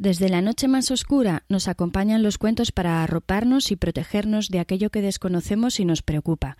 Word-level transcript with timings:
Desde 0.00 0.30
la 0.30 0.40
noche 0.40 0.66
más 0.66 0.90
oscura 0.90 1.44
nos 1.50 1.68
acompañan 1.68 2.22
los 2.22 2.38
cuentos 2.38 2.72
para 2.72 3.02
arroparnos 3.02 3.70
y 3.70 3.76
protegernos 3.76 4.48
de 4.48 4.58
aquello 4.58 4.88
que 4.88 5.02
desconocemos 5.02 5.78
y 5.78 5.84
nos 5.84 6.00
preocupa. 6.00 6.56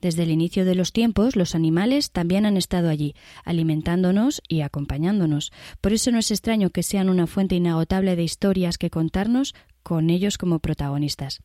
Desde 0.00 0.22
el 0.22 0.30
inicio 0.30 0.64
de 0.64 0.76
los 0.76 0.92
tiempos, 0.92 1.34
los 1.34 1.56
animales 1.56 2.12
también 2.12 2.46
han 2.46 2.56
estado 2.56 2.88
allí, 2.88 3.16
alimentándonos 3.44 4.40
y 4.46 4.60
acompañándonos. 4.60 5.50
Por 5.80 5.94
eso 5.94 6.12
no 6.12 6.20
es 6.20 6.30
extraño 6.30 6.70
que 6.70 6.84
sean 6.84 7.08
una 7.08 7.26
fuente 7.26 7.56
inagotable 7.56 8.14
de 8.14 8.22
historias 8.22 8.78
que 8.78 8.88
contarnos 8.88 9.56
con 9.82 10.08
ellos 10.08 10.38
como 10.38 10.60
protagonistas. 10.60 11.42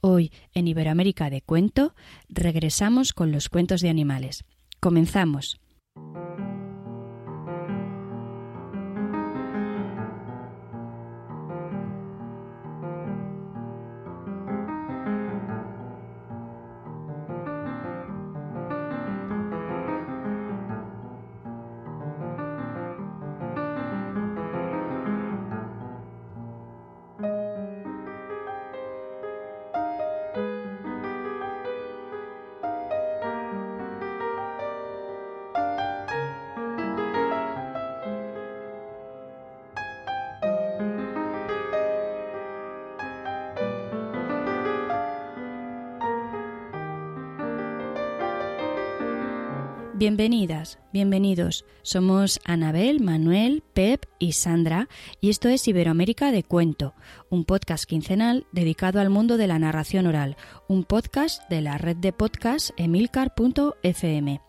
Hoy, 0.00 0.32
en 0.54 0.68
Iberoamérica 0.68 1.28
de 1.28 1.42
Cuento, 1.42 1.94
regresamos 2.30 3.12
con 3.12 3.30
los 3.30 3.50
cuentos 3.50 3.82
de 3.82 3.90
animales. 3.90 4.46
Comenzamos. 4.80 5.60
Bienvenidas, 50.08 50.78
bienvenidos. 50.90 51.66
Somos 51.82 52.40
Anabel, 52.46 52.98
Manuel, 52.98 53.62
Pep 53.74 54.06
y 54.18 54.32
Sandra 54.32 54.88
y 55.20 55.28
esto 55.28 55.50
es 55.50 55.68
Iberoamérica 55.68 56.32
de 56.32 56.44
Cuento, 56.44 56.94
un 57.28 57.44
podcast 57.44 57.84
quincenal 57.84 58.46
dedicado 58.50 59.00
al 59.00 59.10
mundo 59.10 59.36
de 59.36 59.46
la 59.46 59.58
narración 59.58 60.06
oral, 60.06 60.38
un 60.66 60.84
podcast 60.84 61.46
de 61.50 61.60
la 61.60 61.76
red 61.76 61.96
de 61.96 62.14
podcast 62.14 62.70
emilcar.fm. 62.78 64.40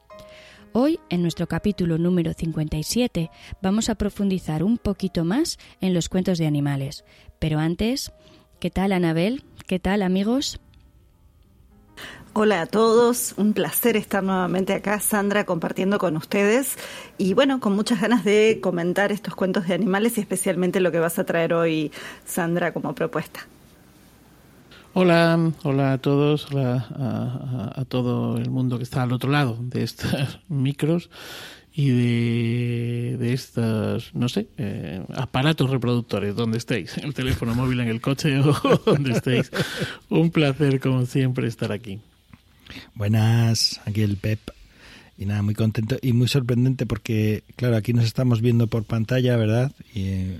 Hoy, 0.72 0.98
en 1.10 1.24
nuestro 1.24 1.48
capítulo 1.48 1.98
número 1.98 2.32
57, 2.32 3.30
vamos 3.62 3.90
a 3.90 3.96
profundizar 3.96 4.64
un 4.64 4.78
poquito 4.78 5.26
más 5.26 5.58
en 5.82 5.94
los 5.94 6.08
cuentos 6.08 6.38
de 6.38 6.48
animales. 6.48 7.04
Pero 7.38 7.60
antes, 7.60 8.14
¿qué 8.62 8.70
tal 8.70 8.94
Anabel? 8.94 9.44
¿Qué 9.68 9.78
tal 9.78 10.04
amigos? 10.04 10.62
Hola 12.34 12.62
a 12.62 12.66
todos, 12.68 13.34
un 13.38 13.54
placer 13.54 13.98
estar 13.98 14.24
nuevamente 14.24 14.74
acá, 14.74 15.00
Sandra, 15.00 15.46
compartiendo 15.46 15.98
con 15.98 16.16
ustedes 16.16 16.78
y 17.18 17.34
bueno, 17.34 17.60
con 17.60 17.76
muchas 17.76 18.00
ganas 18.02 18.24
de 18.24 18.60
comentar 18.62 19.12
estos 19.12 19.34
cuentos 19.34 19.68
de 19.68 19.74
animales 19.74 20.16
y 20.18 20.22
especialmente 20.22 20.80
lo 20.80 20.92
que 20.92 21.00
vas 21.00 21.18
a 21.18 21.24
traer 21.24 21.54
hoy, 21.54 21.92
Sandra, 22.26 22.72
como 22.72 22.94
propuesta. 22.94 23.48
Hola, 24.94 25.52
hola 25.64 25.94
a 25.94 25.98
todos, 25.98 26.52
hola 26.52 27.74
a, 27.76 27.86
todo 27.86 28.38
el 28.38 28.52
mundo 28.52 28.78
que 28.78 28.84
está 28.84 29.02
al 29.02 29.12
otro 29.12 29.32
lado 29.32 29.58
de 29.60 29.82
estos 29.82 30.40
micros 30.48 31.10
y 31.74 31.90
de, 33.18 33.34
estos, 33.34 34.14
no 34.14 34.30
sé, 34.30 34.50
eh, 34.58 35.04
aparatos 35.16 35.70
reproductores, 35.72 36.36
donde 36.36 36.60
estéis, 36.60 36.96
el 36.98 37.16
teléfono 37.16 37.56
móvil 37.56 37.80
en 37.80 37.88
el 37.88 38.02
coche 38.02 38.40
o 38.40 38.54
donde 38.86 39.14
estéis. 39.14 39.52
Un 40.10 40.30
placer, 40.30 40.80
como 40.80 41.06
siempre, 41.08 41.48
estar 41.48 41.72
aquí. 41.72 42.00
Buenas, 42.94 43.82
aquí 43.86 44.02
el 44.02 44.18
Pep. 44.18 44.40
Y 45.18 45.26
nada, 45.26 45.42
muy 45.42 45.54
contento 45.54 45.98
y 46.02 46.14
muy 46.14 46.30
sorprendente 46.30 46.86
porque, 46.86 47.44
claro, 47.58 47.76
aquí 47.76 47.92
nos 47.92 48.06
estamos 48.06 48.42
viendo 48.42 48.68
por 48.68 48.86
pantalla, 48.86 49.36
¿verdad? 49.36 49.74
Y 49.94 50.04
eh, 50.04 50.40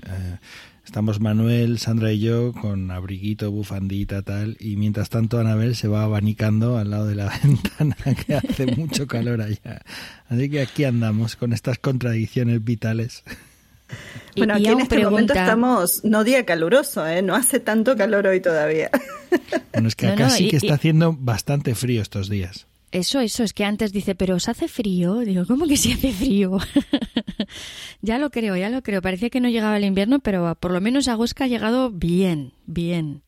estamos 0.86 1.20
Manuel, 1.20 1.78
Sandra 1.78 2.12
y 2.12 2.20
yo 2.20 2.54
con 2.54 2.90
abriguito, 2.90 3.50
bufandita, 3.50 4.22
tal. 4.22 4.56
Y 4.58 4.76
mientras 4.76 5.10
tanto, 5.10 5.38
Anabel 5.38 5.76
se 5.76 5.86
va 5.86 6.04
abanicando 6.04 6.78
al 6.78 6.90
lado 6.90 7.06
de 7.06 7.14
la 7.14 7.30
ventana, 7.44 7.94
que 8.26 8.34
hace 8.36 8.66
mucho 8.74 9.06
calor 9.06 9.42
allá. 9.42 9.82
Así 10.30 10.48
que 10.48 10.62
aquí 10.62 10.84
andamos 10.84 11.36
con 11.36 11.52
estas 11.52 11.78
contradicciones 11.78 12.64
vitales. 12.64 13.22
Bueno, 14.36 14.54
aquí 14.54 14.68
en 14.68 14.80
este 14.80 15.02
momento 15.02 15.32
estamos, 15.32 16.04
no 16.04 16.24
día 16.24 16.46
caluroso, 16.46 17.06
¿eh? 17.06 17.20
no 17.20 17.34
hace 17.34 17.60
tanto 17.60 17.96
calor 17.96 18.26
hoy 18.26 18.40
todavía. 18.40 18.90
Bueno, 19.72 19.86
es 19.86 19.94
que 19.94 20.08
acá 20.08 20.28
sí 20.30 20.48
que 20.48 20.56
está 20.56 20.74
haciendo 20.74 21.16
bastante 21.16 21.74
frío 21.76 22.02
estos 22.02 22.28
días. 22.28 22.66
Eso, 22.90 23.20
eso, 23.20 23.44
es 23.44 23.52
que 23.52 23.64
antes 23.64 23.92
dice, 23.92 24.16
pero 24.16 24.34
¿os 24.34 24.48
hace 24.48 24.66
frío? 24.66 25.20
Digo, 25.20 25.46
¿cómo 25.46 25.66
que 25.68 25.76
si 25.76 25.92
hace 25.92 26.12
frío? 26.12 26.58
ya 28.02 28.18
lo 28.18 28.30
creo, 28.30 28.56
ya 28.56 28.68
lo 28.68 28.82
creo. 28.82 29.00
Parecía 29.00 29.30
que 29.30 29.40
no 29.40 29.48
llegaba 29.48 29.76
el 29.76 29.84
invierno, 29.84 30.18
pero 30.18 30.56
por 30.56 30.72
lo 30.72 30.80
menos 30.80 31.06
Agosca 31.06 31.44
ha 31.44 31.46
llegado 31.46 31.92
bien, 31.92 32.52
bien. 32.66 33.22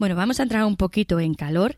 Bueno, 0.00 0.16
vamos 0.16 0.40
a 0.40 0.42
entrar 0.42 0.64
un 0.64 0.76
poquito 0.76 1.20
en 1.20 1.34
calor 1.34 1.76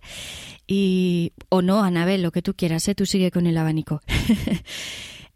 y... 0.66 1.32
o 1.50 1.60
no, 1.60 1.84
Anabel, 1.84 2.22
lo 2.22 2.32
que 2.32 2.42
tú 2.42 2.54
quieras, 2.54 2.88
¿eh? 2.88 2.94
tú 2.94 3.04
sigue 3.04 3.30
con 3.30 3.46
el 3.46 3.58
abanico. 3.58 4.00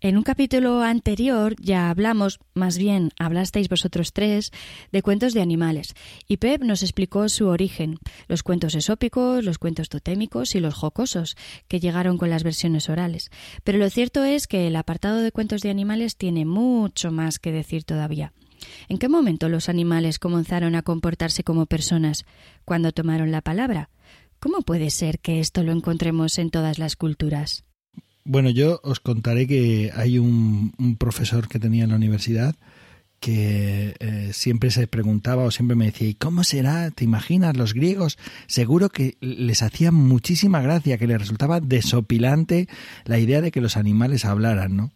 En 0.04 0.16
un 0.16 0.24
capítulo 0.24 0.82
anterior 0.82 1.54
ya 1.60 1.88
hablamos, 1.88 2.40
más 2.54 2.76
bien 2.76 3.10
hablasteis 3.20 3.68
vosotros 3.68 4.12
tres, 4.12 4.50
de 4.90 5.00
cuentos 5.00 5.32
de 5.32 5.42
animales, 5.42 5.94
y 6.26 6.38
Pep 6.38 6.64
nos 6.64 6.82
explicó 6.82 7.28
su 7.28 7.46
origen, 7.46 8.00
los 8.26 8.42
cuentos 8.42 8.74
esópicos, 8.74 9.44
los 9.44 9.58
cuentos 9.58 9.88
totémicos 9.88 10.56
y 10.56 10.60
los 10.60 10.74
jocosos, 10.74 11.36
que 11.68 11.78
llegaron 11.78 12.18
con 12.18 12.30
las 12.30 12.42
versiones 12.42 12.88
orales. 12.88 13.30
Pero 13.62 13.78
lo 13.78 13.88
cierto 13.90 14.24
es 14.24 14.48
que 14.48 14.66
el 14.66 14.74
apartado 14.74 15.20
de 15.20 15.30
cuentos 15.30 15.60
de 15.60 15.70
animales 15.70 16.16
tiene 16.16 16.46
mucho 16.46 17.12
más 17.12 17.38
que 17.38 17.52
decir 17.52 17.84
todavía. 17.84 18.32
¿En 18.88 18.98
qué 18.98 19.08
momento 19.08 19.48
los 19.48 19.68
animales 19.68 20.18
comenzaron 20.18 20.74
a 20.74 20.82
comportarse 20.82 21.44
como 21.44 21.66
personas? 21.66 22.24
¿Cuándo 22.64 22.90
tomaron 22.90 23.30
la 23.30 23.40
palabra? 23.40 23.88
¿Cómo 24.40 24.62
puede 24.62 24.90
ser 24.90 25.20
que 25.20 25.38
esto 25.38 25.62
lo 25.62 25.70
encontremos 25.70 26.40
en 26.40 26.50
todas 26.50 26.80
las 26.80 26.96
culturas? 26.96 27.64
Bueno, 28.24 28.50
yo 28.50 28.80
os 28.84 29.00
contaré 29.00 29.46
que 29.46 29.90
hay 29.94 30.18
un, 30.18 30.72
profesor 30.98 31.48
que 31.48 31.58
tenía 31.58 31.84
en 31.84 31.90
la 31.90 31.96
universidad 31.96 32.54
que 33.18 33.94
eh, 34.00 34.30
siempre 34.32 34.72
se 34.72 34.88
preguntaba 34.88 35.44
o 35.44 35.52
siempre 35.52 35.76
me 35.76 35.86
decía, 35.86 36.08
¿y 36.08 36.14
cómo 36.14 36.42
será? 36.42 36.90
¿Te 36.90 37.04
imaginas? 37.04 37.56
Los 37.56 37.72
griegos 37.72 38.18
seguro 38.48 38.88
que 38.88 39.16
les 39.20 39.62
hacía 39.62 39.92
muchísima 39.92 40.60
gracia, 40.60 40.98
que 40.98 41.06
les 41.06 41.20
resultaba 41.20 41.60
desopilante 41.60 42.68
la 43.04 43.20
idea 43.20 43.40
de 43.40 43.52
que 43.52 43.60
los 43.60 43.76
animales 43.76 44.24
hablaran, 44.24 44.76
¿no? 44.76 44.92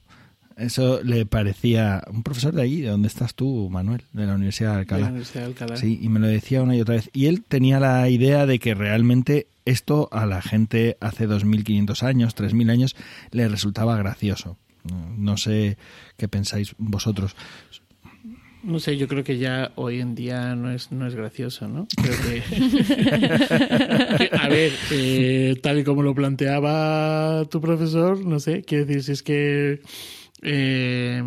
Eso 0.56 1.03
le 1.03 1.27
parecía 1.27 2.03
un 2.11 2.22
profesor 2.22 2.55
de 2.55 2.62
ahí, 2.62 2.81
de 2.81 2.89
donde 2.89 3.09
estás 3.09 3.34
tú, 3.34 3.69
Manuel, 3.71 4.03
de 4.12 4.25
la 4.25 4.34
Universidad 4.34 4.72
de 4.72 4.78
Alcalá. 4.81 4.99
De 4.99 5.05
la 5.05 5.11
Universidad 5.11 5.43
de 5.43 5.47
Alcalá. 5.49 5.77
Sí, 5.77 5.99
y 6.00 6.09
me 6.09 6.19
lo 6.19 6.27
decía 6.28 6.62
una 6.62 6.75
y 6.75 6.81
otra 6.81 6.94
vez. 6.94 7.11
Y 7.12 7.27
él 7.27 7.44
tenía 7.47 7.78
la 7.78 8.09
idea 8.09 8.47
de 8.47 8.59
que 8.59 8.75
realmente 8.75 9.49
esto 9.66 10.09
a 10.12 10.25
la 10.25 10.41
gente 10.41 10.97
hace 11.00 11.28
2.500 11.28 12.03
años, 12.03 12.34
3.000 12.34 12.71
años, 12.71 12.97
le 13.33 13.47
resultaba 13.49 13.99
gracioso. 13.99 14.56
No 15.19 15.37
sé 15.37 15.77
qué 16.16 16.27
pensáis 16.27 16.75
vosotros. 16.78 17.37
No 18.62 18.81
sé, 18.81 18.97
yo 18.97 19.09
creo 19.09 19.22
que 19.22 19.37
ya 19.39 19.72
hoy 19.77 20.00
en 20.00 20.15
día 20.15 20.56
no 20.56 20.72
es, 20.72 20.91
no 20.91 21.06
es 21.06 21.15
gracioso, 21.15 21.69
¿no? 21.69 21.87
Creo 21.97 22.15
que... 22.22 22.43
a 24.41 24.49
ver, 24.49 24.72
eh, 24.91 25.55
tal 25.62 25.81
y 25.81 25.84
como 25.84 26.03
lo 26.03 26.15
planteaba 26.15 27.45
tu 27.45 27.61
profesor, 27.61 28.25
no 28.25 28.41
sé, 28.41 28.62
quiero 28.62 28.87
decir, 28.87 29.05
si 29.05 29.12
es 29.12 29.22
que 29.22 29.83
eh, 30.42 31.22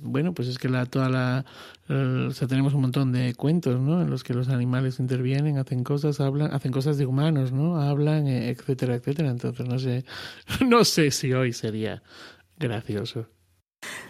bueno, 0.00 0.34
pues 0.34 0.48
es 0.48 0.58
que 0.58 0.68
la, 0.68 0.86
toda 0.86 1.08
la, 1.08 1.44
o 1.88 2.30
sea, 2.30 2.48
tenemos 2.48 2.74
un 2.74 2.82
montón 2.82 3.12
de 3.12 3.34
cuentos, 3.34 3.80
¿no? 3.80 4.02
En 4.02 4.10
los 4.10 4.24
que 4.24 4.34
los 4.34 4.48
animales 4.48 4.98
intervienen, 5.00 5.58
hacen 5.58 5.84
cosas, 5.84 6.20
hablan, 6.20 6.52
hacen 6.52 6.72
cosas 6.72 6.98
de 6.98 7.06
humanos, 7.06 7.52
¿no? 7.52 7.80
Hablan, 7.80 8.26
eh, 8.26 8.50
etcétera, 8.50 8.96
etcétera. 8.96 9.30
Entonces 9.30 9.66
no 9.66 9.78
sé, 9.78 10.04
no 10.66 10.84
sé 10.84 11.10
si 11.10 11.32
hoy 11.32 11.52
sería 11.52 12.02
gracioso. 12.58 13.28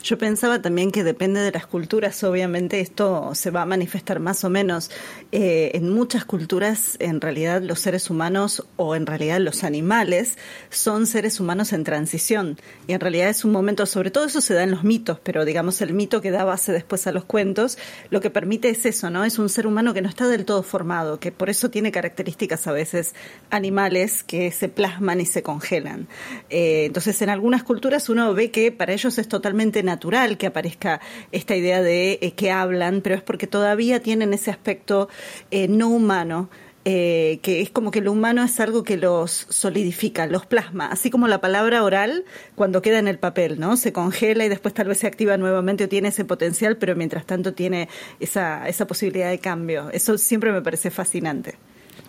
Yo 0.03 0.19
pensaba 0.19 0.63
también 0.63 0.91
que 0.91 1.05
depende 1.05 1.41
de 1.41 1.51
las 1.51 1.67
culturas, 1.67 2.23
obviamente 2.25 2.81
esto 2.81 3.35
se 3.35 3.51
va 3.51 3.63
a 3.63 3.67
manifestar 3.67 4.21
más 4.21 4.45
o 4.45 4.51
menos. 4.51 4.91
Eh, 5.33 5.73
en 5.75 5.91
muchas 5.91 6.25
culturas, 6.25 6.97
en 7.01 7.21
realidad, 7.21 7.63
los 7.63 7.81
seres 7.81 8.11
humanos 8.11 8.65
o 8.77 8.95
en 8.95 9.07
realidad 9.07 9.41
los 9.41 9.65
animales 9.65 10.39
son 10.71 11.07
seres 11.07 11.41
humanos 11.41 11.73
en 11.73 11.85
transición. 11.85 12.59
Y 12.87 12.93
en 12.93 13.01
realidad 13.01 13.29
es 13.29 13.45
un 13.45 13.53
momento, 13.53 13.87
sobre 13.87 14.11
todo 14.11 14.27
eso 14.27 14.41
se 14.41 14.55
da 14.55 14.63
en 14.63 14.71
los 14.71 14.85
mitos, 14.85 15.19
pero 15.23 15.45
digamos 15.45 15.81
el 15.81 15.93
mito 15.93 16.21
que 16.21 16.31
da 16.31 16.45
base 16.45 16.73
después 16.73 17.07
a 17.07 17.13
los 17.13 17.25
cuentos, 17.25 17.79
lo 18.11 18.21
que 18.21 18.31
permite 18.31 18.69
es 18.71 18.87
eso, 18.87 19.11
¿no? 19.11 19.25
Es 19.25 19.39
un 19.39 19.49
ser 19.49 19.67
humano 19.67 19.95
que 19.95 20.03
no 20.03 20.09
está 20.09 20.29
del 20.29 20.45
todo 20.45 20.63
formado, 20.63 21.19
que 21.19 21.33
por 21.33 21.51
eso 21.51 21.71
tiene 21.71 21.93
características 21.93 22.67
a 22.67 22.73
veces 22.73 23.15
animales 23.51 24.23
que 24.23 24.51
se 24.53 24.69
plasman 24.69 25.21
y 25.21 25.27
se 25.27 25.43
congelan. 25.43 26.09
Eh, 26.51 26.85
entonces, 26.87 27.21
en 27.23 27.31
algunas 27.31 27.63
culturas 27.63 28.09
uno 28.09 28.33
ve 28.35 28.51
que 28.51 28.73
para 28.73 28.93
ellos 28.93 29.19
es 29.19 29.29
totalmente 29.29 29.66
natural 29.83 30.39
que 30.39 30.47
aparezca 30.47 31.01
esta 31.33 31.57
idea 31.57 31.83
de 31.83 32.19
eh, 32.23 32.33
que 32.33 32.51
hablan, 32.51 33.01
pero 33.01 33.15
es 33.15 33.23
porque 33.23 33.47
todavía 33.47 34.01
tienen 34.01 34.33
ese 34.33 34.51
aspecto 34.51 35.09
eh, 35.51 35.69
no 35.69 35.89
humano. 35.89 36.49
Eh, 36.89 37.41
que 37.43 37.63
es 37.63 37.71
como 37.71 37.91
que 37.91 38.01
lo 38.01 38.13
humano 38.13 38.45
es 38.45 38.61
algo 38.61 38.85
que 38.85 38.97
los 38.97 39.33
solidifica, 39.33 40.29
los 40.29 40.47
plasma, 40.47 40.87
así 40.87 41.11
como 41.11 41.27
la 41.27 41.41
palabra 41.41 41.83
oral 41.83 42.25
cuando 42.55 42.81
queda 42.81 43.01
en 43.01 43.09
el 43.09 43.19
papel, 43.19 43.59
¿no? 43.59 43.77
Se 43.77 43.93
congela 43.93 44.45
y 44.45 44.49
después 44.49 44.73
tal 44.73 44.87
vez 44.87 44.99
se 44.99 45.09
activa 45.09 45.37
nuevamente 45.37 45.83
o 45.83 45.89
tiene 45.89 46.11
ese 46.11 46.25
potencial, 46.25 46.77
pero 46.77 46.95
mientras 46.95 47.27
tanto 47.27 47.55
tiene 47.55 47.89
esa, 48.21 48.69
esa 48.69 48.87
posibilidad 48.87 49.31
de 49.31 49.41
cambio. 49.41 49.91
Eso 49.91 50.17
siempre 50.17 50.53
me 50.53 50.63
parece 50.63 50.93
fascinante. 50.93 51.57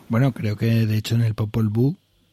Bueno, 0.10 0.32
creo 0.32 0.56
que 0.56 0.86
de 0.86 0.96
hecho 0.96 1.16
en 1.16 1.22
el 1.22 1.34
Popol 1.34 1.70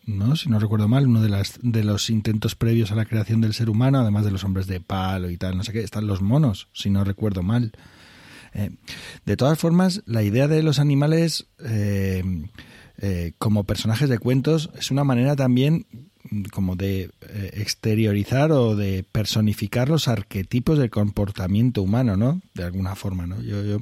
¿no? 0.06 0.36
si 0.36 0.48
no 0.48 0.58
recuerdo 0.58 0.88
mal, 0.88 1.06
uno 1.06 1.22
de, 1.22 1.28
las, 1.28 1.58
de 1.62 1.84
los 1.84 2.10
intentos 2.10 2.54
previos 2.54 2.92
a 2.92 2.94
la 2.94 3.04
creación 3.04 3.40
del 3.40 3.54
ser 3.54 3.70
humano, 3.70 4.00
además 4.00 4.24
de 4.24 4.30
los 4.30 4.44
hombres 4.44 4.66
de 4.66 4.80
palo 4.80 5.30
y 5.30 5.36
tal, 5.36 5.56
no 5.56 5.64
sé 5.64 5.72
qué, 5.72 5.80
están 5.80 6.06
los 6.06 6.22
monos, 6.22 6.68
si 6.72 6.90
no 6.90 7.04
recuerdo 7.04 7.42
mal. 7.42 7.72
Eh, 8.54 8.70
de 9.24 9.36
todas 9.36 9.58
formas, 9.58 10.02
la 10.06 10.22
idea 10.22 10.48
de 10.48 10.62
los 10.62 10.78
animales 10.78 11.46
eh, 11.64 12.22
eh, 12.98 13.32
como 13.38 13.64
personajes 13.64 14.08
de 14.08 14.18
cuentos 14.18 14.70
es 14.78 14.90
una 14.90 15.04
manera 15.04 15.36
también 15.36 15.86
como 16.52 16.74
de 16.74 17.10
exteriorizar 17.52 18.50
o 18.50 18.74
de 18.76 19.04
personificar 19.12 19.90
los 19.90 20.08
arquetipos 20.08 20.78
del 20.78 20.88
comportamiento 20.88 21.82
humano, 21.82 22.16
¿no? 22.16 22.40
De 22.54 22.64
alguna 22.64 22.94
forma, 22.94 23.26
¿no? 23.26 23.42
Yo, 23.42 23.62
yo, 23.62 23.78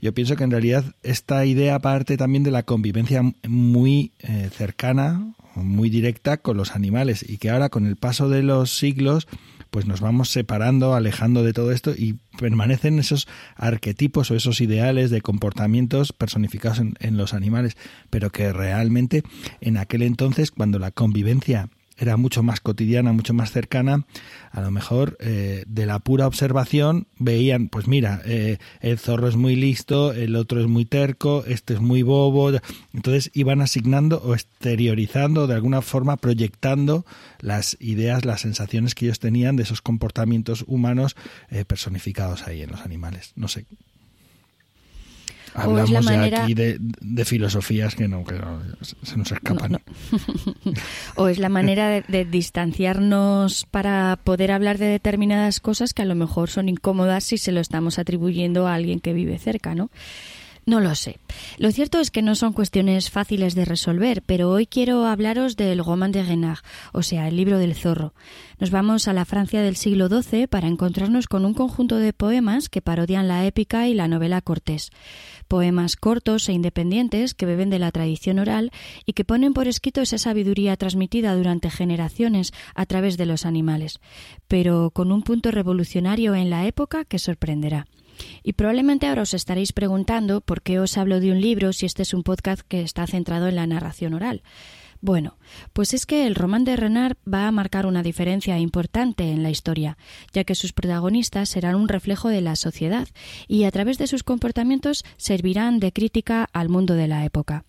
yo 0.00 0.14
pienso 0.14 0.36
que 0.36 0.44
en 0.44 0.50
realidad 0.50 0.84
esta 1.02 1.44
idea 1.44 1.78
parte 1.78 2.16
también 2.16 2.42
de 2.42 2.50
la 2.50 2.62
convivencia 2.62 3.22
muy 3.46 4.12
cercana, 4.56 5.34
muy 5.54 5.90
directa 5.90 6.38
con 6.38 6.56
los 6.56 6.74
animales 6.74 7.24
y 7.28 7.38
que 7.38 7.50
ahora 7.50 7.68
con 7.68 7.86
el 7.86 7.96
paso 7.96 8.28
de 8.28 8.42
los 8.42 8.76
siglos 8.76 9.28
pues 9.70 9.86
nos 9.86 10.00
vamos 10.00 10.28
separando, 10.30 10.94
alejando 10.94 11.44
de 11.44 11.52
todo 11.52 11.72
esto 11.72 11.92
y 11.96 12.18
permanecen 12.38 12.98
esos 12.98 13.28
arquetipos 13.56 14.30
o 14.30 14.34
esos 14.34 14.60
ideales 14.60 15.10
de 15.10 15.20
comportamientos 15.20 16.12
personificados 16.12 16.80
en, 16.80 16.94
en 17.00 17.16
los 17.16 17.34
animales, 17.34 17.76
pero 18.10 18.30
que 18.30 18.52
realmente 18.52 19.22
en 19.60 19.76
aquel 19.76 20.02
entonces, 20.02 20.50
cuando 20.50 20.78
la 20.78 20.90
convivencia 20.90 21.68
era 22.00 22.16
mucho 22.16 22.42
más 22.42 22.60
cotidiana, 22.60 23.12
mucho 23.12 23.34
más 23.34 23.52
cercana, 23.52 24.06
a 24.50 24.62
lo 24.62 24.70
mejor 24.70 25.18
eh, 25.20 25.64
de 25.66 25.84
la 25.84 25.98
pura 25.98 26.26
observación 26.26 27.06
veían, 27.18 27.68
pues 27.68 27.86
mira, 27.86 28.22
eh, 28.24 28.56
el 28.80 28.98
zorro 28.98 29.28
es 29.28 29.36
muy 29.36 29.54
listo, 29.54 30.12
el 30.12 30.34
otro 30.34 30.60
es 30.60 30.66
muy 30.66 30.86
terco, 30.86 31.44
este 31.46 31.74
es 31.74 31.80
muy 31.80 32.02
bobo, 32.02 32.52
entonces 32.94 33.30
iban 33.34 33.60
asignando 33.60 34.22
o 34.24 34.32
exteriorizando, 34.32 35.46
de 35.46 35.54
alguna 35.54 35.82
forma 35.82 36.16
proyectando 36.16 37.04
las 37.38 37.76
ideas, 37.80 38.24
las 38.24 38.40
sensaciones 38.40 38.94
que 38.94 39.04
ellos 39.04 39.20
tenían 39.20 39.56
de 39.56 39.64
esos 39.64 39.82
comportamientos 39.82 40.64
humanos 40.66 41.16
eh, 41.50 41.66
personificados 41.66 42.48
ahí 42.48 42.62
en 42.62 42.70
los 42.70 42.80
animales. 42.80 43.32
No 43.36 43.46
sé, 43.46 43.66
Hablamos 45.54 45.90
ya 45.90 46.00
manera... 46.00 46.44
aquí 46.44 46.54
de, 46.54 47.24
filosofías 47.24 47.94
que 47.94 48.08
no, 48.08 48.24
que 48.24 48.36
se 49.02 49.16
nos 49.16 49.32
escapan. 49.32 49.80
o 51.16 51.28
es 51.28 51.38
la 51.38 51.48
manera 51.48 51.88
de, 51.88 52.04
de, 52.08 52.24
distanciarnos 52.24 53.66
para 53.70 54.18
poder 54.22 54.52
hablar 54.52 54.78
de 54.78 54.86
determinadas 54.86 55.60
cosas 55.60 55.92
que 55.92 56.02
a 56.02 56.06
lo 56.06 56.14
mejor 56.14 56.50
son 56.50 56.68
incómodas 56.68 57.24
si 57.24 57.38
se 57.38 57.52
lo 57.52 57.60
estamos 57.60 57.98
atribuyendo 57.98 58.66
a 58.66 58.74
alguien 58.74 59.00
que 59.00 59.12
vive 59.12 59.38
cerca, 59.38 59.74
¿no? 59.74 59.90
No 60.70 60.78
lo 60.78 60.94
sé. 60.94 61.18
Lo 61.58 61.72
cierto 61.72 61.98
es 61.98 62.12
que 62.12 62.22
no 62.22 62.36
son 62.36 62.52
cuestiones 62.52 63.10
fáciles 63.10 63.56
de 63.56 63.64
resolver, 63.64 64.22
pero 64.22 64.50
hoy 64.50 64.68
quiero 64.68 65.04
hablaros 65.04 65.56
del 65.56 65.84
Roman 65.84 66.12
de 66.12 66.22
Renard, 66.22 66.60
o 66.92 67.02
sea, 67.02 67.26
el 67.26 67.34
libro 67.34 67.58
del 67.58 67.74
zorro. 67.74 68.14
Nos 68.60 68.70
vamos 68.70 69.08
a 69.08 69.12
la 69.12 69.24
Francia 69.24 69.62
del 69.62 69.74
siglo 69.74 70.06
XII 70.06 70.46
para 70.46 70.68
encontrarnos 70.68 71.26
con 71.26 71.44
un 71.44 71.54
conjunto 71.54 71.96
de 71.96 72.12
poemas 72.12 72.68
que 72.68 72.82
parodian 72.82 73.26
la 73.26 73.44
épica 73.46 73.88
y 73.88 73.94
la 73.94 74.06
novela 74.06 74.42
cortés. 74.42 74.92
Poemas 75.48 75.96
cortos 75.96 76.48
e 76.48 76.52
independientes 76.52 77.34
que 77.34 77.46
beben 77.46 77.70
de 77.70 77.80
la 77.80 77.90
tradición 77.90 78.38
oral 78.38 78.70
y 79.04 79.14
que 79.14 79.24
ponen 79.24 79.54
por 79.54 79.66
escrito 79.66 80.02
esa 80.02 80.18
sabiduría 80.18 80.76
transmitida 80.76 81.34
durante 81.34 81.68
generaciones 81.68 82.52
a 82.76 82.86
través 82.86 83.16
de 83.16 83.26
los 83.26 83.44
animales, 83.44 83.98
pero 84.46 84.92
con 84.92 85.10
un 85.10 85.22
punto 85.22 85.50
revolucionario 85.50 86.36
en 86.36 86.48
la 86.48 86.68
época 86.68 87.04
que 87.04 87.18
sorprenderá. 87.18 87.88
Y 88.42 88.54
probablemente 88.54 89.06
ahora 89.06 89.22
os 89.22 89.34
estaréis 89.34 89.72
preguntando 89.72 90.40
por 90.40 90.62
qué 90.62 90.78
os 90.78 90.96
hablo 90.98 91.20
de 91.20 91.32
un 91.32 91.40
libro 91.40 91.72
si 91.72 91.86
este 91.86 92.02
es 92.02 92.14
un 92.14 92.22
podcast 92.22 92.62
que 92.66 92.82
está 92.82 93.06
centrado 93.06 93.48
en 93.48 93.56
la 93.56 93.66
narración 93.66 94.14
oral. 94.14 94.42
Bueno, 95.02 95.38
pues 95.72 95.94
es 95.94 96.04
que 96.04 96.26
el 96.26 96.34
román 96.34 96.64
de 96.64 96.76
Renard 96.76 97.16
va 97.26 97.48
a 97.48 97.52
marcar 97.52 97.86
una 97.86 98.02
diferencia 98.02 98.58
importante 98.58 99.30
en 99.30 99.42
la 99.42 99.50
historia, 99.50 99.96
ya 100.32 100.44
que 100.44 100.54
sus 100.54 100.74
protagonistas 100.74 101.48
serán 101.48 101.76
un 101.76 101.88
reflejo 101.88 102.28
de 102.28 102.42
la 102.42 102.54
sociedad 102.54 103.08
y 103.48 103.64
a 103.64 103.70
través 103.70 103.96
de 103.96 104.06
sus 104.06 104.22
comportamientos 104.22 105.04
servirán 105.16 105.80
de 105.80 105.92
crítica 105.92 106.48
al 106.52 106.68
mundo 106.68 106.94
de 106.94 107.08
la 107.08 107.24
época. 107.24 107.64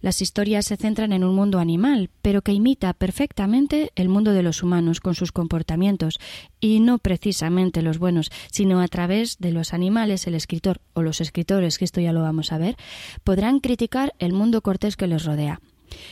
Las 0.00 0.22
historias 0.22 0.66
se 0.66 0.76
centran 0.76 1.12
en 1.12 1.24
un 1.24 1.34
mundo 1.34 1.58
animal, 1.58 2.10
pero 2.22 2.42
que 2.42 2.52
imita 2.52 2.92
perfectamente 2.92 3.90
el 3.96 4.08
mundo 4.08 4.32
de 4.32 4.42
los 4.42 4.62
humanos 4.62 5.00
con 5.00 5.14
sus 5.14 5.32
comportamientos, 5.32 6.18
y 6.60 6.80
no 6.80 6.98
precisamente 6.98 7.82
los 7.82 7.98
buenos, 7.98 8.30
sino 8.50 8.80
a 8.80 8.88
través 8.88 9.38
de 9.38 9.52
los 9.52 9.72
animales 9.72 10.26
el 10.26 10.34
escritor 10.34 10.80
o 10.94 11.02
los 11.02 11.20
escritores, 11.20 11.78
que 11.78 11.84
esto 11.84 12.00
ya 12.00 12.12
lo 12.12 12.22
vamos 12.22 12.52
a 12.52 12.58
ver, 12.58 12.76
podrán 13.24 13.60
criticar 13.60 14.14
el 14.18 14.32
mundo 14.32 14.62
cortés 14.62 14.96
que 14.96 15.06
les 15.06 15.24
rodea. 15.24 15.60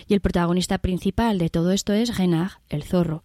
Y 0.06 0.14
el 0.14 0.20
protagonista 0.20 0.78
principal 0.78 1.38
de 1.38 1.50
todo 1.50 1.70
esto 1.72 1.92
es 1.92 2.16
Renard, 2.16 2.52
el 2.68 2.82
zorro. 2.82 3.22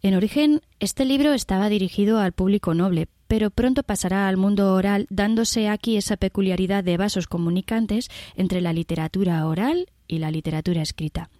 En 0.00 0.14
origen, 0.14 0.60
este 0.78 1.04
libro 1.04 1.32
estaba 1.32 1.68
dirigido 1.68 2.20
al 2.20 2.32
público 2.32 2.72
noble, 2.72 3.08
pero 3.26 3.50
pronto 3.50 3.82
pasará 3.82 4.28
al 4.28 4.36
mundo 4.36 4.72
oral, 4.74 5.06
dándose 5.10 5.68
aquí 5.68 5.96
esa 5.96 6.16
peculiaridad 6.16 6.84
de 6.84 6.96
vasos 6.96 7.26
comunicantes 7.26 8.08
entre 8.36 8.60
la 8.60 8.72
literatura 8.72 9.44
oral 9.46 9.88
y 10.08 10.18
la 10.18 10.30
literatura 10.30 10.82
escrita. 10.82 11.30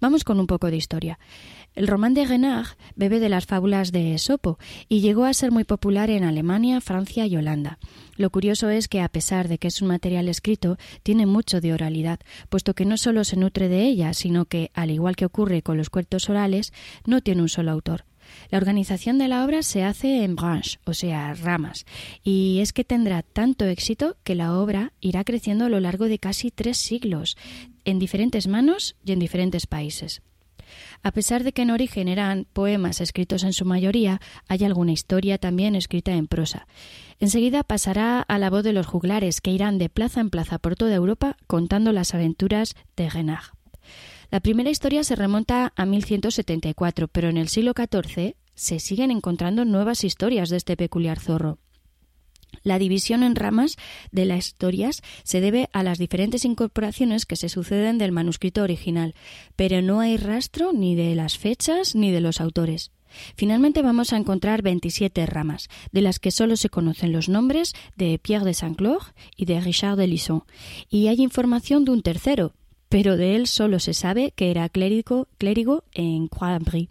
Vamos 0.00 0.24
con 0.24 0.40
un 0.40 0.46
poco 0.46 0.70
de 0.70 0.76
historia. 0.76 1.18
El 1.74 1.88
román 1.88 2.14
de 2.14 2.24
Renard 2.24 2.68
bebe 2.94 3.20
de 3.20 3.28
las 3.28 3.46
fábulas 3.46 3.92
de 3.92 4.14
Esopo 4.14 4.58
y 4.88 5.00
llegó 5.00 5.24
a 5.24 5.34
ser 5.34 5.52
muy 5.52 5.64
popular 5.64 6.10
en 6.10 6.24
Alemania, 6.24 6.80
Francia 6.80 7.26
y 7.26 7.36
Holanda. 7.36 7.78
Lo 8.16 8.30
curioso 8.30 8.70
es 8.70 8.88
que, 8.88 9.02
a 9.02 9.08
pesar 9.08 9.48
de 9.48 9.58
que 9.58 9.68
es 9.68 9.82
un 9.82 9.88
material 9.88 10.28
escrito, 10.28 10.78
tiene 11.02 11.26
mucho 11.26 11.60
de 11.60 11.74
oralidad, 11.74 12.20
puesto 12.48 12.74
que 12.74 12.86
no 12.86 12.96
solo 12.96 13.24
se 13.24 13.36
nutre 13.36 13.68
de 13.68 13.84
ella, 13.84 14.14
sino 14.14 14.46
que, 14.46 14.70
al 14.74 14.90
igual 14.90 15.16
que 15.16 15.26
ocurre 15.26 15.62
con 15.62 15.76
los 15.76 15.90
cuentos 15.90 16.30
orales, 16.30 16.72
no 17.04 17.20
tiene 17.20 17.42
un 17.42 17.50
solo 17.50 17.72
autor. 17.72 18.04
La 18.50 18.58
organización 18.58 19.18
de 19.18 19.28
la 19.28 19.44
obra 19.44 19.62
se 19.62 19.84
hace 19.84 20.24
en 20.24 20.34
branches, 20.34 20.80
o 20.84 20.94
sea, 20.94 21.34
ramas, 21.34 21.84
y 22.24 22.58
es 22.60 22.72
que 22.72 22.84
tendrá 22.84 23.22
tanto 23.22 23.66
éxito 23.66 24.16
que 24.24 24.34
la 24.34 24.58
obra 24.58 24.92
irá 25.00 25.24
creciendo 25.24 25.66
a 25.66 25.68
lo 25.68 25.78
largo 25.78 26.06
de 26.06 26.18
casi 26.18 26.50
tres 26.50 26.76
siglos, 26.78 27.36
en 27.86 27.98
diferentes 27.98 28.46
manos 28.46 28.96
y 29.02 29.12
en 29.12 29.18
diferentes 29.18 29.66
países. 29.66 30.20
A 31.02 31.12
pesar 31.12 31.44
de 31.44 31.52
que 31.52 31.62
en 31.62 31.70
origen 31.70 32.08
eran 32.08 32.46
poemas 32.52 33.00
escritos 33.00 33.44
en 33.44 33.52
su 33.52 33.64
mayoría, 33.64 34.20
hay 34.48 34.64
alguna 34.64 34.92
historia 34.92 35.38
también 35.38 35.74
escrita 35.74 36.12
en 36.12 36.26
prosa. 36.26 36.66
Enseguida 37.18 37.62
pasará 37.62 38.20
a 38.20 38.38
la 38.38 38.50
voz 38.50 38.64
de 38.64 38.72
los 38.72 38.86
juglares 38.86 39.40
que 39.40 39.52
irán 39.52 39.78
de 39.78 39.88
plaza 39.88 40.20
en 40.20 40.30
plaza 40.30 40.58
por 40.58 40.76
toda 40.76 40.94
Europa 40.94 41.36
contando 41.46 41.92
las 41.92 42.14
aventuras 42.14 42.74
de 42.96 43.08
Renard. 43.08 43.52
La 44.30 44.40
primera 44.40 44.70
historia 44.70 45.04
se 45.04 45.14
remonta 45.14 45.72
a 45.76 45.86
1174, 45.86 47.08
pero 47.08 47.28
en 47.28 47.36
el 47.36 47.48
siglo 47.48 47.72
XIV 47.76 48.34
se 48.54 48.80
siguen 48.80 49.10
encontrando 49.10 49.64
nuevas 49.64 50.02
historias 50.02 50.48
de 50.48 50.56
este 50.56 50.76
peculiar 50.76 51.20
zorro. 51.20 51.58
La 52.62 52.78
división 52.78 53.22
en 53.22 53.36
ramas 53.36 53.76
de 54.12 54.24
las 54.24 54.48
historias 54.48 55.02
se 55.22 55.40
debe 55.40 55.68
a 55.72 55.82
las 55.82 55.98
diferentes 55.98 56.44
incorporaciones 56.44 57.26
que 57.26 57.36
se 57.36 57.48
suceden 57.48 57.98
del 57.98 58.12
manuscrito 58.12 58.62
original, 58.62 59.14
pero 59.56 59.82
no 59.82 60.00
hay 60.00 60.16
rastro 60.16 60.72
ni 60.72 60.94
de 60.94 61.14
las 61.14 61.38
fechas 61.38 61.94
ni 61.94 62.10
de 62.10 62.20
los 62.20 62.40
autores. 62.40 62.92
Finalmente 63.36 63.82
vamos 63.82 64.12
a 64.12 64.16
encontrar 64.16 64.62
27 64.62 65.26
ramas, 65.26 65.68
de 65.92 66.02
las 66.02 66.18
que 66.18 66.30
solo 66.30 66.56
se 66.56 66.68
conocen 66.68 67.12
los 67.12 67.28
nombres 67.28 67.72
de 67.96 68.18
Pierre 68.18 68.44
de 68.44 68.54
Saint-Cloud 68.54 69.02
y 69.36 69.46
de 69.46 69.60
Richard 69.60 69.96
de 69.96 70.06
Lisson, 70.06 70.44
y 70.88 71.08
hay 71.08 71.22
información 71.22 71.84
de 71.84 71.92
un 71.92 72.02
tercero, 72.02 72.54
pero 72.88 73.16
de 73.16 73.36
él 73.36 73.46
solo 73.46 73.78
se 73.78 73.94
sabe 73.94 74.32
que 74.36 74.50
era 74.50 74.68
clérigo, 74.68 75.28
clérigo 75.38 75.84
en 75.92 76.28
Croix-Brie. 76.28 76.90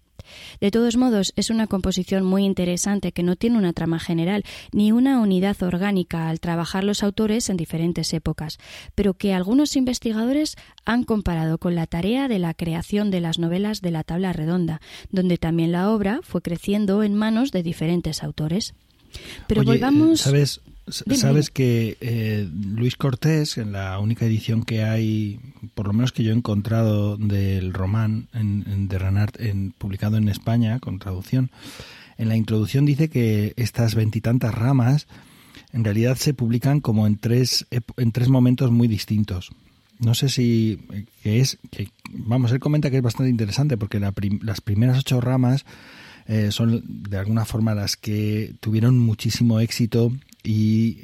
De 0.61 0.71
todos 0.71 0.97
modos, 0.97 1.33
es 1.35 1.49
una 1.49 1.67
composición 1.67 2.23
muy 2.23 2.43
interesante 2.43 3.11
que 3.11 3.23
no 3.23 3.35
tiene 3.35 3.57
una 3.57 3.73
trama 3.73 3.99
general 3.99 4.43
ni 4.71 4.91
una 4.91 5.19
unidad 5.19 5.61
orgánica 5.63 6.29
al 6.29 6.39
trabajar 6.39 6.83
los 6.83 7.03
autores 7.03 7.49
en 7.49 7.57
diferentes 7.57 8.13
épocas, 8.13 8.57
pero 8.95 9.13
que 9.13 9.33
algunos 9.33 9.75
investigadores 9.75 10.55
han 10.85 11.03
comparado 11.03 11.57
con 11.57 11.75
la 11.75 11.87
tarea 11.87 12.27
de 12.27 12.39
la 12.39 12.53
creación 12.53 13.11
de 13.11 13.21
las 13.21 13.39
novelas 13.39 13.81
de 13.81 13.91
la 13.91 14.03
tabla 14.03 14.33
redonda, 14.33 14.81
donde 15.11 15.37
también 15.37 15.71
la 15.71 15.91
obra 15.91 16.19
fue 16.23 16.41
creciendo 16.41 17.03
en 17.03 17.15
manos 17.15 17.51
de 17.51 17.63
diferentes 17.63 18.23
autores. 18.23 18.73
Pero 19.47 19.63
volvamos. 19.63 20.21
¿Sabes? 20.21 20.61
Sabes 20.87 21.49
que 21.49 21.97
eh, 21.99 22.47
Luis 22.53 22.95
Cortés, 22.95 23.57
en 23.57 23.71
la 23.71 23.97
única 23.99 24.25
edición 24.25 24.63
que 24.63 24.83
hay, 24.83 25.39
por 25.73 25.87
lo 25.87 25.93
menos 25.93 26.11
que 26.11 26.23
yo 26.23 26.31
he 26.31 26.35
encontrado 26.35 27.17
del 27.17 27.73
román 27.73 28.27
de 28.33 28.99
Renard 28.99 29.33
en, 29.39 29.71
publicado 29.71 30.17
en 30.17 30.29
España 30.29 30.79
con 30.79 30.99
traducción, 30.99 31.49
En 32.17 32.29
la 32.29 32.37
introducción 32.37 32.85
dice 32.85 33.09
que 33.09 33.53
estas 33.57 33.95
veintitantas 33.95 34.53
ramas 34.53 35.07
en 35.73 35.83
realidad 35.83 36.15
se 36.15 36.33
publican 36.33 36.79
como 36.79 37.07
en 37.07 37.17
tres, 37.17 37.67
en 37.97 38.11
tres 38.11 38.29
momentos 38.29 38.71
muy 38.71 38.87
distintos. 38.87 39.51
No 39.99 40.13
sé 40.15 40.29
si 40.29 40.79
que 41.23 41.39
es 41.39 41.57
que 41.71 41.89
vamos, 42.09 42.51
él 42.51 42.59
comenta 42.59 42.89
que 42.89 42.97
es 42.97 43.03
bastante 43.03 43.29
interesante 43.29 43.77
porque 43.77 43.99
las 43.99 44.61
primeras 44.61 44.99
ocho 44.99 45.21
ramas 45.21 45.65
eh, 46.27 46.51
son 46.51 46.83
de 46.85 47.17
alguna 47.17 47.45
forma 47.45 47.75
las 47.75 47.97
que 47.97 48.55
tuvieron 48.59 48.97
muchísimo 48.99 49.59
éxito 49.59 50.11
y 50.45 50.99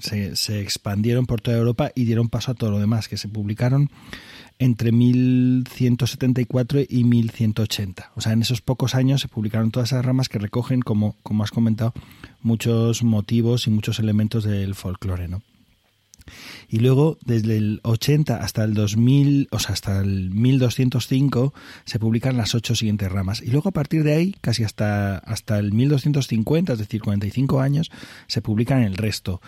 se, 0.00 0.36
se, 0.36 0.60
expandieron 0.60 1.26
por 1.26 1.40
toda 1.40 1.56
Europa 1.56 1.92
y 1.94 2.04
dieron 2.04 2.28
paso 2.28 2.50
a 2.50 2.54
todo 2.54 2.70
lo 2.70 2.78
demás, 2.78 3.08
que 3.08 3.16
se 3.16 3.28
publicaron 3.28 3.90
entre 4.58 4.92
1174 4.92 6.80
y 6.88 7.04
1180. 7.04 8.12
O 8.14 8.20
sea, 8.20 8.32
en 8.32 8.42
esos 8.42 8.60
pocos 8.60 8.94
años 8.94 9.22
se 9.22 9.28
publicaron 9.28 9.70
todas 9.70 9.92
esas 9.92 10.04
ramas 10.04 10.28
que 10.28 10.38
recogen, 10.38 10.82
como, 10.82 11.16
como 11.22 11.44
has 11.44 11.50
comentado, 11.50 11.94
muchos 12.42 13.02
motivos 13.02 13.66
y 13.66 13.70
muchos 13.70 13.98
elementos 13.98 14.44
del 14.44 14.74
folclore, 14.74 15.28
¿no? 15.28 15.42
Y 16.68 16.78
luego, 16.78 17.18
desde 17.24 17.56
el 17.56 17.80
80 17.82 18.36
hasta 18.36 18.64
el 18.64 18.74
2000, 18.74 19.48
o 19.50 19.58
sea, 19.58 19.72
hasta 19.72 20.00
el 20.00 20.30
1205, 20.30 21.54
se 21.84 21.98
publican 21.98 22.36
las 22.36 22.54
ocho 22.54 22.74
siguientes 22.74 23.10
ramas. 23.10 23.42
Y 23.42 23.50
luego, 23.50 23.70
a 23.70 23.72
partir 23.72 24.04
de 24.04 24.14
ahí, 24.14 24.36
casi 24.40 24.64
hasta, 24.64 25.18
hasta 25.18 25.58
el 25.58 25.72
1250, 25.72 26.72
es 26.72 26.78
decir, 26.78 27.00
45 27.00 27.60
años, 27.60 27.90
se 28.26 28.42
publican 28.42 28.82
el 28.82 28.96
resto. 28.96 29.40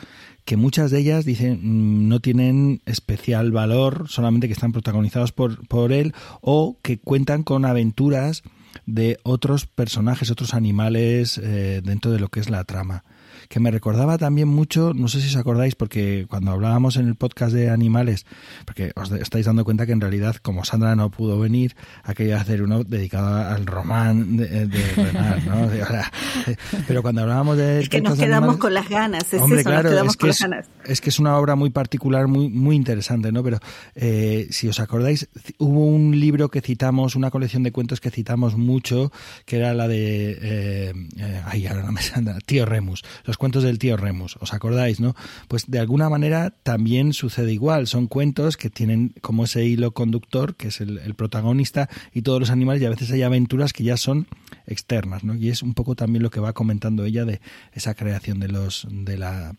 Que 0.45 0.57
muchas 0.57 0.91
de 0.91 0.99
ellas 0.99 1.25
dicen 1.25 1.61
mm, 1.63 2.09
no 2.09 2.21
tienen 2.21 2.83
especial 2.87 3.53
valor, 3.53 4.07
solamente 4.09 4.49
que 4.49 4.55
están 4.55 4.73
protagonizados 4.73 5.33
por, 5.33 5.67
por 5.69 5.93
él, 5.93 6.15
o 6.41 6.79
que 6.83 6.99
cuentan 6.99 7.43
con 7.43 7.65
aventuras 7.65 8.43
de 8.87 9.19
otros 9.23 9.67
personajes, 9.67 10.31
otros 10.31 10.55
animales 10.55 11.39
eh, 11.39 11.83
dentro 11.85 12.11
de 12.11 12.19
lo 12.19 12.29
que 12.29 12.41
es 12.41 12.51
la 12.51 12.65
trama 12.65 13.05
que 13.53 13.61
me 13.61 13.71
recordaba 13.71 14.17
también 14.17 14.49
mucho, 14.49 14.95
no 14.95 15.09
sé 15.09 15.21
si 15.21 15.29
os 15.29 15.37
acordáis, 15.37 15.75
porque 15.75 16.25
cuando 16.27 16.53
hablábamos 16.53 16.97
en 16.97 17.07
el 17.07 17.17
podcast 17.17 17.53
de 17.53 17.69
animales, 17.69 18.25
porque 18.65 18.93
os 18.97 19.13
estáis 19.13 19.45
dando 19.45 19.63
cuenta 19.63 19.85
que 19.85 19.93
en 19.93 20.01
realidad, 20.01 20.37
como 20.37 20.65
Sandra 20.65 20.97
no 20.97 21.11
pudo 21.11 21.39
venir, 21.39 21.77
aquello 22.03 22.39
hacer 22.39 22.63
uno 22.63 22.83
dedicado 22.83 23.47
al 23.47 23.67
román 23.67 24.39
de, 24.39 24.67
Renard, 24.97 25.45
¿no? 25.45 25.69
pero 26.89 27.03
cuando 27.03 27.21
hablábamos 27.21 27.59
de... 27.59 27.81
Es 27.81 27.91
que 27.91 28.01
nos 28.01 28.19
quedamos 28.19 28.57
con 28.57 28.73
las 28.73 28.89
ganas, 28.89 29.31
es 29.31 29.43
hombre, 29.43 29.63
claro, 29.63 29.91
es 30.03 30.17
que 30.17 30.31
es, 30.31 30.47
es, 30.87 31.01
que 31.03 31.11
es 31.11 31.19
una 31.19 31.37
obra 31.37 31.55
muy 31.55 31.69
particular, 31.69 32.29
muy, 32.29 32.49
muy 32.49 32.75
interesante, 32.75 33.33
¿no? 33.33 33.43
Pero 33.43 33.59
eh, 33.95 34.47
si 34.51 34.67
os 34.67 34.81
acordáis, 34.81 35.29
hubo 35.59 35.85
un 35.85 36.19
libro 36.19 36.49
que 36.49 36.63
citamos, 36.63 37.17
una 37.17 37.31
colección 37.31 37.65
de 37.65 37.71
cuentos 37.71 38.01
que 38.01 38.11
citamos 38.11 38.57
mucho, 38.57 39.13
que 39.45 39.59
era 39.59 39.75
la 39.75 39.89
de... 39.89 40.39
Eh, 40.41 40.93
eh 41.19 41.43
ay, 41.45 41.67
ahora 41.67 41.83
no 41.83 41.93
me 41.93 42.01
sale, 42.01 42.33
Tío 42.47 42.65
Remus, 42.65 43.05
los 43.25 43.37
cuentos 43.43 43.65
del 43.65 43.81
tío 43.81 43.97
Remus, 43.97 44.37
¿os 44.39 44.55
acordáis, 44.55 45.01
no? 45.01 45.17
Pues 45.49 45.69
de 45.69 45.81
alguna 45.81 46.09
manera 46.09 46.55
también 46.63 47.13
sucede 47.13 47.53
igual, 47.53 47.89
son 47.89 48.07
cuentos 48.07 48.57
que 48.57 48.71
tienen 48.71 49.17
como 49.21 49.47
ese 49.47 49.65
hilo 49.65 49.91
conductor, 49.91 50.55
que 50.55 50.69
es 50.69 50.81
el, 50.81 51.01
protagonista, 51.17 51.89
y 52.15 52.23
todos 52.23 52.39
los 52.39 52.51
animales, 52.51 52.81
y 52.81 52.85
a 52.85 52.91
veces 52.91 53.11
hay 53.11 53.23
aventuras 53.23 53.73
que 53.73 53.83
ya 53.83 53.97
son 53.97 54.29
externas, 54.65 55.25
¿no? 55.25 55.35
Y 55.35 55.49
es 55.49 55.65
un 55.65 55.75
poco 55.75 55.97
también 55.97 56.23
lo 56.23 56.31
que 56.31 56.39
va 56.39 56.53
comentando 56.53 57.05
ella 57.05 57.25
de 57.25 57.41
esa 57.73 57.95
creación 57.95 58.39
de 58.39 58.47
los, 58.47 58.87
de 58.89 59.19
la 59.19 59.57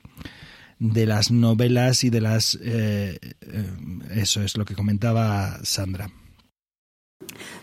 de 0.79 1.05
las 1.05 1.29
novelas 1.29 2.05
y 2.05 2.09
de 2.09 2.21
las 2.21 2.57
eh, 2.61 3.19
eh, 3.21 3.69
eso 4.15 4.41
es 4.43 4.55
lo 4.55 4.63
que 4.63 4.75
comentaba 4.75 5.59
Sandra. 5.63 6.09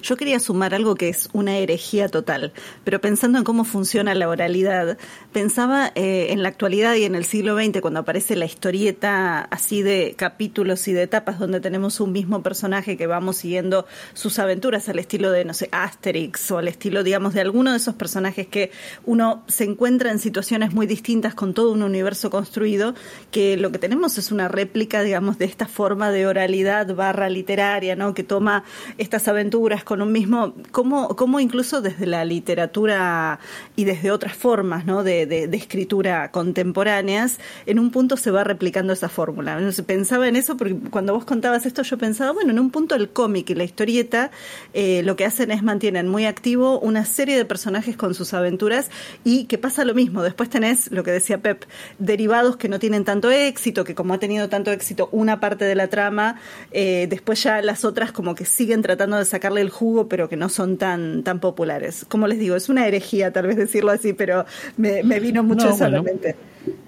Yo 0.02 0.16
quería 0.16 0.40
sumar 0.40 0.74
algo 0.74 0.94
que 0.94 1.08
es 1.08 1.28
una 1.32 1.56
herejía 1.58 2.08
total, 2.08 2.52
pero 2.84 3.00
pensando 3.00 3.38
en 3.38 3.44
cómo 3.44 3.64
funciona 3.64 4.14
la 4.14 4.28
oralidad, 4.28 4.98
pensaba 5.32 5.92
eh, 5.94 6.28
en 6.30 6.42
la 6.42 6.48
actualidad 6.48 6.94
y 6.94 7.04
en 7.04 7.14
el 7.14 7.24
siglo 7.24 7.56
XX, 7.56 7.80
cuando 7.80 8.00
aparece 8.00 8.36
la 8.36 8.44
historieta 8.44 9.40
así 9.42 9.82
de 9.82 10.14
capítulos 10.16 10.86
y 10.88 10.92
de 10.92 11.02
etapas, 11.02 11.38
donde 11.38 11.60
tenemos 11.60 12.00
un 12.00 12.12
mismo 12.12 12.42
personaje 12.42 12.96
que 12.96 13.06
vamos 13.06 13.36
siguiendo 13.36 13.86
sus 14.14 14.38
aventuras 14.38 14.88
al 14.88 14.98
estilo 14.98 15.30
de, 15.30 15.44
no 15.44 15.54
sé, 15.54 15.68
Asterix 15.72 16.50
o 16.50 16.58
al 16.58 16.68
estilo, 16.68 17.02
digamos, 17.02 17.34
de 17.34 17.40
alguno 17.40 17.70
de 17.70 17.76
esos 17.76 17.94
personajes 17.94 18.46
que 18.46 18.70
uno 19.04 19.42
se 19.46 19.64
encuentra 19.64 20.10
en 20.10 20.18
situaciones 20.18 20.72
muy 20.72 20.86
distintas 20.86 21.34
con 21.34 21.54
todo 21.54 21.72
un 21.72 21.82
universo 21.82 22.30
construido, 22.30 22.94
que 23.30 23.56
lo 23.56 23.70
que 23.72 23.78
tenemos 23.78 24.18
es 24.18 24.32
una 24.32 24.48
réplica, 24.48 25.02
digamos, 25.02 25.38
de 25.38 25.44
esta 25.44 25.66
forma 25.66 26.10
de 26.10 26.26
oralidad 26.26 26.94
barra 26.94 27.28
literaria, 27.28 27.96
¿no? 27.96 28.14
Que 28.14 28.22
toma 28.22 28.64
estas 28.98 29.28
aventuras 29.28 29.69
con 29.84 30.02
un 30.02 30.12
mismo, 30.12 30.54
cómo, 30.72 31.14
cómo 31.16 31.40
incluso 31.40 31.80
desde 31.80 32.06
la 32.06 32.24
literatura 32.24 33.38
y 33.76 33.84
desde 33.84 34.10
otras 34.10 34.34
formas 34.34 34.84
¿no? 34.84 35.04
de, 35.04 35.26
de, 35.26 35.56
escritura 35.56 36.30
contemporáneas, 36.30 37.38
en 37.66 37.78
un 37.78 37.90
punto 37.90 38.16
se 38.16 38.30
va 38.30 38.42
replicando 38.44 38.92
esa 38.92 39.08
fórmula. 39.08 39.58
Pensaba 39.86 40.26
en 40.26 40.36
eso 40.36 40.56
porque 40.56 40.76
cuando 40.90 41.14
vos 41.14 41.24
contabas 41.24 41.66
esto 41.66 41.82
yo 41.82 41.98
pensaba, 41.98 42.32
bueno, 42.32 42.50
en 42.50 42.58
un 42.58 42.70
punto 42.70 42.94
el 42.94 43.10
cómic 43.10 43.50
y 43.50 43.54
la 43.54 43.64
historieta 43.64 44.30
eh, 44.74 45.02
lo 45.04 45.16
que 45.16 45.24
hacen 45.24 45.50
es 45.50 45.62
mantienen 45.62 46.08
muy 46.08 46.26
activo 46.26 46.80
una 46.80 47.04
serie 47.04 47.36
de 47.36 47.44
personajes 47.44 47.96
con 47.96 48.14
sus 48.14 48.34
aventuras 48.34 48.90
y 49.24 49.44
que 49.44 49.58
pasa 49.58 49.84
lo 49.84 49.94
mismo. 49.94 50.22
Después 50.22 50.50
tenés 50.50 50.90
lo 50.90 51.04
que 51.04 51.12
decía 51.12 51.38
Pep, 51.38 51.64
derivados 51.98 52.56
que 52.56 52.68
no 52.68 52.78
tienen 52.78 53.04
tanto 53.04 53.30
éxito, 53.30 53.84
que 53.84 53.94
como 53.94 54.14
ha 54.14 54.18
tenido 54.18 54.48
tanto 54.48 54.72
éxito 54.72 55.08
una 55.12 55.40
parte 55.40 55.64
de 55.64 55.74
la 55.74 55.88
trama, 55.88 56.40
eh, 56.72 57.06
después 57.08 57.42
ya 57.42 57.62
las 57.62 57.84
otras 57.84 58.12
como 58.12 58.34
que 58.34 58.44
siguen 58.44 58.82
tratando 58.82 59.16
de 59.16 59.24
el 59.60 59.70
jugo, 59.70 60.08
pero 60.08 60.28
que 60.28 60.36
no 60.36 60.48
son 60.48 60.76
tan, 60.76 61.22
tan 61.22 61.40
populares. 61.40 62.04
Como 62.08 62.26
les 62.26 62.38
digo, 62.38 62.56
es 62.56 62.68
una 62.68 62.86
herejía 62.86 63.32
tal 63.32 63.46
vez 63.46 63.56
decirlo 63.56 63.90
así, 63.90 64.12
pero 64.12 64.44
me, 64.76 65.02
vino 65.20 65.42
mucho 65.42 65.70
eso 65.74 65.84
a 65.84 65.88
la 65.88 66.02
mente. 66.02 66.36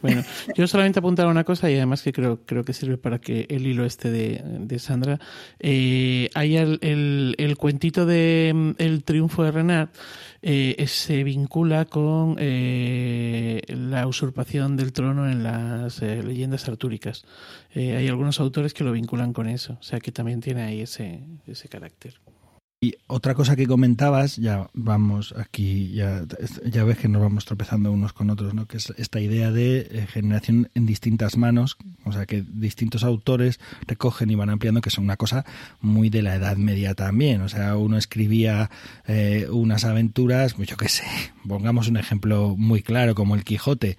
Bueno, 0.02 0.22
yo 0.56 0.66
solamente 0.66 0.98
apuntar 0.98 1.26
una 1.26 1.44
cosa 1.44 1.70
y 1.70 1.76
además 1.76 2.02
que 2.02 2.12
creo, 2.12 2.40
creo 2.44 2.64
que 2.64 2.72
sirve 2.72 2.98
para 2.98 3.18
que 3.18 3.46
el 3.48 3.66
hilo 3.66 3.84
este 3.84 4.10
de, 4.10 4.78
Sandra. 4.78 5.18
Eh, 5.60 6.28
hay 6.34 6.56
el, 6.56 7.34
el, 7.38 7.56
cuentito 7.56 8.04
de 8.06 8.52
mm, 8.54 8.70
El 8.78 9.04
triunfo 9.04 9.44
de 9.44 9.52
Renard 9.52 9.90
eh, 10.44 10.84
se 10.88 11.22
vincula 11.22 11.84
con 11.84 12.34
eh, 12.40 13.62
la 13.68 14.08
usurpación 14.08 14.76
del 14.76 14.92
trono 14.92 15.30
en 15.30 15.44
las 15.44 16.02
eh, 16.02 16.20
leyendas 16.20 16.68
artúricas. 16.68 17.24
hay 17.74 18.08
algunos 18.08 18.40
autores 18.40 18.74
que 18.74 18.82
lo 18.82 18.90
vinculan 18.90 19.32
con 19.32 19.48
eso, 19.48 19.74
o 19.78 19.82
sea 19.82 20.00
que 20.00 20.10
también 20.10 20.40
tiene 20.40 20.62
ahí 20.62 20.80
ese, 20.80 21.22
ese 21.46 21.68
carácter. 21.68 22.14
Y 22.84 22.96
otra 23.06 23.36
cosa 23.36 23.54
que 23.54 23.68
comentabas, 23.68 24.38
ya 24.38 24.68
vamos 24.74 25.32
aquí, 25.38 25.92
ya, 25.92 26.24
ves 26.82 26.98
que 26.98 27.06
nos 27.06 27.22
vamos 27.22 27.44
tropezando 27.44 27.92
unos 27.92 28.12
con 28.12 28.28
otros, 28.28 28.54
¿no? 28.54 28.66
que 28.66 28.78
es 28.78 28.92
esta 28.96 29.20
idea 29.20 29.52
de 29.52 29.86
eh, 29.88 30.06
generación 30.08 30.68
en 30.74 30.84
distintas 30.84 31.36
manos, 31.36 31.76
o 32.04 32.10
sea, 32.10 32.26
que 32.26 32.42
distintos 32.42 33.04
autores 33.04 33.60
recogen 33.86 34.32
y 34.32 34.34
van 34.34 34.50
ampliando, 34.50 34.80
que 34.80 34.88
es 34.88 34.98
una 34.98 35.16
cosa 35.16 35.44
muy 35.80 36.10
de 36.10 36.22
la 36.22 36.34
Edad 36.34 36.56
Media 36.56 36.94
también. 36.94 37.42
O 37.42 37.48
sea, 37.48 37.76
uno 37.76 37.96
escribía 37.96 38.68
eh, 39.06 39.46
unas 39.48 39.84
aventuras, 39.84 40.56
yo 40.56 40.76
qué 40.76 40.88
sé, 40.88 41.04
pongamos 41.46 41.86
un 41.86 41.98
ejemplo 41.98 42.56
muy 42.58 42.82
claro, 42.82 43.14
como 43.14 43.36
el 43.36 43.44
Quijote 43.44 43.96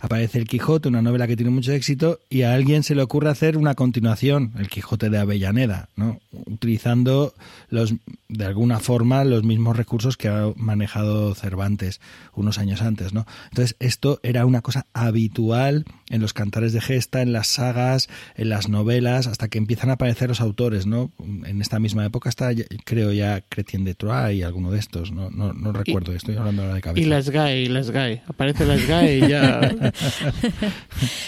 Aparece 0.00 0.38
el 0.38 0.46
Quijote, 0.46 0.88
una 0.88 1.02
novela 1.02 1.26
que 1.26 1.36
tiene 1.36 1.50
mucho 1.50 1.72
éxito, 1.72 2.20
y 2.30 2.42
a 2.42 2.54
alguien 2.54 2.82
se 2.82 2.94
le 2.94 3.02
ocurre 3.02 3.28
hacer 3.28 3.56
una 3.56 3.74
continuación, 3.74 4.52
el 4.58 4.68
Quijote 4.68 5.10
de 5.10 5.18
Avellaneda, 5.18 5.88
¿no? 5.94 6.20
utilizando 6.32 7.34
los, 7.68 7.94
de 8.28 8.44
alguna 8.44 8.80
forma 8.80 9.24
los 9.24 9.44
mismos 9.44 9.76
recursos 9.76 10.16
que 10.16 10.28
ha 10.28 10.52
manejado 10.56 11.34
Cervantes 11.34 12.00
unos 12.34 12.58
años 12.58 12.82
antes. 12.82 13.12
¿no? 13.12 13.26
Entonces, 13.50 13.76
esto 13.78 14.20
era 14.22 14.46
una 14.46 14.62
cosa 14.62 14.86
habitual 14.94 15.84
en 16.08 16.20
los 16.20 16.32
cantares 16.32 16.72
de 16.72 16.80
gesta, 16.80 17.20
en 17.20 17.32
las 17.32 17.48
sagas, 17.48 18.08
en 18.36 18.48
las 18.48 18.68
novelas, 18.68 19.26
hasta 19.26 19.48
que 19.48 19.58
empiezan 19.58 19.90
a 19.90 19.94
aparecer 19.94 20.28
los 20.28 20.40
autores. 20.40 20.86
¿no? 20.86 21.10
En 21.44 21.60
esta 21.60 21.78
misma 21.78 22.04
época 22.06 22.28
está, 22.28 22.50
creo 22.84 23.12
ya, 23.12 23.42
Cretien 23.42 23.84
de 23.84 23.94
Troyes 23.94 24.38
y 24.38 24.42
alguno 24.42 24.70
de 24.70 24.78
estos, 24.78 25.12
no, 25.12 25.30
no, 25.30 25.52
no 25.52 25.72
recuerdo, 25.72 26.12
estoy 26.12 26.36
hablando 26.36 26.62
ahora 26.62 26.74
de 26.74 26.80
cabeza. 26.80 27.00
Y 27.00 27.08
las 27.08 27.30
GAE, 27.30 27.68
las 27.68 27.90
GAE, 27.90 28.22
aparece 28.26 28.64
las 28.64 28.86
GAE 28.86 29.25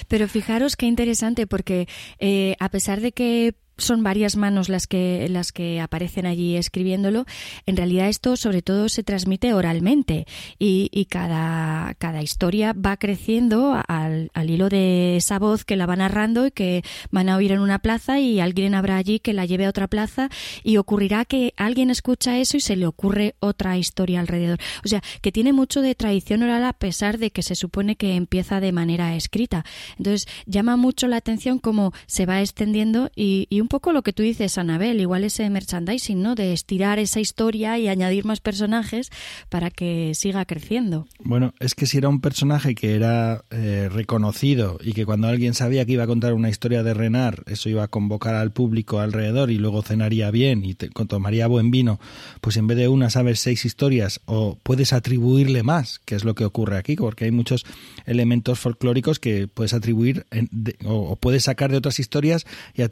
Pero 0.09 0.29
fijaros 0.29 0.77
qué 0.77 0.87
interesante, 0.87 1.47
porque 1.47 1.89
eh, 2.19 2.57
a 2.61 2.69
pesar 2.71 3.01
de 3.01 3.13
que 3.13 3.55
son 3.79 4.03
varias 4.03 4.37
manos 4.37 4.69
las 4.69 4.87
que 4.87 5.27
las 5.31 5.53
que 5.53 5.81
aparecen 5.81 6.27
allí 6.27 6.57
escribiéndolo. 6.57 7.25
En 7.67 7.77
realidad 7.77 8.09
esto 8.09 8.37
sobre 8.37 8.61
todo 8.61 8.89
se 8.89 9.03
transmite 9.03 9.55
oralmente 9.55 10.27
y, 10.59 11.07
cada, 11.09 11.95
cada 11.95 12.23
historia 12.23 12.75
va 12.75 12.97
creciendo 12.97 13.81
al, 13.89 14.31
al, 14.35 14.51
hilo 14.51 14.69
de 14.69 15.17
esa 15.17 15.39
voz 15.39 15.65
que 15.65 15.77
la 15.77 15.87
va 15.87 15.97
narrando 15.97 16.47
y 16.47 16.51
que 16.51 16.83
van 17.11 17.29
a 17.29 17.37
oír 17.37 17.53
en 17.53 17.61
una 17.61 17.79
plaza 17.79 18.21
y 18.21 18.41
alguien 18.41 18.75
habrá 18.75 18.97
allí 18.97 19.21
que 19.21 19.33
la 19.33 19.47
lleve 19.47 19.67
a 19.67 19.71
otra 19.71 19.87
plaza 19.87 20.29
y 20.63 20.77
ocurrirá 20.77 21.25
que 21.25 21.55
alguien 21.57 21.91
escucha 21.91 22.39
eso 22.39 22.57
y 22.57 22.61
se 22.61 22.77
le 22.77 22.87
ocurre 22.87 23.37
otra 23.41 23.79
historia 23.79 24.21
alrededor. 24.21 24.59
O 24.85 24.89
sea, 24.89 25.03
que 25.23 25.33
tiene 25.33 25.53
mucho 25.53 25.81
de 25.81 25.95
tradición 25.95 26.43
oral 26.43 26.65
a 26.65 26.73
pesar 26.73 27.19
de 27.19 27.31
que 27.31 27.43
se 27.43 27.55
supone 27.55 27.97
que 27.97 28.17
empieza 28.17 28.61
de 28.61 28.73
manera 28.73 29.15
escrita. 29.15 29.65
Entonces, 29.97 30.27
llama 30.47 30.77
mucho 30.77 31.07
la 31.07 31.17
atención 31.17 31.59
cómo 31.59 31.93
se 32.07 32.27
va 32.27 32.41
extendiendo 32.41 33.11
y, 33.15 33.47
y 33.51 33.61
un 33.61 33.68
poco 33.69 33.93
lo 33.93 34.03
que 34.03 34.13
tú 34.13 34.23
dices, 34.23 34.59
Anabel, 34.59 35.01
igual 35.01 35.25
ese 35.25 35.49
merchandising, 35.51 36.23
¿no? 36.23 36.35
De 36.35 36.53
estirar 36.53 36.99
esa 36.99 37.21
historia 37.21 37.79
y 37.79 37.89
añadir 37.89 38.25
más 38.25 38.41
personajes 38.41 39.11
para 39.49 39.71
que 39.71 40.13
siga 40.15 40.45
creciendo. 40.45 41.07
Bueno, 41.21 41.55
es 41.61 41.75
que 41.75 41.87
si 41.87 41.99
era 41.99 42.09
un 42.09 42.21
personaje 42.21 42.75
que 42.75 42.95
era 42.95 43.45
eh, 43.51 43.89
reconocido 43.91 44.79
y 44.83 44.93
que 44.93 45.07
cuando 45.07 45.29
alguien 45.29 45.55
sabía 45.55 45.85
que 45.85 45.93
iba 45.93 46.05
a 46.05 46.09
contar 46.09 46.35
una 46.35 46.49
historia 46.49 46.83
de 46.83 46.95
Renard, 46.95 47.43
eso 47.47 47.69
iba 47.69 47.85
a 47.85 47.89
convocar 47.89 48.35
al 48.35 48.51
público 48.51 49.01
alrededor 49.01 49.51
y 49.51 49.59
luego 49.59 49.83
cenaría 49.83 50.31
bien 50.31 50.65
y 50.65 50.75
te, 50.75 50.89
tomaría 50.89 51.47
buen 51.47 51.71
vino, 51.71 52.01
pues 52.41 52.57
en 52.57 52.67
vez 52.67 52.77
de 52.79 52.89
una 52.89 53.11
sabes 53.11 53.41
seis 53.41 53.65
historias 53.65 54.21
o 54.27 54.59
puedes 54.63 54.93
atribuirle 54.93 55.63
más, 55.63 56.01
que 56.05 56.15
es 56.15 56.25
lo 56.25 56.35
que 56.35 56.45
ocurre 56.45 56.77
aquí, 56.77 56.97
porque 56.97 57.25
hay 57.25 57.31
muchos 57.31 57.65
elementos 58.07 58.59
folclóricos 58.59 59.19
que 59.19 59.49
puedes 59.49 59.75
atribuir 59.75 60.27
en, 60.31 60.49
de, 60.51 60.77
o, 60.85 61.17
puedes 61.17 61.45
sacar 61.45 61.71
de 61.71 61.79
otras 61.79 61.99
historias 61.99 62.47
y 62.75 62.83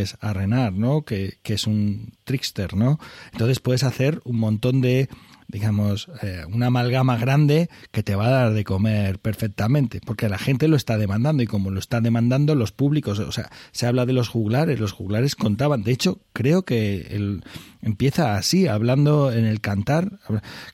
atribuirles 0.00 0.16
a 0.20 0.32
Renard, 0.32 0.74
¿no? 0.74 1.02
Que, 1.02 1.38
que 1.42 1.54
es 1.54 1.66
un 1.66 2.12
trickster, 2.24 2.74
¿no? 2.74 2.98
Entonces 3.32 3.60
puedes 3.60 3.82
hacer 3.82 4.20
un 4.24 4.38
montón 4.38 4.80
de 4.80 5.08
digamos, 5.48 6.08
eh, 6.22 6.44
una 6.46 6.66
amalgama 6.66 7.16
grande 7.16 7.68
que 7.90 8.04
te 8.04 8.14
va 8.14 8.28
a 8.28 8.30
dar 8.30 8.52
de 8.52 8.62
comer 8.62 9.18
perfectamente, 9.18 10.00
porque 10.00 10.28
la 10.28 10.38
gente 10.38 10.68
lo 10.68 10.76
está 10.76 10.96
demandando 10.96 11.42
y 11.42 11.48
como 11.48 11.72
lo 11.72 11.80
están 11.80 12.04
demandando 12.04 12.54
los 12.54 12.70
públicos, 12.70 13.18
o 13.18 13.32
sea, 13.32 13.50
se 13.72 13.88
habla 13.88 14.06
de 14.06 14.12
los 14.12 14.28
juglares, 14.28 14.78
los 14.78 14.92
juglares 14.92 15.34
contaban, 15.34 15.82
de 15.82 15.90
hecho, 15.90 16.20
creo 16.32 16.62
que 16.62 17.08
el, 17.10 17.42
empieza 17.82 18.36
así, 18.36 18.68
hablando 18.68 19.32
en 19.32 19.44
el 19.44 19.60
cantar, 19.60 20.20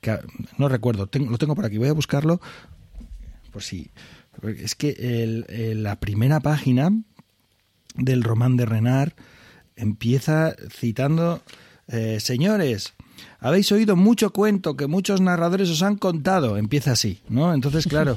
que 0.03 0.19
no 0.59 0.69
recuerdo, 0.69 1.07
tengo, 1.07 1.31
lo 1.31 1.39
tengo 1.39 1.55
por 1.55 1.65
aquí, 1.65 1.79
voy 1.79 1.89
a 1.89 1.95
buscarlo, 1.95 2.43
por 3.53 3.63
si, 3.63 3.91
es 4.43 4.75
que 4.75 5.73
la 5.75 5.99
primera 6.01 6.41
página 6.41 6.93
del 7.97 8.23
román 8.23 8.57
de 8.57 8.67
Renard 8.67 9.13
empieza 9.77 10.55
citando, 10.71 11.43
eh, 11.89 12.19
señores, 12.21 12.95
habéis 13.39 13.71
oído 13.73 13.97
mucho 13.97 14.31
cuento 14.31 14.77
que 14.77 14.87
muchos 14.87 15.21
narradores 15.21 15.71
os 15.71 15.83
han 15.83 15.97
contado. 15.97 16.57
Empieza 16.57 16.93
así, 16.93 17.21
¿no? 17.29 17.53
Entonces, 17.53 17.87
claro, 17.87 18.17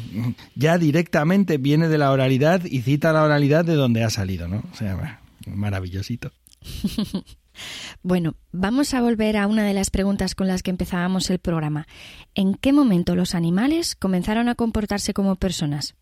ya 0.54 0.78
directamente 0.78 1.58
viene 1.58 1.88
de 1.88 1.98
la 1.98 2.10
oralidad 2.10 2.64
y 2.64 2.82
cita 2.82 3.12
la 3.12 3.22
oralidad 3.22 3.64
de 3.64 3.74
donde 3.74 4.02
ha 4.04 4.10
salido, 4.10 4.48
¿no? 4.48 4.62
O 4.72 4.76
sea, 4.76 5.20
maravillosito. 5.46 6.32
Bueno, 8.02 8.34
vamos 8.50 8.94
a 8.94 9.00
volver 9.00 9.36
a 9.36 9.46
una 9.46 9.64
de 9.64 9.74
las 9.74 9.90
preguntas 9.90 10.34
con 10.34 10.48
las 10.48 10.64
que 10.64 10.70
empezábamos 10.70 11.30
el 11.30 11.38
programa. 11.38 11.86
¿En 12.34 12.54
qué 12.54 12.72
momento 12.72 13.14
los 13.14 13.36
animales 13.36 13.94
comenzaron 13.94 14.48
a 14.48 14.56
comportarse 14.56 15.14
como 15.14 15.36
personas? 15.36 15.94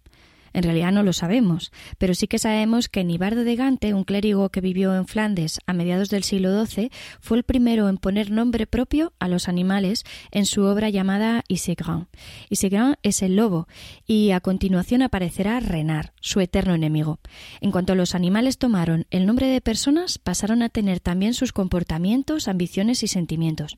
En 0.53 0.63
realidad 0.63 0.93
no 0.93 1.03
lo 1.03 1.13
sabemos, 1.13 1.73
pero 1.99 2.15
sí 2.15 2.27
que 2.27 2.39
sabemos 2.39 2.89
que 2.89 3.05
Nibardo 3.05 3.45
de 3.45 3.57
Gante, 3.57 3.95
un 3.95 4.05
clérigo 4.05 4.51
que 4.51 4.61
vivió 4.61 4.95
en 4.95 5.07
Flandes 5.07 5.61
a 5.67 5.73
mediados 5.73 6.11
del 6.11 6.25
siglo 6.25 6.65
XII, 6.65 6.91
fue 7.21 7.39
el 7.39 7.43
primero 7.43 7.89
en 7.89 7.99
poner 7.99 8.31
nombre 8.31 8.67
propio 8.67 9.13
a 9.19 9.29
los 9.29 9.49
animales 9.49 10.05
en 10.31 10.47
su 10.47 10.63
obra 10.65 10.91
llamada 10.91 11.45
Isegran. 11.49 12.09
Isegran 12.51 12.97
es 13.03 13.23
el 13.23 13.37
lobo 13.37 13.69
y 14.07 14.31
a 14.33 14.41
continuación 14.41 15.03
aparecerá 15.03 15.61
Renard, 15.61 16.11
su 16.21 16.41
eterno 16.41 16.75
enemigo. 16.75 17.21
En 17.61 17.71
cuanto 17.71 17.95
los 17.95 18.15
animales 18.15 18.59
tomaron 18.59 19.07
el 19.11 19.27
nombre 19.27 19.47
de 19.47 19.61
personas, 19.61 20.19
pasaron 20.19 20.63
a 20.63 20.69
tener 20.69 21.01
también 21.01 21.35
sus 21.35 21.53
comportamientos, 21.53 22.49
ambiciones 22.49 23.03
y 23.03 23.09
sentimientos. 23.09 23.77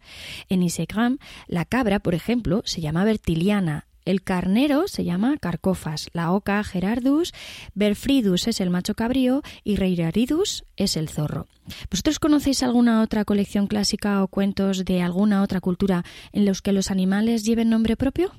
En 0.49 0.63
Isegran, 0.63 1.19
la 1.47 1.65
cabra, 1.65 2.01
por 2.01 2.15
ejemplo, 2.15 2.63
se 2.65 2.81
llama 2.81 3.05
Bertiliana, 3.05 3.87
el 4.05 4.23
carnero 4.23 4.89
se 4.89 5.05
llama 5.05 5.37
Carcofas, 5.39 6.09
la 6.13 6.33
oca 6.33 6.63
Gerardus, 6.65 7.33
Berfridus 7.75 8.49
es 8.49 8.61
el 8.61 8.71
macho 8.71 8.95
cabrío 8.95 9.43
y 9.63 9.77
Reiraridus 9.77 10.65
es 10.77 10.97
el 10.97 11.09
zorro. 11.09 11.47
¿Vosotros 11.91 12.19
conocéis 12.19 12.63
alguna 12.63 13.03
otra 13.03 13.25
colección 13.25 13.67
clásica 13.67 14.23
o 14.23 14.29
cuentos 14.29 14.85
de 14.85 15.03
alguna 15.03 15.43
otra 15.43 15.61
cultura 15.61 16.05
en 16.33 16.45
los 16.45 16.63
que 16.63 16.73
los 16.73 16.91
animales 16.91 17.45
lleven 17.45 17.71
nombre 17.71 17.97
propio? 17.97 18.33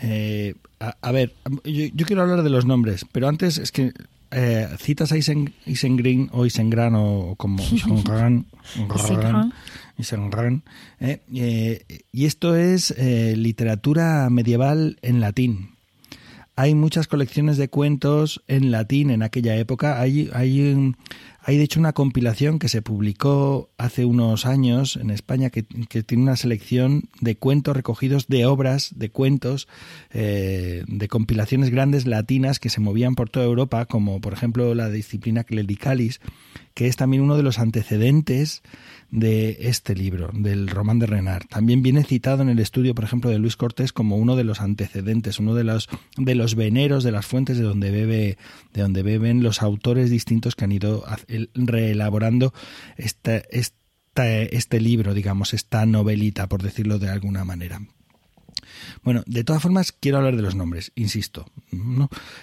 Eh, 0.00 0.54
a, 0.78 1.12
ver, 1.12 1.34
yo, 1.64 2.06
quiero 2.06 2.22
hablar 2.22 2.42
de 2.42 2.50
los 2.50 2.64
nombres, 2.64 3.04
pero 3.10 3.28
antes 3.28 3.58
es 3.58 3.72
que 3.72 3.92
eh, 4.30 4.68
citas 4.78 5.12
a 5.12 5.16
Isen, 5.16 5.54
Isengrin 5.66 6.28
o 6.32 6.46
Isengran 6.46 6.94
o, 6.94 7.34
como 7.36 7.62
Isengran, 7.72 8.46
Isengran 9.96 10.62
eh, 11.00 11.20
eh, 11.34 11.84
y 12.12 12.26
esto 12.26 12.56
es 12.56 12.92
eh, 12.92 13.34
literatura 13.36 14.28
medieval 14.30 14.98
en 15.02 15.20
latín. 15.20 15.76
Hay 16.56 16.74
muchas 16.74 17.06
colecciones 17.06 17.56
de 17.56 17.68
cuentos 17.68 18.42
en 18.48 18.72
latín 18.72 19.10
en 19.10 19.22
aquella 19.22 19.54
época. 19.56 20.00
Hay, 20.00 20.28
hay, 20.32 20.92
hay 21.48 21.56
de 21.56 21.64
hecho 21.64 21.80
una 21.80 21.94
compilación 21.94 22.58
que 22.58 22.68
se 22.68 22.82
publicó 22.82 23.70
hace 23.78 24.04
unos 24.04 24.44
años 24.44 24.96
en 24.96 25.08
España 25.08 25.48
que, 25.48 25.62
tiene 25.62 26.24
una 26.24 26.36
selección 26.36 27.04
de 27.22 27.36
cuentos 27.36 27.74
recogidos 27.74 28.28
de 28.28 28.44
obras, 28.44 28.90
de 28.96 29.08
cuentos, 29.08 29.66
eh, 30.10 30.84
de 30.86 31.08
compilaciones 31.08 31.70
grandes 31.70 32.06
latinas 32.06 32.60
que 32.60 32.68
se 32.68 32.82
movían 32.82 33.14
por 33.14 33.30
toda 33.30 33.46
Europa, 33.46 33.86
como 33.86 34.20
por 34.20 34.34
ejemplo 34.34 34.74
la 34.74 34.90
disciplina 34.90 35.42
clericalis, 35.42 36.20
que 36.74 36.86
es 36.86 36.96
también 36.96 37.22
uno 37.22 37.38
de 37.38 37.42
los 37.42 37.58
antecedentes 37.58 38.62
de 39.10 39.56
este 39.60 39.94
libro, 39.94 40.30
del 40.34 40.68
román 40.68 40.98
de 40.98 41.06
Renard. 41.06 41.46
También 41.48 41.82
viene 41.82 42.04
citado 42.04 42.42
en 42.42 42.48
el 42.48 42.58
estudio, 42.58 42.94
por 42.94 43.04
ejemplo, 43.04 43.30
de 43.30 43.38
Luis 43.38 43.56
Cortés 43.56 43.92
como 43.92 44.16
uno 44.16 44.36
de 44.36 44.44
los 44.44 44.60
antecedentes, 44.60 45.38
uno 45.38 45.54
de 45.54 45.64
los, 45.64 45.88
de 46.16 46.34
los 46.34 46.54
veneros, 46.54 47.04
de 47.04 47.12
las 47.12 47.26
fuentes 47.26 47.56
de 47.56 47.64
donde 47.64 47.90
bebe, 47.90 48.38
de 48.74 48.82
donde 48.82 49.02
beben 49.02 49.42
los 49.42 49.62
autores 49.62 50.10
distintos 50.10 50.54
que 50.54 50.64
han 50.64 50.72
ido 50.72 51.04
reelaborando 51.54 52.52
esta, 52.96 53.42
este 54.18 54.80
libro, 54.80 55.14
digamos, 55.14 55.54
esta 55.54 55.86
novelita, 55.86 56.48
por 56.48 56.62
decirlo 56.62 56.98
de 56.98 57.08
alguna 57.08 57.44
manera. 57.44 57.80
Bueno, 59.02 59.22
de 59.26 59.44
todas 59.44 59.62
formas, 59.62 59.92
quiero 59.92 60.18
hablar 60.18 60.36
de 60.36 60.42
los 60.42 60.54
nombres, 60.54 60.92
insisto. 60.94 61.46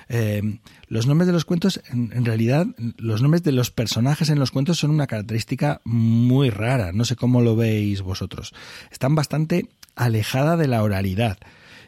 Eh, 0.10 0.60
los 0.88 1.08
nombres 1.08 1.28
de 1.28 1.34
los 1.34 1.46
cuentos, 1.46 1.82
en, 1.90 2.12
en, 2.14 2.26
realidad, 2.26 2.68
los 2.98 3.22
nombres 3.22 3.44
de 3.44 3.52
los 3.52 3.72
personajes 3.72 4.30
en 4.30 4.40
los 4.40 4.52
cuentos 4.52 4.80
son 4.80 4.92
una 4.92 5.08
característica 5.08 5.82
muy 5.84 6.50
rara. 6.50 6.92
No 6.92 7.06
sé 7.06 7.16
cómo 7.16 7.42
lo 7.42 7.56
veis 7.56 8.02
vosotros. 8.02 8.54
Están 8.92 9.16
bastante 9.16 9.70
alejada 9.96 10.58
de 10.58 10.68
la 10.68 10.84
oralidad. 10.84 11.38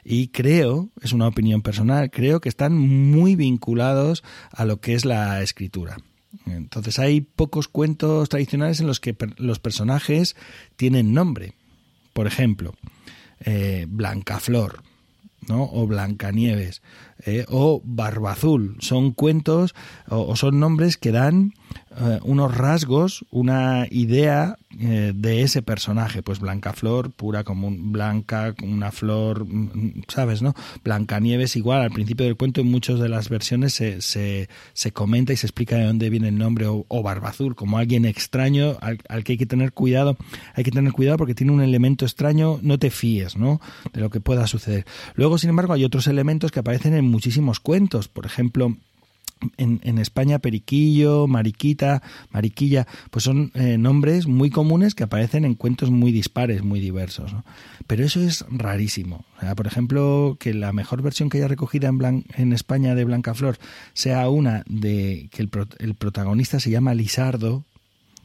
Y 0.09 0.29
creo, 0.29 0.89
es 1.01 1.11
una 1.11 1.27
opinión 1.27 1.61
personal, 1.61 2.09
creo 2.09 2.39
que 2.39 2.47
están 2.47 2.77
muy 2.77 3.35
vinculados 3.35 4.23
a 4.51 4.63
lo 4.63 4.79
que 4.79 4.93
es 4.93 5.03
la 5.03 5.41
escritura. 5.41 5.97
Entonces 6.45 6.97
hay 6.99 7.21
pocos 7.21 7.67
cuentos 7.67 8.29
tradicionales 8.29 8.79
en 8.79 8.87
los 8.87 8.99
que 8.99 9.13
per 9.13 9.37
los 9.39 9.59
personajes 9.59 10.35
tienen 10.77 11.13
nombre. 11.13 11.55
Por 12.13 12.25
ejemplo, 12.25 12.73
eh, 13.41 13.85
Blancaflor, 13.89 14.81
¿no? 15.47 15.63
o 15.63 15.87
Blancanieves, 15.87 16.81
eh, 17.25 17.45
o 17.49 17.81
Barbazul. 17.83 18.77
Son 18.79 19.11
cuentos 19.11 19.75
o, 20.09 20.35
son 20.35 20.59
nombres 20.59 20.97
que 20.97 21.11
dan 21.11 21.53
eh, 21.97 22.19
unos 22.23 22.55
rasgos, 22.55 23.25
una 23.31 23.87
idea 23.89 24.57
eh, 24.79 25.13
de 25.15 25.41
ese 25.41 25.61
personaje. 25.61 26.21
Pues 26.21 26.39
Blancaflor, 26.39 27.11
pura 27.11 27.43
como 27.43 27.67
un 27.67 27.91
blanca, 27.91 28.53
una 28.63 28.91
flor, 28.91 29.45
¿sabes? 30.07 30.41
no 30.41 30.53
Blancanieves 30.83 31.55
igual, 31.55 31.81
al 31.81 31.91
principio 31.91 32.25
del 32.25 32.35
cuento 32.35 32.61
en 32.61 32.69
muchas 32.69 32.99
de 32.99 33.09
las 33.09 33.29
versiones 33.29 33.73
se, 33.73 34.01
se, 34.01 34.49
se 34.73 34.91
comenta 34.91 35.33
y 35.33 35.37
se 35.37 35.47
explica 35.47 35.77
de 35.77 35.85
dónde 35.85 36.09
viene 36.09 36.29
el 36.29 36.37
nombre, 36.37 36.67
o, 36.67 36.85
o 36.87 37.03
Barbazul, 37.03 37.55
como 37.55 37.77
alguien 37.77 38.05
extraño 38.05 38.77
al, 38.81 38.99
al, 39.09 39.23
que 39.23 39.33
hay 39.33 39.37
que 39.37 39.45
tener 39.45 39.73
cuidado. 39.73 40.17
Hay 40.53 40.63
que 40.63 40.71
tener 40.71 40.91
cuidado 40.91 41.17
porque 41.17 41.35
tiene 41.35 41.51
un 41.51 41.61
elemento 41.61 42.05
extraño, 42.05 42.59
no 42.61 42.77
te 42.77 42.89
fíes, 42.89 43.37
¿no? 43.37 43.59
De 43.93 44.01
lo 44.01 44.09
que 44.09 44.19
pueda 44.19 44.47
suceder. 44.47 44.85
Luego, 45.15 45.37
sin 45.37 45.49
embargo, 45.49 45.73
hay 45.73 45.85
otros 45.85 46.07
elementos 46.07 46.51
que 46.51 46.59
aparecen 46.59 46.93
en 46.93 47.05
muchísimos 47.05 47.59
cuentos. 47.59 48.07
Por 48.07 48.25
ejemplo, 48.25 48.77
en, 49.57 49.97
España 49.97 50.39
Periquillo, 50.39 51.27
Mariquita, 51.27 52.01
Mariquilla, 52.31 52.87
pues 53.11 53.23
son 53.23 53.51
eh, 53.53 53.77
nombres 53.77 54.27
muy 54.27 54.49
comunes 54.49 54.95
que 54.95 55.03
aparecen 55.03 55.45
en 55.45 55.55
cuentos 55.55 55.89
muy 55.89 56.11
dispares, 56.11 56.63
muy 56.63 56.79
diversos. 56.79 57.33
¿no? 57.33 57.43
Pero 57.87 58.03
eso 58.03 58.21
es 58.21 58.45
rarísimo. 58.49 59.25
O 59.37 59.41
sea, 59.41 59.55
por 59.55 59.67
ejemplo, 59.67 60.37
que 60.39 60.53
la 60.53 60.73
mejor 60.73 61.01
versión 61.01 61.29
que 61.29 61.37
haya 61.37 61.47
recogida 61.47 61.87
en, 61.87 61.97
Blan 61.97 62.25
en 62.35 62.53
España 62.53 62.95
de 62.95 63.03
Blanca 63.03 63.33
Flor 63.33 63.57
sea 63.93 64.27
una 64.29 64.63
de 64.67 65.29
que 65.31 65.41
el, 65.41 65.49
pro 65.49 65.67
el 65.79 65.95
protagonista 65.95 66.59
se 66.59 66.71
llama 66.71 66.93
Lisardo, 66.93 67.63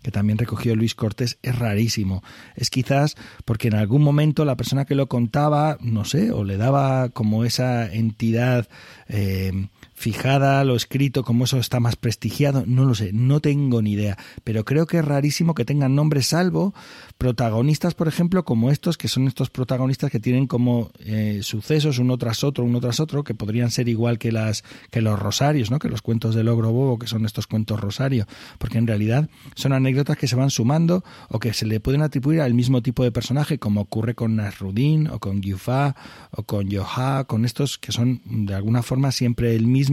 que 0.03 0.11
también 0.11 0.39
recogió 0.39 0.75
Luis 0.75 0.95
Cortés, 0.95 1.39
es 1.43 1.59
rarísimo. 1.59 2.23
Es 2.57 2.71
quizás 2.71 3.17
porque 3.45 3.69
en 3.69 3.75
algún 3.75 4.03
momento 4.03 4.45
la 4.45 4.57
persona 4.57 4.85
que 4.85 4.95
lo 4.95 5.09
contaba, 5.09 5.79
no 5.81 6.05
sé, 6.05 6.33
o 6.33 6.45
le 6.45 6.57
daba 6.57 7.09
como 7.11 7.45
esa 7.45 7.91
entidad 7.93 8.69
eh, 9.09 9.69
fijada, 10.03 10.65
lo 10.65 10.75
escrito, 10.75 11.23
como 11.23 11.45
eso 11.45 11.59
está 11.59 11.79
más 11.79 11.95
prestigiado, 11.95 12.65
no 12.67 12.85
lo 12.85 12.97
sé, 12.97 13.13
no 13.13 13.39
tengo 13.39 13.81
ni 13.83 13.93
idea, 13.93 14.19
pero 14.43 14.65
creo 14.65 14.85
que 14.85 14.99
es 14.99 15.05
rarísimo 15.05 15.55
que 15.55 15.65
tengan 15.65 15.95
nombres 15.95 16.27
salvo 16.27 16.75
protagonistas, 17.19 17.95
por 17.95 18.09
ejemplo, 18.09 18.45
como 18.45 18.73
estos, 18.73 18.99
que 18.99 19.07
son 19.07 19.29
estos 19.29 19.49
protagonistas 19.51 20.11
que 20.11 20.19
tienen 20.19 20.49
como 20.49 20.91
eh, 20.99 21.39
sucesos 21.43 22.01
uno 22.01 22.19
tras 22.19 22.43
otro, 22.43 22.65
uno 22.65 22.81
tras 22.81 22.99
otro, 22.99 23.23
que 23.23 23.37
podrían 23.37 23.71
ser 23.71 23.89
igual 23.89 24.19
que 24.19 24.33
las 24.33 24.65
que 24.91 25.01
los 25.01 25.17
rosarios, 25.17 25.71
¿no? 25.71 25.79
que 25.79 25.89
los 25.89 26.03
cuentos 26.03 26.35
del 26.35 26.49
ogro 26.49 26.73
bobo, 26.73 26.99
que 26.99 27.07
son 27.07 27.25
estos 27.25 27.47
cuentos 27.47 27.79
rosario, 27.79 28.27
porque 28.59 28.79
en 28.79 28.89
realidad 28.89 29.31
son 29.55 29.73
anécdotas 29.73 30.17
que 30.17 30.27
se 30.27 30.35
van 30.35 30.51
sumando 30.51 31.05
o 31.29 31.39
que 31.39 31.55
se 31.55 31.65
le 31.65 31.79
pueden 31.79 32.03
atribuir 32.03 32.41
al 32.41 32.55
mismo 32.55 32.83
tipo 32.83 33.05
de 33.05 33.13
personaje, 33.13 33.61
como 33.61 33.83
ocurre 33.83 34.17
con 34.17 34.35
Nasruddin 34.35 35.07
o 35.07 35.21
con 35.21 35.43
Yufa 35.43 35.95
o 36.33 36.43
con 36.43 36.69
Yoha, 36.69 37.23
con 37.25 37.45
estos 37.45 37.79
que 37.79 37.93
son 37.93 38.21
de 38.25 38.57
alguna 38.57 38.83
forma 38.83 39.13
siempre 39.13 39.55
el 39.55 39.69
mismo 39.69 39.92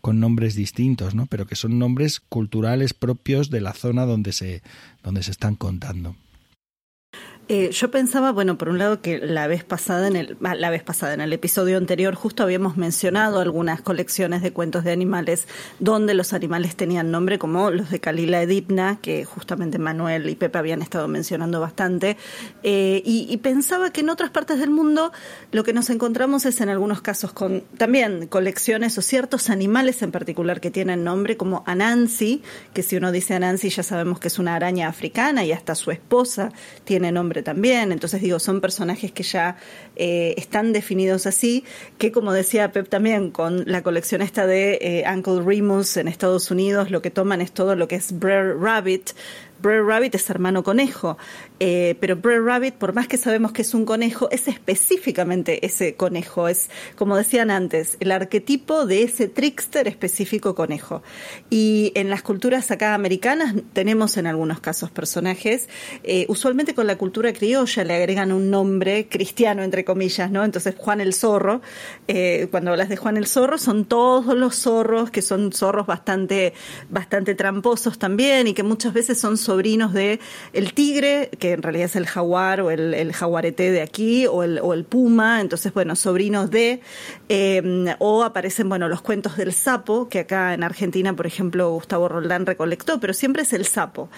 con 0.00 0.20
nombres 0.20 0.54
distintos, 0.54 1.14
¿no? 1.14 1.26
Pero 1.26 1.46
que 1.46 1.56
son 1.56 1.78
nombres 1.78 2.20
culturales 2.20 2.94
propios 2.94 3.50
de 3.50 3.60
la 3.60 3.72
zona 3.72 4.06
donde 4.06 4.32
se, 4.32 4.62
donde 5.02 5.22
se 5.22 5.30
están 5.30 5.56
contando. 5.56 6.16
Eh, 7.52 7.72
yo 7.72 7.90
pensaba, 7.90 8.30
bueno, 8.30 8.56
por 8.56 8.68
un 8.68 8.78
lado 8.78 9.02
que 9.02 9.18
la 9.18 9.48
vez 9.48 9.64
pasada 9.64 10.06
en 10.06 10.14
el 10.14 10.36
ah, 10.44 10.54
la 10.54 10.70
vez 10.70 10.84
pasada 10.84 11.14
en 11.14 11.20
el 11.20 11.32
episodio 11.32 11.78
anterior 11.78 12.14
justo 12.14 12.44
habíamos 12.44 12.76
mencionado 12.76 13.40
algunas 13.40 13.82
colecciones 13.82 14.40
de 14.40 14.52
cuentos 14.52 14.84
de 14.84 14.92
animales 14.92 15.48
donde 15.80 16.14
los 16.14 16.32
animales 16.32 16.76
tenían 16.76 17.10
nombre 17.10 17.40
como 17.40 17.72
los 17.72 17.90
de 17.90 17.98
Kalila 17.98 18.40
Edipna, 18.40 19.00
que 19.02 19.24
justamente 19.24 19.80
Manuel 19.80 20.28
y 20.28 20.36
Pepe 20.36 20.58
habían 20.58 20.80
estado 20.80 21.08
mencionando 21.08 21.58
bastante, 21.58 22.16
eh, 22.62 23.02
y, 23.04 23.36
pensaba 23.38 23.90
que 23.90 24.02
en 24.02 24.10
otras 24.10 24.30
partes 24.30 24.60
del 24.60 24.70
mundo 24.70 25.10
lo 25.50 25.64
que 25.64 25.72
nos 25.72 25.90
encontramos 25.90 26.46
es 26.46 26.60
en 26.60 26.68
algunos 26.68 27.02
casos 27.02 27.32
con 27.32 27.64
también 27.76 28.28
colecciones 28.28 28.96
o 28.96 29.02
ciertos 29.02 29.50
animales 29.50 30.02
en 30.02 30.12
particular 30.12 30.60
que 30.60 30.70
tienen 30.70 31.02
nombre 31.02 31.36
como 31.36 31.64
Anansi, 31.66 32.42
que 32.74 32.84
si 32.84 32.94
uno 32.94 33.10
dice 33.10 33.34
Anansi 33.34 33.70
ya 33.70 33.82
sabemos 33.82 34.20
que 34.20 34.28
es 34.28 34.38
una 34.38 34.54
araña 34.54 34.86
africana 34.86 35.44
y 35.44 35.50
hasta 35.50 35.74
su 35.74 35.90
esposa 35.90 36.52
tiene 36.84 37.10
nombre 37.10 37.39
también. 37.42 37.92
Entonces 37.92 38.20
digo, 38.20 38.38
son 38.38 38.60
personajes 38.60 39.12
que 39.12 39.22
ya 39.22 39.56
eh, 39.96 40.34
están 40.36 40.72
definidos 40.72 41.26
así, 41.26 41.64
que 41.98 42.12
como 42.12 42.32
decía 42.32 42.72
Pep 42.72 42.88
también, 42.88 43.30
con 43.30 43.64
la 43.66 43.82
colección 43.82 44.22
esta 44.22 44.46
de 44.46 44.78
eh, 44.80 45.04
Uncle 45.12 45.42
Remus 45.42 45.96
en 45.96 46.08
Estados 46.08 46.50
Unidos, 46.50 46.90
lo 46.90 47.02
que 47.02 47.10
toman 47.10 47.40
es 47.40 47.52
todo 47.52 47.76
lo 47.76 47.88
que 47.88 47.96
es 47.96 48.18
Brer 48.18 48.56
Rabbit, 48.58 49.10
Brer 49.60 49.84
Rabbit 49.84 50.14
es 50.14 50.30
hermano 50.30 50.62
conejo, 50.62 51.18
eh, 51.60 51.94
pero 52.00 52.16
Brer 52.16 52.42
Rabbit, 52.42 52.74
por 52.74 52.94
más 52.94 53.06
que 53.06 53.18
sabemos 53.18 53.52
que 53.52 53.60
es 53.62 53.74
un 53.74 53.84
conejo, 53.84 54.30
es 54.30 54.48
específicamente 54.48 55.66
ese 55.66 55.94
conejo, 55.94 56.48
es, 56.48 56.70
como 56.96 57.16
decían 57.16 57.50
antes, 57.50 57.98
el 58.00 58.12
arquetipo 58.12 58.86
de 58.86 59.02
ese 59.02 59.28
trickster 59.28 59.86
específico 59.86 60.54
conejo. 60.54 61.02
Y 61.50 61.92
en 61.94 62.08
las 62.08 62.22
culturas 62.22 62.70
acá 62.70 62.94
americanas 62.94 63.54
tenemos 63.74 64.16
en 64.16 64.26
algunos 64.26 64.60
casos 64.60 64.90
personajes, 64.90 65.68
eh, 66.02 66.24
usualmente 66.28 66.74
con 66.74 66.86
la 66.86 66.96
cultura 66.96 67.32
criolla 67.34 67.84
le 67.84 67.94
agregan 67.94 68.32
un 68.32 68.50
nombre 68.50 69.08
cristiano, 69.08 69.62
entre 69.62 69.84
comillas, 69.84 70.30
¿no? 70.30 70.44
Entonces 70.44 70.74
Juan 70.78 71.02
el 71.02 71.12
Zorro, 71.12 71.60
eh, 72.08 72.48
cuando 72.50 72.70
hablas 72.70 72.88
de 72.88 72.96
Juan 72.96 73.18
el 73.18 73.26
Zorro, 73.26 73.58
son 73.58 73.84
todos 73.84 74.34
los 74.34 74.56
zorros, 74.56 75.10
que 75.10 75.20
son 75.20 75.52
zorros 75.52 75.86
bastante, 75.86 76.54
bastante 76.88 77.34
tramposos 77.34 77.98
también 77.98 78.46
y 78.46 78.54
que 78.54 78.62
muchas 78.62 78.94
veces 78.94 79.20
son 79.20 79.36
sobrinos 79.36 79.92
de 79.92 80.20
tigre, 80.74 81.30
que 81.38 81.49
en 81.52 81.62
realidad 81.62 81.86
es 81.86 81.96
el 81.96 82.06
jaguar 82.06 82.60
o 82.60 82.70
el, 82.70 82.94
el 82.94 83.12
jaguarete 83.12 83.70
de 83.70 83.82
aquí, 83.82 84.26
o 84.26 84.42
el, 84.42 84.58
o 84.62 84.74
el 84.74 84.84
puma, 84.84 85.40
entonces, 85.40 85.72
bueno, 85.72 85.96
sobrinos 85.96 86.50
de, 86.50 86.80
em, 87.28 87.86
o 87.98 88.22
aparecen, 88.22 88.68
bueno, 88.68 88.88
los 88.88 89.02
cuentos 89.02 89.36
del 89.36 89.52
sapo, 89.52 90.08
que 90.08 90.20
acá 90.20 90.54
en 90.54 90.62
Argentina, 90.62 91.14
por 91.14 91.26
ejemplo, 91.26 91.70
Gustavo 91.70 92.08
Roldán 92.08 92.46
recolectó, 92.46 93.00
pero 93.00 93.12
siempre 93.12 93.42
es 93.42 93.52
el 93.52 93.66
sapo. 93.66 94.08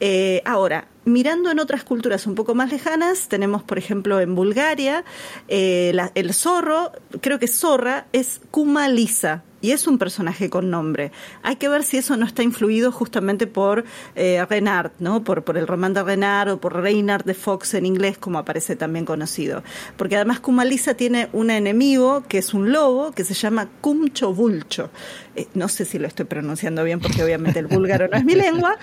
Eh, 0.00 0.42
ahora, 0.44 0.88
mirando 1.04 1.50
en 1.50 1.58
otras 1.58 1.84
culturas 1.84 2.26
un 2.26 2.34
poco 2.34 2.54
más 2.54 2.70
lejanas, 2.70 3.28
tenemos, 3.28 3.62
por 3.62 3.78
ejemplo, 3.78 4.20
en 4.20 4.34
Bulgaria, 4.34 5.04
eh, 5.48 5.96
el 6.14 6.34
zorro, 6.34 6.92
creo 7.20 7.38
que 7.38 7.48
zorra, 7.48 8.06
es 8.12 8.40
Kumalisa 8.50 9.44
y 9.60 9.72
es 9.72 9.86
un 9.86 9.98
personaje 9.98 10.50
con 10.50 10.70
nombre. 10.70 11.12
Hay 11.42 11.56
que 11.56 11.68
ver 11.68 11.82
si 11.82 11.96
eso 11.96 12.16
no 12.16 12.26
está 12.26 12.42
influido 12.42 12.92
justamente 12.92 13.46
por 13.46 13.84
eh, 14.14 14.44
Renard, 14.48 14.92
¿no? 14.98 15.24
Por, 15.24 15.44
por 15.44 15.58
el 15.58 15.66
román 15.66 15.94
de 15.94 16.02
Renard 16.02 16.50
o 16.50 16.60
por 16.60 16.80
Reynard 16.80 17.24
de 17.24 17.34
Fox 17.34 17.74
en 17.74 17.86
inglés, 17.86 18.18
como 18.18 18.38
aparece 18.38 18.76
también 18.76 19.04
conocido. 19.04 19.62
Porque 19.96 20.16
además 20.16 20.40
Kumalisa 20.40 20.94
tiene 20.94 21.28
un 21.32 21.50
enemigo 21.50 22.24
que 22.28 22.38
es 22.38 22.54
un 22.54 22.72
lobo 22.72 23.12
que 23.12 23.24
se 23.24 23.34
llama 23.34 23.68
Kumcho 23.80 24.32
Vulcho. 24.32 24.90
Eh, 25.36 25.46
no 25.54 25.68
sé 25.68 25.84
si 25.84 25.98
lo 25.98 26.06
estoy 26.06 26.26
pronunciando 26.26 26.84
bien 26.84 27.00
porque 27.00 27.22
obviamente 27.22 27.58
el 27.58 27.66
búlgaro 27.66 28.08
no 28.08 28.16
es 28.16 28.24
mi 28.24 28.34
lengua, 28.34 28.76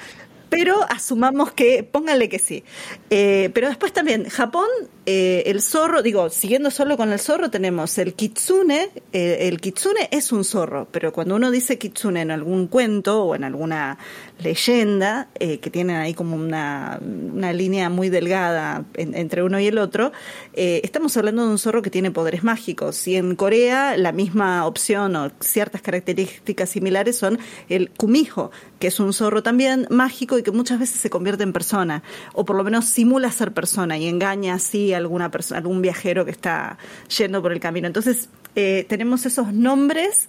pero 0.50 0.84
asumamos 0.90 1.52
que, 1.52 1.84
pónganle 1.84 2.30
que 2.30 2.40
sí. 2.40 2.64
Eh, 3.10 3.50
pero 3.54 3.68
después 3.68 3.94
también, 3.94 4.30
Japón, 4.30 4.68
eh, 5.06 5.44
el 5.46 5.62
zorro, 5.62 6.02
digo, 6.02 6.30
siguiendo 6.30 6.72
solo 6.72 6.98
con 6.98 7.12
el 7.12 7.20
zorro, 7.20 7.50
tenemos 7.50 7.98
el 7.98 8.14
kitsune. 8.14 8.90
Eh, 9.14 9.48
el 9.48 9.62
kitsune 9.62 10.10
es 10.12 10.32
un 10.32 10.44
zorro, 10.44 10.88
pero 10.92 11.14
cuando 11.14 11.36
uno 11.36 11.52
dice 11.52 11.78
kitsune 11.78 12.22
en 12.22 12.32
algún 12.32 12.68
cuento 12.68 13.24
o 13.24 13.36
en 13.36 13.44
alguna 13.44 13.98
leyenda, 14.40 15.30
que 15.40 15.70
tienen 15.72 15.96
ahí 15.96 16.14
como 16.14 16.36
una, 16.36 17.00
una 17.02 17.54
línea 17.54 17.90
muy 17.90 18.10
delgada 18.10 18.84
entre 18.96 19.44
uno 19.44 19.60
y 19.62 19.68
el 19.68 19.78
otro, 19.78 20.12
estamos 20.54 21.16
hablando 21.16 21.46
de 21.46 21.52
un 21.52 21.58
zorro 21.58 21.82
que 21.82 21.90
tiene 21.90 22.12
poderes 22.12 22.44
mágicos. 22.44 23.08
Y 23.08 23.16
en 23.16 23.36
Corea, 23.36 23.96
la 23.96 24.12
misma 24.12 24.66
opción 24.66 25.16
o 25.16 25.32
ciertas 25.40 25.82
características 25.82 26.70
similares 26.70 27.18
son 27.18 27.40
el 27.70 27.92
kumiho, 27.92 28.52
que 28.80 28.88
es 28.88 29.00
un 29.00 29.14
zorro 29.14 29.42
también 29.42 29.88
mágico 29.90 30.38
y 30.38 30.44
que 30.44 30.52
muchas 30.52 30.80
veces 30.80 31.00
se 31.00 31.10
convierte 31.10 31.44
en 31.44 31.54
persona, 31.54 32.04
o 32.34 32.44
por 32.44 32.58
lo 32.58 32.64
menos 32.64 32.86
simula 32.86 33.32
ser 33.32 33.54
persona 33.54 33.98
y 33.98 34.08
engaña 34.08 34.56
así 34.56 34.94
alguna 34.96 35.32
persona, 35.32 35.60
algún 35.60 35.82
viajero 35.82 36.26
que 36.26 36.32
está 36.32 36.78
yendo 37.18 37.42
por 37.42 37.52
el 37.52 37.60
camino. 37.60 37.88
Entonces, 37.88 38.30
eh, 38.56 38.86
tenemos 38.88 39.26
esos 39.26 39.54
nombres, 39.54 40.28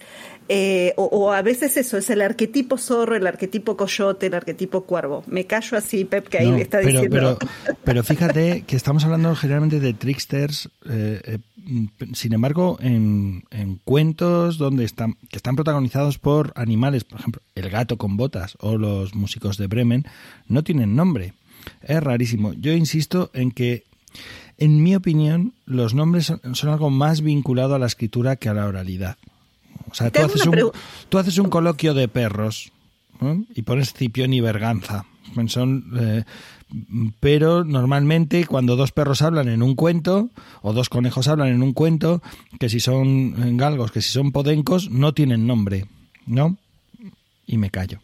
eh, 0.49 0.93
o, 0.97 1.31
a 1.31 1.41
veces 1.41 1.77
eso, 1.77 1.97
es 1.97 2.09
el 2.09 2.21
arquetipo 2.21 2.77
zorro, 2.77 3.15
el 3.15 3.25
arquetipo 3.25 3.77
coyote, 3.77 4.27
el 4.27 4.33
arquetipo 4.33 4.83
cuervo. 4.83 5.23
Me 5.27 5.45
callo 5.45 5.77
así, 5.77 6.05
Pep, 6.05 6.27
que 6.27 6.39
ahí 6.39 6.61
está 6.61 6.79
pero, 6.79 7.01
diciendo. 7.01 7.37
Pero, 7.39 7.75
pero 7.83 8.03
fíjate 8.03 8.63
que 8.67 8.75
estamos 8.75 9.05
hablando 9.05 9.35
generalmente 9.35 9.79
de 9.79 9.93
tricksters, 9.93 10.69
eh, 10.89 11.39
sin 12.13 12.33
embargo, 12.33 12.77
en, 12.81 13.43
en, 13.51 13.79
cuentos 13.83 14.57
donde 14.57 14.85
están, 14.85 15.15
que 15.29 15.37
están 15.37 15.55
protagonizados 15.55 16.17
por 16.17 16.53
animales, 16.55 17.03
por 17.03 17.19
ejemplo, 17.19 17.41
el 17.55 17.69
gato 17.69 17.97
con 17.97 18.17
botas 18.17 18.57
o 18.59 18.77
los 18.77 19.15
músicos 19.15 19.57
de 19.57 19.67
Bremen, 19.67 20.05
no 20.47 20.63
tienen 20.63 20.95
nombre. 20.95 21.33
Es 21.81 22.01
rarísimo. 22.01 22.53
Yo 22.53 22.73
insisto 22.73 23.31
en 23.33 23.51
que 23.51 23.86
en 24.57 24.83
mi 24.83 24.95
opinión, 24.95 25.53
los 25.65 25.93
nombres 25.93 26.25
son, 26.25 26.69
algo 26.69 26.89
más 26.89 27.21
vinculado 27.21 27.75
a 27.75 27.79
la 27.79 27.85
escritura 27.85 28.35
que 28.35 28.49
a 28.49 28.53
la 28.53 28.65
oralidad. 28.65 29.17
O 29.89 29.93
sea, 29.93 30.11
tú 30.11 30.21
haces, 30.21 30.45
un, 30.45 30.71
tú 31.09 31.17
haces, 31.17 31.37
un, 31.37 31.49
coloquio 31.49 31.93
de 31.93 32.07
perros 32.07 32.71
y 33.55 33.61
pones 33.61 33.93
Cipión 33.93 34.33
y 34.33 34.41
Berganza. 34.41 35.05
Son, 35.47 35.85
eh, 35.97 36.23
pero 37.19 37.63
normalmente 37.63 38.45
cuando 38.45 38.75
dos 38.75 38.91
perros 38.91 39.21
hablan 39.21 39.47
en 39.47 39.61
un 39.61 39.75
cuento 39.75 40.29
o 40.61 40.73
dos 40.73 40.89
conejos 40.89 41.27
hablan 41.27 41.49
en 41.49 41.63
un 41.63 41.73
cuento, 41.73 42.21
que 42.59 42.69
si 42.69 42.79
son 42.79 43.57
galgos, 43.57 43.91
que 43.91 44.01
si 44.01 44.11
son 44.11 44.31
podencos, 44.31 44.89
no 44.89 45.13
tienen 45.13 45.47
nombre, 45.47 45.85
¿no? 46.25 46.57
Y 47.45 47.57
me 47.57 47.69
callo. 47.69 47.99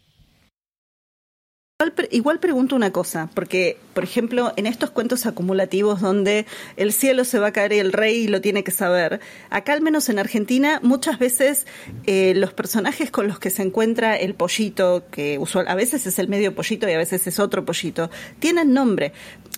Igual, 2.12 2.40
pregunto 2.40 2.76
una 2.76 2.92
cosa, 2.92 3.30
porque, 3.34 3.78
por 3.94 4.04
ejemplo, 4.04 4.54
en 4.56 4.66
estos 4.66 4.92
cuentos 4.92 5.26
acumulativos 5.26 6.02
donde 6.02 6.46
el 6.78 6.94
cielo 6.94 7.26
se 7.26 7.40
va 7.40 7.48
a 7.48 7.52
caer 7.52 7.74
y 7.74 7.80
el 7.80 7.92
rey 7.92 8.28
lo 8.28 8.42
tiene 8.42 8.64
que 8.64 8.72
saber, 8.72 9.20
acá 9.50 9.74
al 9.74 9.82
menos 9.82 10.10
en 10.10 10.20
Argentina, 10.20 10.80
muchas 10.84 11.20
veces 11.20 11.66
eh, 12.06 12.34
los 12.36 12.54
personajes 12.54 13.12
con 13.12 13.28
los 13.28 13.40
que 13.40 13.50
se 13.50 13.64
encuentra 13.64 14.16
el 14.16 14.36
pollito, 14.36 15.04
que 15.12 15.40
a 15.68 15.76
veces 15.76 16.06
es 16.06 16.20
el 16.20 16.28
medio 16.28 16.56
pollito 16.56 16.88
y 16.88 16.94
a 16.94 16.98
veces 16.98 17.26
es 17.28 17.40
otro 17.40 17.66
pollito, 17.66 18.10
tienen 18.40 18.74
nombre. 18.74 19.14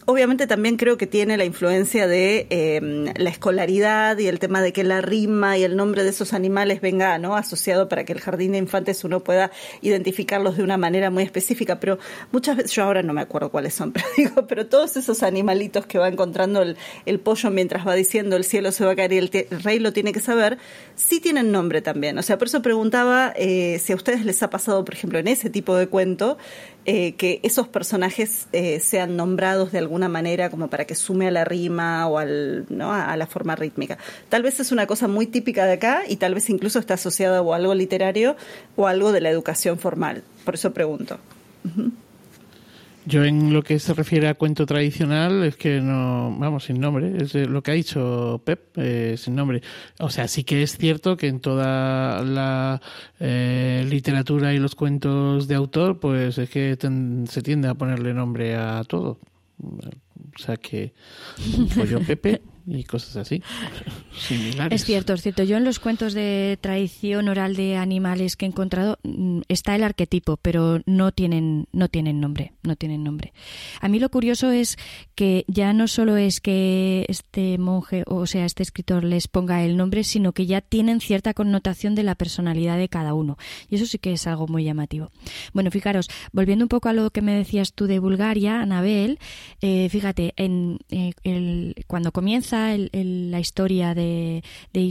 Obviamente 0.05 0.47
también 0.47 0.77
creo 0.77 0.97
que 0.97 1.07
tiene 1.07 1.35
la 1.37 1.45
influencia 1.45 2.07
de 2.07 2.47
em, 2.49 3.05
la 3.15 3.29
escolaridad 3.29 4.17
y 4.17 4.27
el 4.27 4.39
tema 4.39 4.61
de 4.61 4.71
que 4.71 4.83
la 4.83 5.01
rima 5.01 5.57
y 5.57 5.63
el 5.63 5.75
nombre 5.75 6.03
de 6.03 6.09
esos 6.09 6.33
animales 6.33 6.79
venga 6.79 7.17
¿no? 7.17 7.35
asociado 7.35 7.89
para 7.89 8.05
que 8.05 8.13
el 8.13 8.21
jardín 8.21 8.51
de 8.53 8.59
infantes 8.59 9.03
uno 9.03 9.21
pueda 9.21 9.51
identificarlos 9.81 10.57
de 10.57 10.63
una 10.63 10.77
manera 10.77 11.09
muy 11.09 11.23
específica. 11.23 11.79
Pero 11.79 11.97
muchas 12.31 12.57
veces, 12.57 12.71
yo 12.71 12.83
ahora 12.83 13.01
no 13.01 13.13
me 13.13 13.21
acuerdo 13.21 13.49
cuáles 13.49 13.73
son, 13.73 13.91
pero 13.93 14.05
digo, 14.15 14.47
pero 14.47 14.67
todos 14.67 14.95
esos 14.97 15.23
animalitos 15.23 15.85
que 15.85 15.97
va 15.97 16.07
encontrando 16.07 16.61
el, 16.61 16.77
el 17.05 17.19
pollo 17.19 17.49
mientras 17.49 17.87
va 17.87 17.95
diciendo 17.95 18.35
el 18.35 18.43
cielo 18.43 18.71
se 18.71 18.85
va 18.85 18.91
a 18.91 18.95
caer 18.95 19.13
y 19.13 19.17
el, 19.17 19.31
rey 19.63 19.79
lo 19.79 19.91
tiene 19.91 20.13
que 20.13 20.19
saber, 20.19 20.59
sí 20.95 21.19
tienen 21.19 21.51
nombre 21.51 21.81
también. 21.81 22.17
O 22.17 22.21
sea, 22.21 22.37
por 22.37 22.47
eso 22.47 22.61
preguntaba 22.61 23.33
eh, 23.35 23.79
si 23.79 23.93
a 23.93 23.95
ustedes 23.95 24.23
les 24.25 24.41
ha 24.43 24.49
pasado, 24.49 24.85
por 24.85 24.93
ejemplo, 24.93 25.17
en 25.19 25.27
ese 25.27 25.49
tipo 25.49 25.75
de 25.75 25.87
cuento, 25.87 26.37
eh, 26.85 27.13
que 27.13 27.39
esos 27.41 27.67
personajes 27.67 28.47
eh, 28.51 28.79
sean 28.79 29.17
nombrados 29.17 29.71
de 29.71 29.79
alguna 29.79 30.07
manera 30.07 30.51
como 30.51 30.69
para 30.69 30.85
que 30.85 30.93
sume 30.93 31.27
a 31.27 31.31
la 31.31 31.43
rima 31.43 32.07
o 32.07 32.23
¿no? 32.69 32.93
a, 32.93 33.17
la 33.17 33.25
forma 33.25 33.55
rítmica. 33.55 33.97
Tal 34.29 34.43
vez 34.43 34.59
es 34.59 34.71
una 34.71 34.85
cosa 34.85 35.07
muy 35.07 35.25
típica 35.25 35.65
de 35.65 35.73
acá 35.73 36.03
y 36.07 36.17
tal 36.17 36.35
vez 36.35 36.49
incluso 36.49 36.77
está 36.77 36.93
asociada 36.93 37.39
a 37.39 37.55
algo 37.55 37.73
literario 37.73 38.35
o 38.75 38.87
algo 38.87 39.11
de 39.11 39.21
la 39.21 39.29
educación 39.29 39.79
formal. 39.79 40.23
Por 40.43 40.53
eso 40.53 40.73
pregunto. 40.73 41.17
Yo 43.07 43.23
en 43.23 43.53
lo 43.53 43.61
que 43.61 43.77
se 43.77 43.93
refiere 43.93 44.27
a 44.27 44.33
cuento 44.33 44.65
tradicional 44.65 45.43
es 45.43 45.55
que 45.55 45.79
no, 45.79 46.35
vamos, 46.39 46.65
sin 46.65 46.79
nombre, 46.79 47.17
es 47.21 47.35
lo 47.35 47.61
que 47.61 47.71
ha 47.71 47.73
dicho 47.75 48.41
Pep, 48.43 48.77
eh, 48.77 49.15
sin 49.17 49.35
nombre. 49.35 49.61
O 49.99 50.09
sea, 50.09 50.27
sí 50.27 50.43
que 50.43 50.63
es 50.63 50.77
cierto 50.77 51.15
que 51.15 51.27
en 51.27 51.39
toda 51.39 52.23
la 52.23 52.81
eh, 53.19 53.85
literatura 53.87 54.53
y 54.53 54.59
los 54.59 54.73
cuentos 54.73 55.47
de 55.47 55.55
autor, 55.55 55.99
pues 55.99 56.37
es 56.39 56.49
que 56.49 56.75
se 57.29 57.41
tiende 57.43 57.67
a 57.67 57.75
ponerle 57.75 58.13
nombre 58.13 58.55
a 58.55 58.83
todo. 58.83 59.19
O 59.61 60.39
sea 60.39 60.57
que, 60.57 60.93
pues 61.75 61.89
yo 61.89 61.99
Pepe 62.01 62.41
y 62.67 62.83
cosas 62.83 63.15
así, 63.17 63.41
similares. 64.17 64.81
Es 64.81 64.85
cierto, 64.85 65.13
es 65.13 65.21
cierto. 65.21 65.43
Yo 65.43 65.57
en 65.57 65.63
los 65.63 65.79
cuentos 65.79 66.13
de 66.13 66.57
tradición 66.61 67.27
oral 67.29 67.55
de 67.55 67.77
animales 67.77 68.35
que 68.35 68.45
he 68.45 68.49
encontrado 68.49 68.97
mm, 69.03 69.41
está 69.47 69.75
el 69.75 69.83
arquetipo, 69.83 70.37
pero 70.37 70.81
no 70.85 71.11
tienen, 71.11 71.67
no 71.71 71.89
tienen 71.89 72.19
nombre, 72.19 72.53
no 72.63 72.75
tienen 72.75 73.03
nombre. 73.03 73.33
A 73.81 73.87
mí 73.87 73.99
lo 73.99 74.09
curioso 74.09 74.51
es 74.51 74.77
que 75.15 75.45
ya 75.47 75.73
no 75.73 75.87
solo 75.87 76.17
es 76.17 76.41
que 76.41 77.05
este 77.07 77.57
monje, 77.57 78.03
o 78.07 78.25
sea, 78.25 78.45
este 78.45 78.63
escritor 78.63 79.03
les 79.03 79.27
ponga 79.27 79.63
el 79.63 79.77
nombre, 79.77 80.03
sino 80.03 80.33
que 80.33 80.45
ya 80.45 80.61
tienen 80.61 81.01
cierta 81.01 81.33
connotación 81.33 81.95
de 81.95 82.03
la 82.03 82.15
personalidad 82.15 82.77
de 82.77 82.89
cada 82.89 83.13
uno. 83.13 83.37
Y 83.69 83.75
eso 83.75 83.85
sí 83.85 83.99
que 83.99 84.13
es 84.13 84.27
algo 84.27 84.47
muy 84.47 84.63
llamativo. 84.63 85.11
Bueno, 85.53 85.71
fijaros, 85.71 86.09
volviendo 86.31 86.65
un 86.65 86.69
poco 86.69 86.89
a 86.89 86.93
lo 86.93 87.11
que 87.11 87.21
me 87.21 87.35
decías 87.35 87.73
tú 87.73 87.87
de 87.87 87.99
Bulgaria, 87.99 88.61
Anabel, 88.61 89.19
eh, 89.61 89.87
fíjate, 89.89 90.33
en, 90.37 90.79
eh, 90.89 91.13
el, 91.23 91.75
cuando 91.87 92.11
comienza 92.11 92.54
la 92.77 93.39
historia 93.39 93.93
de, 93.93 94.43
de 94.73 94.81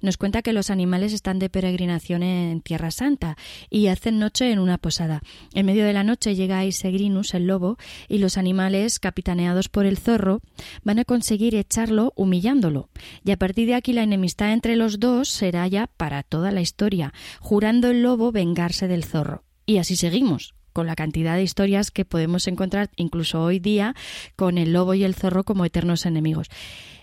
nos 0.00 0.16
cuenta 0.16 0.42
que 0.42 0.52
los 0.52 0.70
animales 0.70 1.12
están 1.12 1.38
de 1.38 1.48
peregrinación 1.48 2.22
en 2.22 2.60
Tierra 2.60 2.90
Santa 2.90 3.36
y 3.70 3.86
hacen 3.88 4.18
noche 4.18 4.50
en 4.50 4.58
una 4.58 4.78
posada. 4.78 5.22
En 5.54 5.66
medio 5.66 5.84
de 5.84 5.92
la 5.92 6.04
noche 6.04 6.34
llega 6.34 6.64
Isegrinus, 6.64 7.34
el 7.34 7.46
lobo, 7.46 7.78
y 8.08 8.18
los 8.18 8.36
animales, 8.36 8.98
capitaneados 8.98 9.68
por 9.68 9.86
el 9.86 9.98
zorro, 9.98 10.40
van 10.82 10.98
a 10.98 11.04
conseguir 11.04 11.54
echarlo 11.54 12.12
humillándolo. 12.16 12.88
Y 13.24 13.30
a 13.30 13.36
partir 13.36 13.68
de 13.68 13.74
aquí 13.74 13.92
la 13.92 14.02
enemistad 14.02 14.52
entre 14.52 14.76
los 14.76 15.00
dos 15.00 15.28
será 15.28 15.66
ya 15.68 15.86
para 15.86 16.22
toda 16.22 16.50
la 16.50 16.60
historia, 16.60 17.12
jurando 17.40 17.90
el 17.90 18.02
lobo 18.02 18.32
vengarse 18.32 18.88
del 18.88 19.04
zorro. 19.04 19.44
Y 19.64 19.78
así 19.78 19.96
seguimos, 19.96 20.55
con 20.76 20.86
la 20.86 20.94
cantidad 20.94 21.36
de 21.36 21.42
historias 21.42 21.90
que 21.90 22.04
podemos 22.04 22.46
encontrar 22.46 22.90
incluso 22.96 23.42
hoy 23.42 23.60
día 23.60 23.94
con 24.36 24.58
el 24.58 24.74
lobo 24.74 24.92
y 24.92 25.04
el 25.04 25.14
zorro 25.14 25.42
como 25.42 25.64
eternos 25.64 26.04
enemigos. 26.04 26.48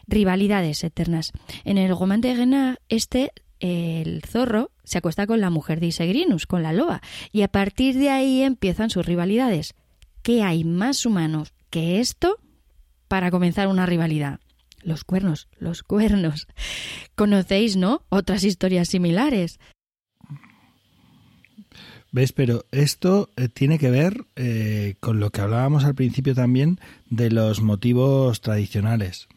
Rivalidades 0.05 0.83
eternas. 0.83 1.31
En 1.63 1.79
el 1.79 1.89
Roman 1.89 2.21
de 2.21 2.35
Renard, 2.35 2.77
este 2.87 3.31
el 3.59 4.21
zorro 4.27 4.69
se 4.83 4.99
acuesta 4.99 5.25
con 5.25 5.41
la 5.41 5.49
mujer 5.49 5.79
de 5.79 5.87
Isegrinus, 5.87 6.45
con 6.45 6.61
la 6.61 6.71
loba, 6.71 7.01
y 7.31 7.41
a 7.41 7.47
partir 7.47 7.95
de 7.97 8.11
ahí 8.11 8.43
empiezan 8.43 8.91
sus 8.91 9.07
rivalidades. 9.07 9.73
¿Qué 10.21 10.43
hay 10.43 10.65
más 10.65 11.03
humanos 11.07 11.55
que 11.71 11.99
esto 11.99 12.37
para 13.07 13.31
comenzar 13.31 13.69
una 13.69 13.87
rivalidad? 13.87 14.39
Los 14.83 15.03
cuernos, 15.03 15.47
los 15.57 15.81
cuernos. 15.81 16.45
Conocéis, 17.15 17.75
¿no? 17.75 18.05
Otras 18.09 18.43
historias 18.43 18.89
similares. 18.89 19.59
¿Ves? 22.13 22.31
Pero 22.31 22.63
esto 22.71 23.31
eh, 23.35 23.49
tiene 23.49 23.79
que 23.79 23.89
ver 23.89 24.25
eh, 24.35 24.93
con 24.99 25.19
lo 25.19 25.31
que 25.31 25.41
hablábamos 25.41 25.83
al 25.83 25.95
principio 25.95 26.35
también 26.35 26.79
de 27.09 27.31
los 27.31 27.61
motivos 27.61 28.39
tradicionales. 28.39 29.27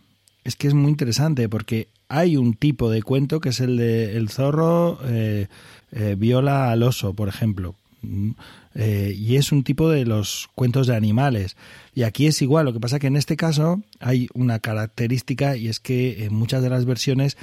Es 0.45 0.57
que 0.57 0.69
es 0.69 0.75
muy 0.75 0.91
interesante 0.91 1.49
porque 1.49 1.89
hay 2.09 2.37
un 2.37 2.53
tipo 2.53 2.91
de 2.91 3.03
cuento 3.03 3.41
que 3.41 3.49
es 3.49 3.61
el 3.61 3.79
de 3.79 4.19
el 4.19 4.29
zorro 4.29 5.01
eh, 5.05 5.49
viola 6.19 6.71
al 6.71 6.83
oso, 6.83 7.15
por 7.15 7.29
ejemplo. 7.29 7.75
Mm, 8.03 8.33
y 8.75 9.37
es 9.37 9.53
un 9.53 9.65
tipo 9.65 9.89
de 9.89 10.05
los 10.05 10.51
cuentos 10.55 10.87
de 10.87 10.95
animales. 10.95 11.57
Y 11.95 12.03
aquí 12.03 12.27
es 12.27 12.43
igual, 12.43 12.67
lo 12.67 12.75
que 12.75 12.81
pasa 12.81 12.99
que 12.99 13.07
en 13.07 13.17
este 13.17 13.39
caso 13.39 13.81
hay 14.01 14.29
una 14.35 14.59
característica 14.59 15.57
y 15.57 15.69
es 15.69 15.81
que 15.81 16.27
en 16.27 16.35
muchas 16.35 16.63
de 16.63 16.69
las 16.69 16.85
versiones 16.85 17.39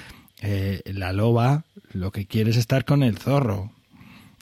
la 0.86 1.12
loba 1.12 1.64
lo 1.92 2.12
que 2.12 2.28
quiere 2.28 2.52
es 2.52 2.58
estar 2.58 2.86
con 2.86 3.02
el 3.02 3.18
zorro 3.18 3.72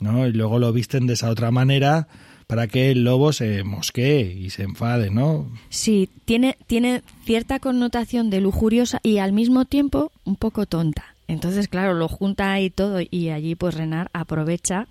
¿no? 0.02 0.28
Y 0.28 0.34
luego 0.34 0.60
lo 0.60 0.74
visten 0.74 1.08
de 1.08 1.14
esa 1.14 1.30
otra 1.30 1.52
manera 1.52 2.08
para 2.48 2.68
que 2.68 2.92
el 2.92 3.06
lobo 3.06 3.32
se 3.32 3.64
mosquee 3.64 4.34
y 4.38 4.50
se 4.50 4.64
enfade, 4.64 5.10
¿no? 5.10 5.50
Sí, 5.70 6.10
tiene, 6.26 6.58
tiene 6.68 7.02
cierta 7.24 7.60
connotación 7.60 8.30
de 8.30 8.42
lujuriosa 8.42 9.00
y 9.04 9.20
al 9.20 9.32
mismo 9.32 9.64
tiempo 9.64 10.12
un 10.26 10.36
poco 10.36 10.66
tonta. 10.66 11.16
Entonces, 11.30 11.70
claro, 11.70 11.94
lo 11.94 12.10
junta 12.10 12.52
ahí 12.52 12.70
todo 12.70 13.00
y 13.10 13.30
allí 13.30 13.56
pues 13.56 13.76
Renar 13.76 14.10
aprovecha 14.12 14.90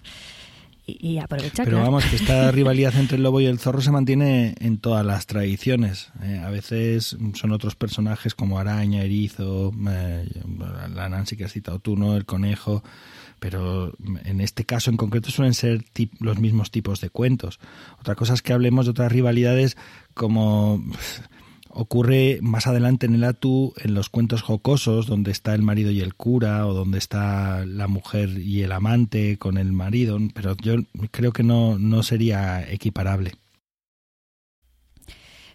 y, 0.87 1.19
aprovecha. 1.19 1.65
Pero 1.65 1.83
vamos, 1.83 2.05
que 2.07 2.17
esta 2.17 2.51
rivalidad 2.53 2.95
entre 2.97 3.17
el 3.17 3.23
lobo 3.23 3.41
y 3.41 3.47
el 3.47 3.59
zorro 3.59 3.81
se 3.81 3.91
mantiene 3.91 4.55
en 4.61 4.79
todas 4.79 5.05
las 5.05 5.27
tradiciones. 5.27 6.11
Eh, 6.23 6.41
a 6.43 6.51
veces 6.51 7.17
son 7.35 7.53
otros 7.53 7.75
personajes 7.77 8.35
como 8.35 8.59
araña, 8.59 9.03
erizo, 9.03 9.73
eh, 9.89 10.27
la 10.95 11.09
Nancy 11.09 11.37
que 11.37 11.45
has 11.45 11.53
citado 11.53 11.79
tú, 11.79 11.97
¿no? 11.97 12.17
El 12.17 12.25
conejo 12.25 12.83
pero 13.41 13.93
en 14.25 14.41
este 14.41 14.65
caso 14.65 14.91
en 14.91 14.97
concreto 14.97 15.31
suelen 15.31 15.55
ser 15.55 15.85
los 16.21 16.39
mismos 16.39 16.71
tipos 16.71 17.01
de 17.01 17.11
cuentos. 17.11 17.59
Otra 17.99 18.15
cosa 18.15 18.35
es 18.35 18.43
que 18.43 18.53
hablemos 18.53 18.87
de 18.87 18.93
otras 18.93 19.11
rivalidades 19.11 19.77
como 20.15 20.83
ocurre 21.71 22.39
más 22.43 22.67
adelante 22.67 23.07
en 23.07 23.15
el 23.15 23.25
Atu 23.25 23.73
en 23.79 23.95
los 23.95 24.09
cuentos 24.09 24.43
jocosos 24.43 25.07
donde 25.07 25.31
está 25.31 25.55
el 25.55 25.63
marido 25.63 25.91
y 25.91 26.01
el 26.01 26.15
cura 26.15 26.67
o 26.67 26.75
donde 26.75 26.99
está 26.99 27.65
la 27.65 27.89
mujer 27.89 28.39
y 28.39 28.63
el 28.63 28.73
amante 28.73 29.39
con 29.39 29.57
el 29.57 29.73
marido, 29.73 30.19
pero 30.35 30.57
yo 30.57 30.75
creo 31.11 31.33
que 31.33 31.43
no, 31.43 31.79
no 31.79 32.03
sería 32.03 32.71
equiparable. 32.71 33.33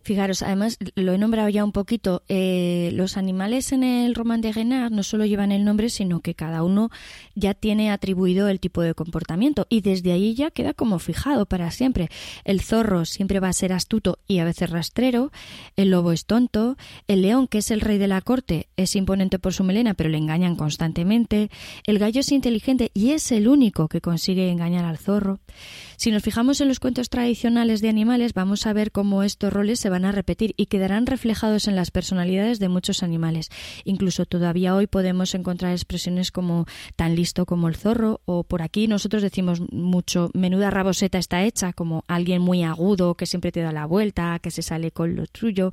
Fijaros, 0.06 0.44
además 0.44 0.78
lo 0.94 1.14
he 1.14 1.18
nombrado 1.18 1.50
ya 1.50 1.64
un 1.64 1.72
poquito, 1.72 2.22
eh, 2.28 2.92
los 2.94 3.18
animales 3.18 3.72
en 3.72 3.84
el 3.84 4.14
Roman 4.14 4.40
de 4.40 4.54
Renard 4.54 4.92
no 4.92 5.02
solo 5.02 5.26
llevan 5.26 5.52
el 5.52 5.66
nombre, 5.66 5.90
sino 5.90 6.20
que 6.20 6.36
cada 6.36 6.62
uno 6.62 6.92
ya 7.34 7.56
tiene 7.56 7.90
atribuido 7.90 8.48
el 8.48 8.60
tipo 8.60 8.84
de 8.84 8.94
comportamiento 8.94 9.66
y 9.68 9.82
desde 9.82 10.12
ahí 10.12 10.36
ya 10.36 10.52
queda 10.52 10.76
como 10.76 11.00
fijado 11.00 11.48
para 11.48 11.72
siempre. 11.72 12.10
El 12.44 12.62
zorro 12.62 13.06
siempre 13.06 13.40
va 13.40 13.48
a 13.48 13.54
ser 13.54 13.74
astuto 13.74 14.20
y 14.28 14.38
a 14.38 14.46
veces 14.46 14.70
rastrero, 14.70 15.32
el 15.76 15.90
lobo 15.90 16.12
es 16.12 16.28
tonto, 16.28 16.78
el 17.08 17.24
león, 17.24 17.48
que 17.48 17.58
es 17.58 17.72
el 17.72 17.82
rey 17.82 17.98
de 17.98 18.08
la 18.08 18.22
corte, 18.22 18.68
es 18.78 18.96
imponente 18.96 19.40
por 19.40 19.56
su 19.56 19.64
melena, 19.64 19.96
pero 19.96 20.12
le 20.12 20.20
engañan 20.20 20.56
constantemente, 20.56 21.50
el 21.88 21.98
gallo 21.98 22.20
es 22.20 22.32
inteligente 22.32 22.92
y 22.94 23.14
es 23.14 23.32
el 23.32 23.48
único 23.48 23.88
que 23.88 24.02
consigue 24.02 24.52
engañar 24.52 24.86
al 24.86 25.00
zorro. 25.00 25.40
Si 25.98 26.12
nos 26.12 26.22
fijamos 26.22 26.62
en 26.62 26.68
los 26.68 26.80
cuentos 26.80 27.10
tradicionales 27.10 27.82
de 27.82 27.90
animales, 27.90 28.34
vamos 28.34 28.68
a 28.68 28.74
ver 28.74 28.92
cómo 28.92 29.24
estos 29.24 29.52
roles 29.52 29.80
se 29.80 29.90
van 29.90 29.95
a 30.04 30.12
repetir 30.12 30.54
y 30.58 30.66
quedarán 30.66 31.06
reflejados 31.06 31.70
en 31.70 31.78
las 31.78 31.92
personalidades 31.92 32.60
de 32.60 32.68
muchos 32.68 33.04
animales. 33.04 33.50
Incluso 33.86 34.26
todavía 34.26 34.76
hoy 34.76 34.88
podemos 34.88 35.34
encontrar 35.36 35.72
expresiones 35.72 36.32
como 36.32 36.66
tan 36.98 37.16
listo 37.16 37.46
como 37.46 37.70
el 37.70 37.76
zorro 37.76 38.20
o 38.26 38.44
por 38.44 38.62
aquí 38.62 38.88
nosotros 38.88 39.22
decimos 39.22 39.62
mucho 39.72 40.32
menuda 40.34 40.72
raboseta 40.72 41.18
está 41.18 41.44
hecha 41.44 41.72
como 41.72 42.04
alguien 42.08 42.42
muy 42.42 42.64
agudo 42.64 43.16
que 43.16 43.26
siempre 43.26 43.52
te 43.52 43.62
da 43.62 43.72
la 43.72 43.86
vuelta, 43.86 44.40
que 44.40 44.52
se 44.52 44.62
sale 44.62 44.92
con 44.92 45.16
lo 45.16 45.28
tuyo. 45.28 45.72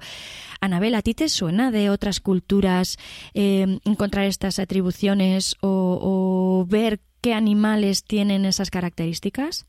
Anabel, 0.60 0.94
¿a 0.94 1.02
ti 1.02 1.14
te 1.14 1.28
suena 1.28 1.70
de 1.70 1.90
otras 1.90 2.20
culturas 2.20 2.98
eh, 3.34 3.78
encontrar 3.84 4.26
estas 4.26 4.58
atribuciones 4.58 5.56
o 5.60 6.66
ver 6.68 7.00
qué 7.20 7.34
animales 7.34 8.04
tienen 8.04 8.44
esas 8.44 8.70
características? 8.70 9.66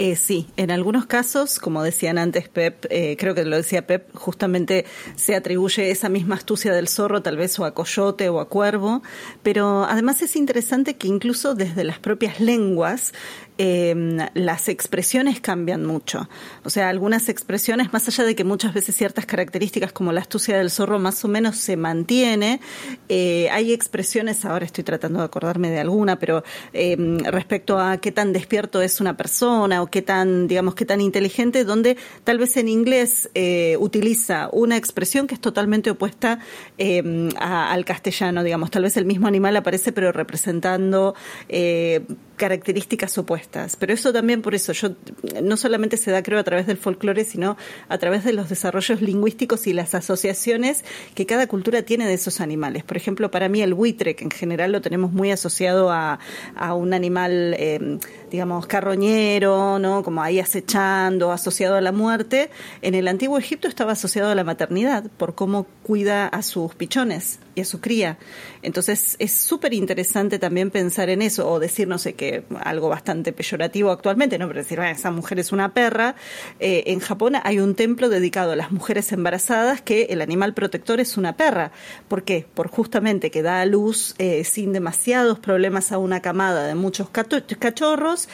Eh, 0.00 0.14
sí, 0.14 0.46
en 0.56 0.70
algunos 0.70 1.06
casos, 1.06 1.58
como 1.58 1.82
decían 1.82 2.18
antes 2.18 2.48
Pep, 2.48 2.86
eh, 2.88 3.16
creo 3.18 3.34
que 3.34 3.44
lo 3.44 3.56
decía 3.56 3.84
Pep, 3.84 4.08
justamente 4.14 4.84
se 5.16 5.34
atribuye 5.34 5.90
esa 5.90 6.08
misma 6.08 6.36
astucia 6.36 6.72
del 6.72 6.86
zorro 6.86 7.20
tal 7.20 7.36
vez 7.36 7.58
o 7.58 7.64
a 7.64 7.74
coyote 7.74 8.28
o 8.28 8.38
a 8.38 8.48
cuervo, 8.48 9.02
pero 9.42 9.84
además 9.84 10.22
es 10.22 10.36
interesante 10.36 10.96
que 10.96 11.08
incluso 11.08 11.56
desde 11.56 11.82
las 11.82 11.98
propias 11.98 12.38
lenguas 12.38 13.12
eh, 13.60 13.92
las 14.34 14.68
expresiones 14.68 15.40
cambian 15.40 15.84
mucho. 15.84 16.28
O 16.64 16.70
sea, 16.70 16.88
algunas 16.88 17.28
expresiones, 17.28 17.92
más 17.92 18.06
allá 18.06 18.22
de 18.22 18.36
que 18.36 18.44
muchas 18.44 18.72
veces 18.72 18.94
ciertas 18.94 19.26
características 19.26 19.90
como 19.92 20.12
la 20.12 20.20
astucia 20.20 20.56
del 20.56 20.70
zorro 20.70 21.00
más 21.00 21.24
o 21.24 21.28
menos 21.28 21.56
se 21.56 21.76
mantiene, 21.76 22.60
eh, 23.08 23.50
hay 23.50 23.72
expresiones, 23.72 24.44
ahora 24.44 24.64
estoy 24.64 24.84
tratando 24.84 25.18
de 25.18 25.24
acordarme 25.24 25.70
de 25.70 25.80
alguna, 25.80 26.20
pero 26.20 26.44
eh, 26.72 26.96
respecto 27.24 27.80
a 27.80 27.96
qué 27.96 28.12
tan 28.12 28.32
despierto 28.32 28.80
es 28.80 29.00
una 29.00 29.16
persona 29.16 29.82
o 29.82 29.87
qué 29.88 30.02
tan, 30.02 30.48
digamos, 30.48 30.74
qué 30.74 30.84
tan 30.84 31.00
inteligente, 31.00 31.64
donde 31.64 31.96
tal 32.24 32.38
vez 32.38 32.56
en 32.56 32.68
inglés 32.68 33.30
eh, 33.34 33.76
utiliza 33.80 34.48
una 34.52 34.76
expresión 34.76 35.26
que 35.26 35.34
es 35.34 35.40
totalmente 35.40 35.90
opuesta 35.90 36.38
a, 37.38 37.72
al 37.72 37.84
castellano, 37.84 38.42
digamos, 38.42 38.70
tal 38.70 38.82
vez 38.82 38.96
el 38.96 39.04
mismo 39.04 39.26
animal 39.26 39.56
aparece 39.56 39.92
pero 39.92 40.12
representando 40.12 41.14
eh, 41.48 42.02
características 42.38 43.18
opuestas. 43.18 43.76
Pero 43.76 43.92
eso 43.92 44.12
también 44.12 44.40
por 44.40 44.54
eso, 44.54 44.72
yo 44.72 44.90
no 45.42 45.58
solamente 45.58 45.98
se 45.98 46.10
da 46.10 46.22
creo 46.22 46.38
a 46.38 46.44
través 46.44 46.66
del 46.66 46.78
folclore, 46.78 47.24
sino 47.24 47.58
a 47.88 47.98
través 47.98 48.24
de 48.24 48.32
los 48.32 48.48
desarrollos 48.48 49.02
lingüísticos 49.02 49.66
y 49.66 49.74
las 49.74 49.94
asociaciones 49.94 50.84
que 51.14 51.26
cada 51.26 51.46
cultura 51.46 51.82
tiene 51.82 52.06
de 52.06 52.14
esos 52.14 52.40
animales. 52.40 52.84
Por 52.84 52.96
ejemplo, 52.96 53.30
para 53.30 53.50
mí 53.50 53.60
el 53.60 53.74
buitre, 53.74 54.16
que 54.16 54.24
en 54.24 54.30
general 54.30 54.72
lo 54.72 54.80
tenemos 54.80 55.12
muy 55.12 55.30
asociado 55.30 55.90
a, 55.90 56.18
a 56.56 56.74
un 56.74 56.94
animal, 56.94 57.54
eh, 57.58 57.98
digamos, 58.30 58.66
carroñero, 58.66 59.78
¿no? 59.78 60.02
Como 60.02 60.22
ahí 60.22 60.40
acechando, 60.40 61.32
asociado 61.32 61.76
a 61.76 61.80
la 61.80 61.92
muerte, 61.92 62.50
en 62.80 62.94
el 62.94 63.08
antiguo 63.08 63.36
Egipto 63.36 63.68
estaba 63.68 63.92
asociado 63.92 64.30
a 64.30 64.34
la 64.34 64.44
maternidad, 64.44 65.04
por 65.18 65.34
cómo 65.34 65.66
cuida 65.82 66.26
a 66.28 66.42
sus 66.42 66.74
pichones 66.74 67.40
y 67.58 67.62
a 67.62 67.64
su 67.64 67.80
cría. 67.80 68.18
Entonces 68.62 69.16
es 69.18 69.32
súper 69.32 69.74
interesante 69.74 70.38
también 70.38 70.70
pensar 70.70 71.10
en 71.10 71.22
eso, 71.22 71.48
o 71.50 71.58
decir, 71.58 71.88
no 71.88 71.98
sé, 71.98 72.14
que 72.14 72.44
algo 72.60 72.88
bastante 72.88 73.32
peyorativo 73.32 73.90
actualmente, 73.90 74.38
¿no? 74.38 74.46
Pero 74.48 74.60
decir, 74.60 74.78
bueno, 74.78 74.92
esa 74.92 75.10
mujer 75.10 75.38
es 75.38 75.52
una 75.52 75.74
perra. 75.74 76.14
Eh, 76.60 76.84
en 76.86 77.00
Japón 77.00 77.34
hay 77.42 77.60
un 77.60 77.74
templo 77.74 78.08
dedicado 78.08 78.52
a 78.52 78.56
las 78.56 78.70
mujeres 78.72 79.12
embarazadas 79.12 79.82
que 79.82 80.04
el 80.10 80.20
animal 80.22 80.54
protector 80.54 81.00
es 81.00 81.16
una 81.16 81.36
perra. 81.36 81.72
¿Por 82.08 82.22
qué? 82.22 82.46
Por 82.54 82.68
justamente 82.68 83.30
que 83.30 83.42
da 83.42 83.60
a 83.60 83.66
luz 83.66 84.14
eh, 84.18 84.44
sin 84.44 84.72
demasiados 84.72 85.38
problemas 85.38 85.92
a 85.92 85.98
una 85.98 86.20
camada 86.20 86.66
de 86.66 86.74
muchos 86.74 87.10
cachorros, 87.10 88.28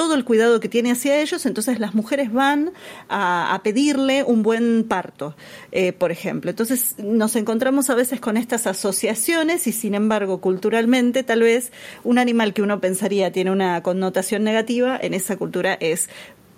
todo 0.00 0.14
el 0.14 0.24
cuidado 0.24 0.60
que 0.60 0.70
tiene 0.70 0.92
hacia 0.92 1.20
ellos, 1.20 1.44
entonces 1.44 1.78
las 1.78 1.94
mujeres 1.94 2.32
van 2.32 2.72
a, 3.10 3.60
pedirle 3.62 4.24
un 4.24 4.42
buen 4.42 4.84
parto, 4.88 5.36
eh, 5.72 5.92
por 5.92 6.10
ejemplo. 6.10 6.48
Entonces 6.48 6.94
nos 6.96 7.36
encontramos 7.36 7.90
a 7.90 7.94
veces 7.94 8.18
con 8.18 8.38
estas 8.38 8.66
asociaciones 8.66 9.66
y 9.66 9.72
sin 9.72 9.94
embargo 9.94 10.40
culturalmente 10.40 11.22
tal 11.22 11.42
vez 11.42 11.70
un 12.02 12.18
animal 12.18 12.54
que 12.54 12.62
uno 12.62 12.80
pensaría 12.80 13.30
tiene 13.30 13.50
una 13.50 13.82
connotación 13.82 14.42
negativa, 14.42 14.98
en 14.98 15.12
esa 15.12 15.36
cultura 15.36 15.74
es 15.74 16.08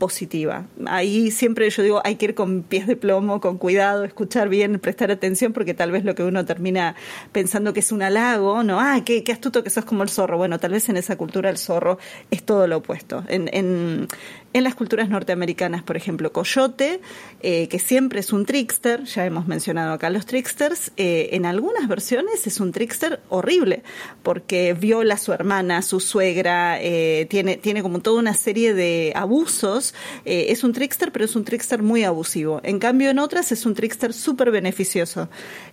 positiva. 0.03 0.67
Ahí 0.87 1.31
siempre 1.31 1.71
yo 1.71 1.81
digo, 1.81 2.03
hay 2.05 2.17
que 2.17 2.25
ir 2.25 2.35
con 2.35 2.65
pies 2.65 2.89
de 2.89 2.97
plomo, 2.97 3.41
con 3.41 3.57
cuidado, 3.57 4.03
escuchar 4.03 4.49
bien, 4.49 4.81
prestar 4.81 5.13
atención, 5.13 5.53
porque 5.53 5.75
tal 5.75 5.93
vez 5.93 6.05
lo 6.05 6.17
que 6.17 6.25
uno 6.25 6.45
termina 6.45 6.97
pensando 7.31 7.73
que 7.73 7.79
es 7.79 7.93
un 7.93 8.03
halago, 8.03 8.65
¿no? 8.65 8.81
Ah, 8.81 9.01
qué, 9.05 9.23
astuto 9.31 9.63
que 9.63 9.71
sos 9.71 9.85
como 9.85 10.03
el 10.03 10.09
zorro. 10.09 10.39
Bueno, 10.39 10.59
tal 10.59 10.73
vez 10.73 10.89
en 10.89 10.97
esa 10.97 11.15
cultura 11.15 11.51
el 11.51 11.57
zorro 11.57 11.99
es 12.33 12.43
todo 12.43 12.67
lo 12.67 12.79
opuesto. 12.79 13.23
En, 13.29 14.09
en 14.53 14.65
las 14.65 14.75
culturas 14.75 15.09
norteamericanas, 15.09 15.83
por 15.83 15.97
ejemplo, 15.97 16.33
Coyote, 16.33 17.01
eh, 17.43 17.69
que 17.69 17.79
siempre 17.79 18.21
es 18.21 18.33
un 18.33 18.45
trickster, 18.45 19.05
ya 19.05 19.25
hemos 19.25 19.47
mencionado 19.47 19.93
acá 19.93 20.11
los 20.11 20.27
tricksters, 20.27 20.93
eh, 20.97 21.31
en 21.33 21.47
algunas 21.47 21.89
versiones 21.89 22.47
es 22.47 22.61
un 22.61 22.73
trickster 22.73 23.21
horrible, 23.29 23.83
porque 24.23 24.75
viola 24.75 25.15
a 25.15 25.19
su 25.19 25.33
hermana, 25.33 25.79
a 25.79 25.83
su 25.83 26.01
suegra, 26.01 26.81
eh, 26.81 27.27
tiene, 27.31 27.57
tiene 27.57 27.83
como 27.83 28.01
toda 28.01 28.21
una 28.21 28.35
serie 28.35 28.75
de 28.75 29.13
abusos. 29.15 29.95
Eh, 30.25 30.47
es 30.49 30.65
un 30.65 30.73
trickster, 30.73 31.13
pero 31.13 31.25
es 31.25 31.37
un 31.37 31.45
trickster 31.45 31.83
muy 31.83 32.05
abusivo. 32.05 32.61
En 32.63 32.79
cambio, 32.79 33.11
en 33.11 33.19
otras 33.19 33.53
es 33.53 33.67
un 33.67 33.75
trickster 33.75 34.13
súper 34.13 34.51
beneficioso. 34.51 35.29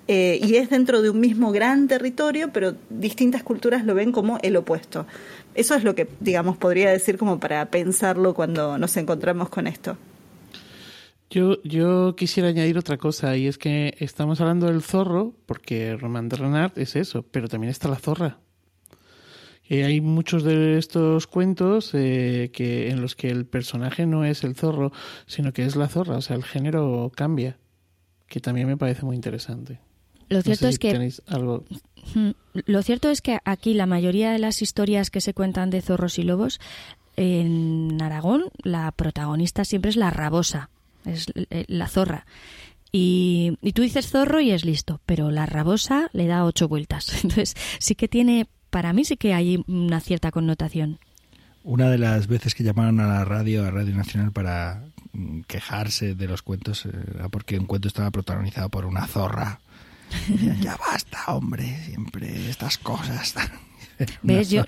Y 0.07 0.55
es 0.55 0.71
dentro 0.71 1.03
de 1.03 1.11
un 1.11 1.19
mismo 1.19 1.51
gran 1.51 1.87
territorio, 1.87 2.51
pero 2.51 2.73
distintas 2.89 3.43
culturas 3.43 3.85
lo 3.85 3.93
ven 3.93 4.11
como 4.11 4.39
el 4.41 4.55
opuesto. 4.55 5.05
Eso 5.55 5.75
es 5.75 5.83
lo 5.83 5.95
que, 5.95 6.07
digamos, 6.19 6.57
podría 6.57 6.91
decir 6.91 7.17
como 7.17 7.39
para 7.39 7.69
pensarlo 7.69 8.33
cuando 8.33 8.77
nos 8.77 8.95
encontramos 8.97 9.49
con 9.49 9.67
esto. 9.67 9.97
Yo, 11.29 11.61
yo 11.63 12.15
quisiera 12.15 12.49
añadir 12.49 12.77
otra 12.77 12.97
cosa, 12.97 13.37
y 13.37 13.47
es 13.47 13.57
que 13.57 13.95
estamos 13.99 14.41
hablando 14.41 14.65
del 14.65 14.81
zorro, 14.81 15.35
porque 15.45 15.95
Román 15.95 16.27
de 16.27 16.37
Renard 16.37 16.77
es 16.77 16.95
eso, 16.95 17.23
pero 17.23 17.47
también 17.47 17.69
está 17.69 17.87
la 17.87 17.97
zorra. 17.97 18.39
Eh, 19.69 19.83
hay 19.83 20.01
muchos 20.01 20.43
de 20.43 20.79
estos 20.79 21.27
cuentos 21.27 21.91
eh, 21.93 22.49
que 22.51 22.89
en 22.89 23.01
los 23.01 23.15
que 23.15 23.29
el 23.29 23.45
personaje 23.45 24.07
no 24.07 24.25
es 24.25 24.43
el 24.43 24.55
zorro, 24.55 24.91
sino 25.27 25.53
que 25.53 25.63
es 25.63 25.75
la 25.75 25.87
zorra, 25.87 26.17
o 26.17 26.21
sea, 26.21 26.35
el 26.35 26.43
género 26.43 27.11
cambia, 27.15 27.59
que 28.25 28.39
también 28.39 28.67
me 28.67 28.77
parece 28.77 29.05
muy 29.05 29.15
interesante. 29.15 29.79
Lo 30.29 30.41
cierto 30.41 30.49
no 30.49 30.55
sé 30.55 30.69
es 30.69 30.75
si 30.75 30.79
que 30.79 30.91
tenéis 30.91 31.21
algo. 31.27 31.65
Mm, 32.13 32.29
Lo 32.65 32.81
cierto 32.83 33.09
es 33.09 33.21
que 33.21 33.39
aquí 33.45 33.73
la 33.73 33.85
mayoría 33.85 34.31
de 34.31 34.39
las 34.39 34.61
historias 34.61 35.09
que 35.09 35.21
se 35.21 35.33
cuentan 35.33 35.69
de 35.69 35.81
zorros 35.81 36.19
y 36.19 36.23
lobos, 36.23 36.59
en 37.15 38.01
Aragón 38.01 38.45
la 38.63 38.91
protagonista 38.91 39.65
siempre 39.65 39.89
es 39.89 39.97
la 39.97 40.09
rabosa, 40.09 40.69
es 41.05 41.27
eh, 41.35 41.65
la 41.67 41.87
zorra. 41.87 42.25
Y, 42.91 43.57
tú 43.73 43.81
dices 43.83 44.09
zorro 44.09 44.39
y 44.39 44.51
es 44.51 44.65
listo, 44.65 44.99
pero 45.05 45.29
la 45.29 45.45
rabosa 45.45 46.09
le 46.13 46.27
da 46.27 46.45
ocho 46.45 46.67
vueltas. 46.67 47.13
Entonces 47.23 47.55
sí 47.79 47.95
que 47.95 48.07
tiene, 48.07 48.47
para 48.69 48.93
mí 48.93 49.05
sí 49.05 49.17
que 49.17 49.33
hay 49.33 49.63
una 49.67 49.99
cierta 49.99 50.31
connotación. 50.31 50.99
Una 51.63 51.89
de 51.89 51.97
las 51.97 52.27
veces 52.27 52.55
que 52.55 52.63
llamaron 52.63 52.99
a 52.99 53.07
la 53.07 53.25
radio, 53.25 53.65
a 53.65 53.71
Radio 53.71 53.95
Nacional, 53.95 54.31
para 54.31 54.85
mm, 55.11 55.41
quejarse 55.41 56.15
de 56.15 56.27
los 56.27 56.41
cuentos, 56.41 56.85
eh, 56.85 56.91
porque 57.29 57.59
un 57.59 57.65
cuento 57.65 57.87
estaba 57.89 58.09
protagonizado 58.11 58.69
por 58.69 58.85
una 58.85 59.05
zorra. 59.05 59.59
Ya 60.61 60.77
basta, 60.77 61.23
hombre, 61.27 61.83
siempre 61.85 62.49
estas 62.49 62.77
cosas. 62.77 63.35
¿Ves? 64.23 64.49
Yo-. 64.49 64.63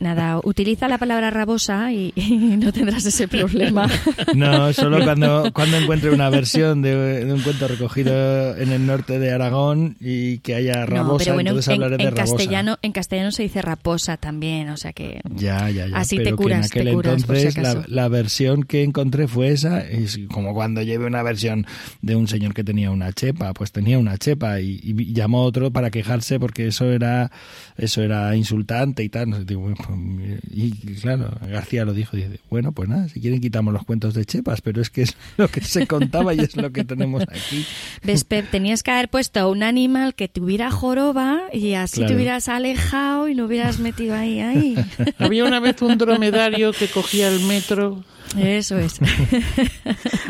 Nada, 0.00 0.40
utiliza 0.44 0.88
la 0.88 0.98
palabra 0.98 1.30
rabosa 1.30 1.92
y, 1.92 2.12
y 2.14 2.36
no 2.56 2.72
tendrás 2.72 3.04
ese 3.06 3.28
problema. 3.28 3.88
No, 4.34 4.72
solo 4.72 5.02
cuando, 5.04 5.50
cuando 5.52 5.76
encuentre 5.78 6.10
una 6.10 6.28
versión 6.30 6.82
de, 6.82 7.24
de 7.24 7.32
un 7.32 7.40
cuento 7.40 7.68
recogido 7.68 8.56
en 8.56 8.70
el 8.70 8.86
norte 8.86 9.18
de 9.18 9.32
Aragón 9.32 9.96
y 10.00 10.38
que 10.38 10.54
haya 10.54 10.84
rabosa, 10.84 11.12
no, 11.12 11.16
pero 11.18 11.34
bueno, 11.34 11.50
entonces 11.50 11.68
en, 11.68 11.82
hablaré 11.82 11.96
de 11.96 12.08
en 12.08 12.16
rabosa. 12.16 12.36
castellano, 12.36 12.78
en 12.82 12.92
castellano 12.92 13.30
se 13.32 13.42
dice 13.44 13.62
raposa 13.62 14.16
también, 14.16 14.68
o 14.70 14.76
sea 14.76 14.92
que 14.92 15.20
Ya, 15.34 15.70
ya, 15.70 15.86
ya. 15.86 15.96
Así 15.96 16.18
te 16.18 16.24
pero 16.24 16.36
curas, 16.36 16.70
que 16.70 16.80
en 16.80 16.84
te 16.84 16.90
aquel 16.90 16.94
curas, 16.94 17.24
por 17.24 17.36
si 17.36 17.46
entonces 17.46 17.62
la, 17.62 17.70
acaso. 17.70 17.84
la 17.88 18.08
versión 18.08 18.62
que 18.64 18.82
encontré 18.82 19.26
fue 19.28 19.48
esa. 19.48 19.80
Es 19.80 20.18
como 20.32 20.52
cuando 20.54 20.82
llevé 20.82 21.06
una 21.06 21.22
versión 21.22 21.66
de 22.02 22.16
un 22.16 22.28
señor 22.28 22.52
que 22.54 22.64
tenía 22.64 22.90
una 22.90 23.12
chepa, 23.12 23.52
pues 23.54 23.72
tenía 23.72 23.98
una 23.98 24.18
chepa 24.18 24.60
y, 24.60 24.80
y 24.82 25.12
llamó 25.14 25.40
a 25.40 25.42
otro 25.44 25.70
para 25.70 25.90
quejarse 25.90 26.38
porque 26.38 26.66
eso 26.68 26.90
era 26.92 27.30
eso 27.76 28.02
era 28.02 28.34
insultante 28.36 29.02
y 29.02 29.08
tal. 29.08 29.30
No 29.30 29.38
sé, 29.38 29.55
digo, 29.56 29.62
bueno, 29.62 29.76
pues, 29.76 30.40
y 30.52 30.70
claro, 31.00 31.30
García 31.48 31.84
lo 31.84 31.92
dijo, 31.92 32.16
dice, 32.16 32.40
bueno, 32.50 32.72
pues 32.72 32.88
nada, 32.88 33.08
si 33.08 33.20
quieren 33.20 33.40
quitamos 33.40 33.72
los 33.72 33.84
cuentos 33.84 34.14
de 34.14 34.24
chepas, 34.24 34.60
pero 34.60 34.80
es 34.82 34.90
que 34.90 35.02
es 35.02 35.16
lo 35.36 35.48
que 35.48 35.60
se 35.60 35.86
contaba 35.86 36.34
y 36.34 36.40
es 36.40 36.56
lo 36.56 36.70
que 36.72 36.84
tenemos 36.84 37.22
aquí. 37.22 37.64
ves, 38.02 38.24
Pep, 38.24 38.50
tenías 38.50 38.82
que 38.82 38.90
haber 38.90 39.08
puesto 39.08 39.50
un 39.50 39.62
animal 39.62 40.14
que 40.14 40.28
tuviera 40.28 40.70
joroba 40.70 41.42
y 41.52 41.74
así 41.74 41.96
Claro. 41.98 42.08
te 42.10 42.16
hubieras 42.16 42.48
alejado 42.48 43.28
y 43.28 43.34
no 43.34 43.46
hubieras 43.46 43.78
metido 43.78 44.14
ahí, 44.14 44.40
ahí. 44.40 44.74
Había 45.18 45.44
una 45.44 45.60
vez 45.60 45.80
un 45.82 45.96
dromedario 45.98 46.72
que 46.72 46.88
cogía 46.88 47.28
el 47.28 47.40
metro. 47.44 48.04
Eso 48.36 48.78
es. 48.78 49.00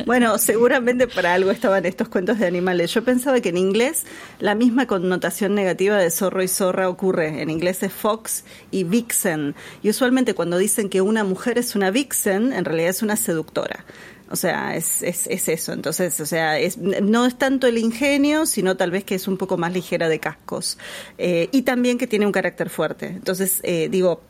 Bueno, 0.07 0.39
seguramente 0.39 1.09
para 1.09 1.35
algo 1.35 1.51
estaban 1.51 1.85
estos 1.85 2.09
cuentos 2.09 2.39
de 2.39 2.47
animales. 2.47 2.95
Yo 2.95 3.03
pensaba 3.03 3.41
que 3.41 3.49
en 3.49 3.57
inglés 3.57 4.05
la 4.39 4.55
misma 4.55 4.87
connotación 4.87 5.57
negativa 5.57 5.97
de 5.97 6.13
zorro 6.13 6.45
y 6.45 6.49
zorra 6.49 6.89
ocurre. 6.89 7.43
En 7.43 7.51
inglés 7.51 7.83
es 7.83 7.93
fox 7.93 8.45
y 8.71 8.85
vixen. 8.85 9.57
Y 9.83 9.91
usualmente 9.91 10.35
cuando 10.35 10.59
dicen 10.59 10.91
que 10.91 11.01
una 11.01 11.25
mujer 11.25 11.59
es 11.59 11.75
una 11.75 11.91
vixen, 11.91 12.53
en 12.53 12.65
realidad 12.65 12.91
es 12.91 13.03
una 13.03 13.17
seductora. 13.17 13.85
O 14.31 14.37
sea, 14.37 14.77
es, 14.77 15.03
es, 15.03 15.27
es 15.27 15.49
eso. 15.49 15.73
Entonces, 15.73 16.21
o 16.21 16.27
sea, 16.27 16.59
es, 16.59 16.79
no 16.79 17.27
es 17.27 17.37
tanto 17.37 17.67
el 17.67 17.79
ingenio, 17.79 18.47
sino 18.47 18.77
tal 18.77 18.93
vez 18.93 19.03
que 19.03 19.17
es 19.17 19.27
un 19.27 19.37
poco 19.37 19.57
más 19.57 19.73
ligera 19.73 20.09
de 20.09 20.21
cascos. 20.21 20.79
Eh, 21.19 21.49
y 21.51 21.63
también 21.63 21.99
que 21.99 22.07
tiene 22.07 22.27
un 22.27 22.33
carácter 22.33 22.71
fuerte. 22.71 23.07
Entonces, 23.07 23.61
eh, 23.65 23.89
digo, 23.91 24.23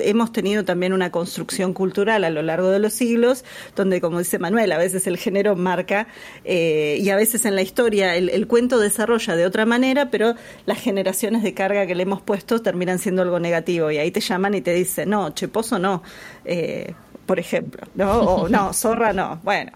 hemos 0.00 0.32
tenido 0.32 0.64
también 0.64 0.92
una 0.92 1.10
construcción 1.10 1.72
cultural 1.72 2.24
a 2.24 2.30
lo 2.30 2.42
largo 2.42 2.70
de 2.70 2.78
los 2.78 2.92
siglos, 2.92 3.44
donde, 3.76 4.00
como 4.00 4.18
dice 4.18 4.38
Manuel, 4.38 4.72
a 4.72 4.78
veces 4.78 5.06
el 5.06 5.16
género 5.16 5.56
marca 5.56 6.08
eh, 6.44 6.98
y 7.00 7.10
a 7.10 7.16
veces 7.16 7.44
en 7.44 7.54
la 7.54 7.62
historia 7.62 8.16
el, 8.16 8.46
cuento 8.46 8.78
desarrolla 8.78 9.36
de 9.36 9.46
otra 9.46 9.66
manera, 9.66 10.10
pero 10.10 10.34
las 10.66 10.80
generaciones 10.80 11.42
de 11.42 11.54
carga 11.54 11.86
que 11.86 11.94
le 11.94 12.02
hemos 12.02 12.22
puesto 12.22 12.60
terminan 12.60 12.98
siendo 12.98 13.22
algo 13.22 13.38
negativo 13.38 13.90
y 13.90 13.98
ahí 13.98 14.10
te 14.10 14.20
llaman 14.20 14.54
y 14.54 14.60
te 14.60 14.72
dicen, 14.72 15.10
no, 15.10 15.30
cheposo 15.30 15.78
no, 15.78 16.02
eh, 16.44 16.94
por 17.26 17.38
ejemplo, 17.38 17.86
¿no? 17.94 18.20
O 18.20 18.48
no, 18.48 18.72
zorra 18.72 19.12
no. 19.12 19.40
Bueno, 19.44 19.72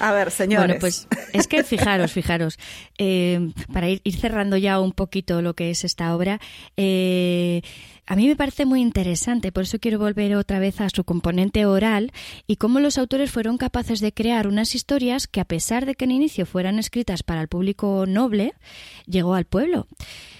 a 0.00 0.12
ver, 0.12 0.30
señores. 0.30 0.66
Bueno, 0.66 0.80
pues 0.80 1.08
es 1.32 1.46
que 1.46 1.64
fijaros, 1.64 2.12
fijaros, 2.12 2.58
eh, 2.98 3.50
para 3.72 3.88
ir, 3.88 4.00
cerrando 4.18 4.56
ya 4.56 4.80
un 4.80 4.92
poquito 4.92 5.42
lo 5.42 5.54
que 5.54 5.70
es 5.70 5.84
esta 5.84 6.14
obra, 6.14 6.40
a 8.08 8.16
mí 8.16 8.26
me 8.26 8.36
parece 8.36 8.64
muy 8.64 8.80
interesante, 8.80 9.52
por 9.52 9.64
eso 9.64 9.78
quiero 9.78 9.98
volver 9.98 10.34
otra 10.34 10.58
vez 10.58 10.80
a 10.80 10.88
su 10.88 11.04
componente 11.04 11.66
oral 11.66 12.10
y 12.46 12.56
cómo 12.56 12.80
los 12.80 12.96
autores 12.96 13.30
fueron 13.30 13.58
capaces 13.58 14.00
de 14.00 14.14
crear 14.14 14.48
unas 14.48 14.74
historias 14.74 15.26
que 15.26 15.40
a 15.40 15.44
pesar 15.44 15.84
de 15.84 15.94
que 15.94 16.06
en 16.06 16.12
inicio 16.12 16.46
fueran 16.46 16.78
escritas 16.78 17.22
para 17.22 17.42
el 17.42 17.48
público 17.48 18.06
noble, 18.08 18.54
llegó 19.06 19.34
al 19.34 19.44
pueblo. 19.44 19.86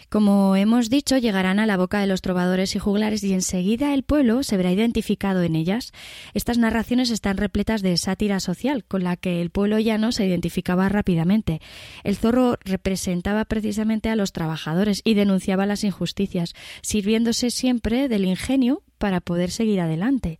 Como 0.08 0.56
hemos 0.56 0.88
dicho, 0.88 1.18
llegarán 1.18 1.58
a 1.58 1.66
la 1.66 1.76
boca 1.76 2.00
de 2.00 2.06
los 2.06 2.22
trovadores 2.22 2.74
y 2.74 2.78
juglares 2.78 3.22
y 3.24 3.34
enseguida 3.34 3.92
el 3.92 4.04
pueblo 4.04 4.42
se 4.42 4.56
verá 4.56 4.72
identificado 4.72 5.42
en 5.42 5.54
ellas. 5.54 5.92
Estas 6.32 6.56
narraciones 6.56 7.10
están 7.10 7.36
repletas 7.36 7.82
de 7.82 7.94
sátira 7.98 8.40
social, 8.40 8.86
con 8.86 9.04
la 9.04 9.16
que 9.16 9.42
el 9.42 9.50
pueblo 9.50 9.78
llano 9.78 10.10
se 10.12 10.24
identificaba 10.24 10.88
rápidamente. 10.88 11.60
El 12.04 12.16
zorro 12.16 12.56
representaba 12.64 13.44
precisamente 13.44 14.08
a 14.08 14.16
los 14.16 14.32
trabajadores 14.32 15.02
y 15.04 15.12
denunciaba 15.12 15.66
las 15.66 15.84
injusticias, 15.84 16.54
sirviéndose 16.80 17.50
siempre 17.50 18.08
del 18.08 18.24
ingenio 18.24 18.82
para 18.98 19.20
poder 19.20 19.50
seguir 19.50 19.80
adelante. 19.80 20.38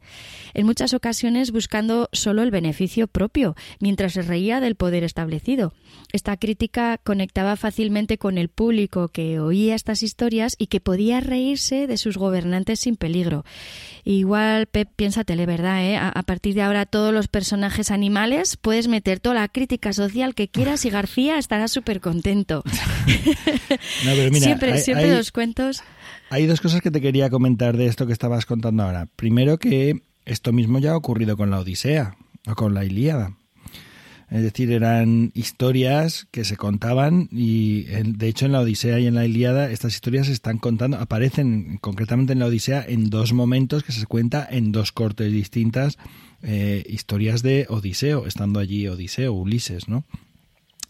En 0.55 0.67
muchas 0.67 0.95
ocasiones 0.95 1.53
buscando 1.53 2.09
solo 2.13 2.43
el 2.43 2.51
beneficio 2.51 3.07
propio, 3.07 3.57
mientras 3.81 4.13
se 4.13 4.23
reía 4.23 4.61
del 4.61 4.75
poder 4.75 5.05
establecido. 5.05 5.73
Esta 6.13 6.37
crítica 6.37 6.99
conectaba 6.99 7.57
fácilmente 7.57 8.19
con 8.19 8.39
el 8.39 8.49
público 8.49 9.09
que 9.09 9.41
oía 9.41 9.75
estas 9.75 10.03
historias 10.03 10.57
y 10.59 10.67
que 10.67 10.81
podía 10.81 11.21
reírse 11.21 11.87
de 11.87 11.97
sus 11.97 12.17
gobernantes 12.17 12.81
sin 12.81 12.97
peligro. 12.97 13.45
Igual, 14.05 14.67
Pep, 14.67 14.89
piénsatele, 14.97 15.47
¿verdad? 15.47 15.85
Eh? 15.85 15.97
A, 15.97 16.23
partir 16.23 16.55
de 16.55 16.63
ahora 16.63 16.87
todos 16.87 17.13
los 17.13 17.29
personajes 17.29 17.91
animales 17.91 18.57
puedes 18.57 18.89
meter 18.89 19.21
toda 19.21 19.37
la 19.37 19.49
crítica 19.49 19.93
social 19.93 20.35
que 20.35 20.49
quieras 20.49 20.85
y 20.85 20.91
García 20.91 21.39
estará 21.39 21.69
súper 21.69 22.01
contento. 22.01 22.63
siempre, 24.33 24.79
siempre 24.79 25.15
los 25.15 25.31
cuentos 25.31 25.83
hay 26.31 26.47
dos 26.47 26.61
cosas 26.61 26.81
que 26.81 26.91
te 26.91 27.01
quería 27.01 27.31
comentar 27.31 27.77
de 27.77 27.87
esto 27.87 28.07
que 28.07 28.13
estabas 28.13 28.47
contando 28.47 28.83
ahora. 28.83 29.07
Primero 29.17 29.59
que 29.59 30.03
esto 30.25 30.53
mismo 30.53 30.79
ya 30.79 30.93
ha 30.93 30.97
ocurrido 30.97 31.37
con 31.37 31.51
la 31.51 31.61
Odisea 31.61 32.17
o 32.47 32.55
con 32.55 32.75
la 32.75 32.85
Ilíada. 32.85 33.37
Es 34.31 34.43
decir, 34.43 34.71
eran 34.73 35.33
historias 35.35 36.29
que 36.31 36.45
se 36.45 36.59
contaban 36.59 37.31
y 37.33 37.85
de 37.85 38.29
hecho 38.29 38.45
en 38.45 38.53
la 38.53 38.61
Odisea 38.61 39.01
y 39.01 39.07
en 39.07 39.15
la 39.15 39.25
Ilíada 39.25 39.71
estas 39.71 39.95
historias 39.95 40.27
se 40.27 40.35
están 40.35 40.59
contando, 40.59 40.99
aparecen 40.99 41.79
concretamente 41.79 42.35
en 42.35 42.41
la 42.41 42.47
Odisea 42.47 42.85
en 42.87 43.09
dos 43.09 43.33
momentos 43.33 43.85
que 43.85 43.93
se 43.93 44.05
cuenta 44.05 44.47
en 44.51 44.71
dos 44.71 44.93
cortes 44.93 45.33
distintas 45.33 45.97
eh, 46.43 46.85
historias 46.87 47.43
de 47.43 47.67
Odiseo, 47.71 48.27
estando 48.27 48.61
allí 48.61 48.87
Odiseo, 48.87 49.33
Ulises, 49.33 49.89
¿no? 49.89 50.05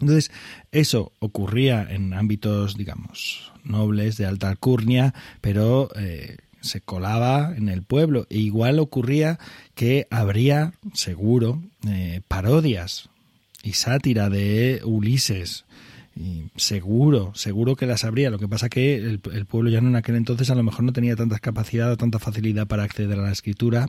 Entonces, 0.00 0.30
eso 0.70 1.12
ocurría 1.18 1.86
en 1.88 2.14
ámbitos, 2.14 2.76
digamos, 2.76 3.52
nobles 3.64 4.16
de 4.16 4.26
alta 4.26 4.48
alcurnia, 4.48 5.14
pero 5.40 5.88
eh, 5.96 6.36
se 6.60 6.80
colaba 6.80 7.54
en 7.56 7.68
el 7.68 7.82
pueblo. 7.82 8.26
E 8.30 8.38
igual 8.38 8.78
ocurría 8.78 9.38
que 9.74 10.06
habría, 10.10 10.74
seguro, 10.94 11.62
eh, 11.86 12.20
parodias 12.28 13.08
y 13.62 13.72
sátira 13.72 14.28
de 14.30 14.80
Ulises. 14.84 15.64
Y 16.20 16.50
seguro, 16.56 17.30
seguro 17.36 17.76
que 17.76 17.86
las 17.86 18.02
habría. 18.02 18.28
Lo 18.28 18.40
que 18.40 18.48
pasa 18.48 18.68
que 18.68 18.96
el, 18.96 19.20
el 19.32 19.46
pueblo 19.46 19.70
ya 19.70 19.78
en 19.78 19.94
aquel 19.94 20.16
entonces 20.16 20.50
a 20.50 20.56
lo 20.56 20.64
mejor 20.64 20.82
no 20.82 20.92
tenía 20.92 21.14
tanta 21.14 21.38
capacidad 21.38 21.92
o 21.92 21.96
tanta 21.96 22.18
facilidad 22.18 22.66
para 22.66 22.82
acceder 22.82 23.20
a 23.20 23.22
la 23.22 23.30
escritura 23.30 23.88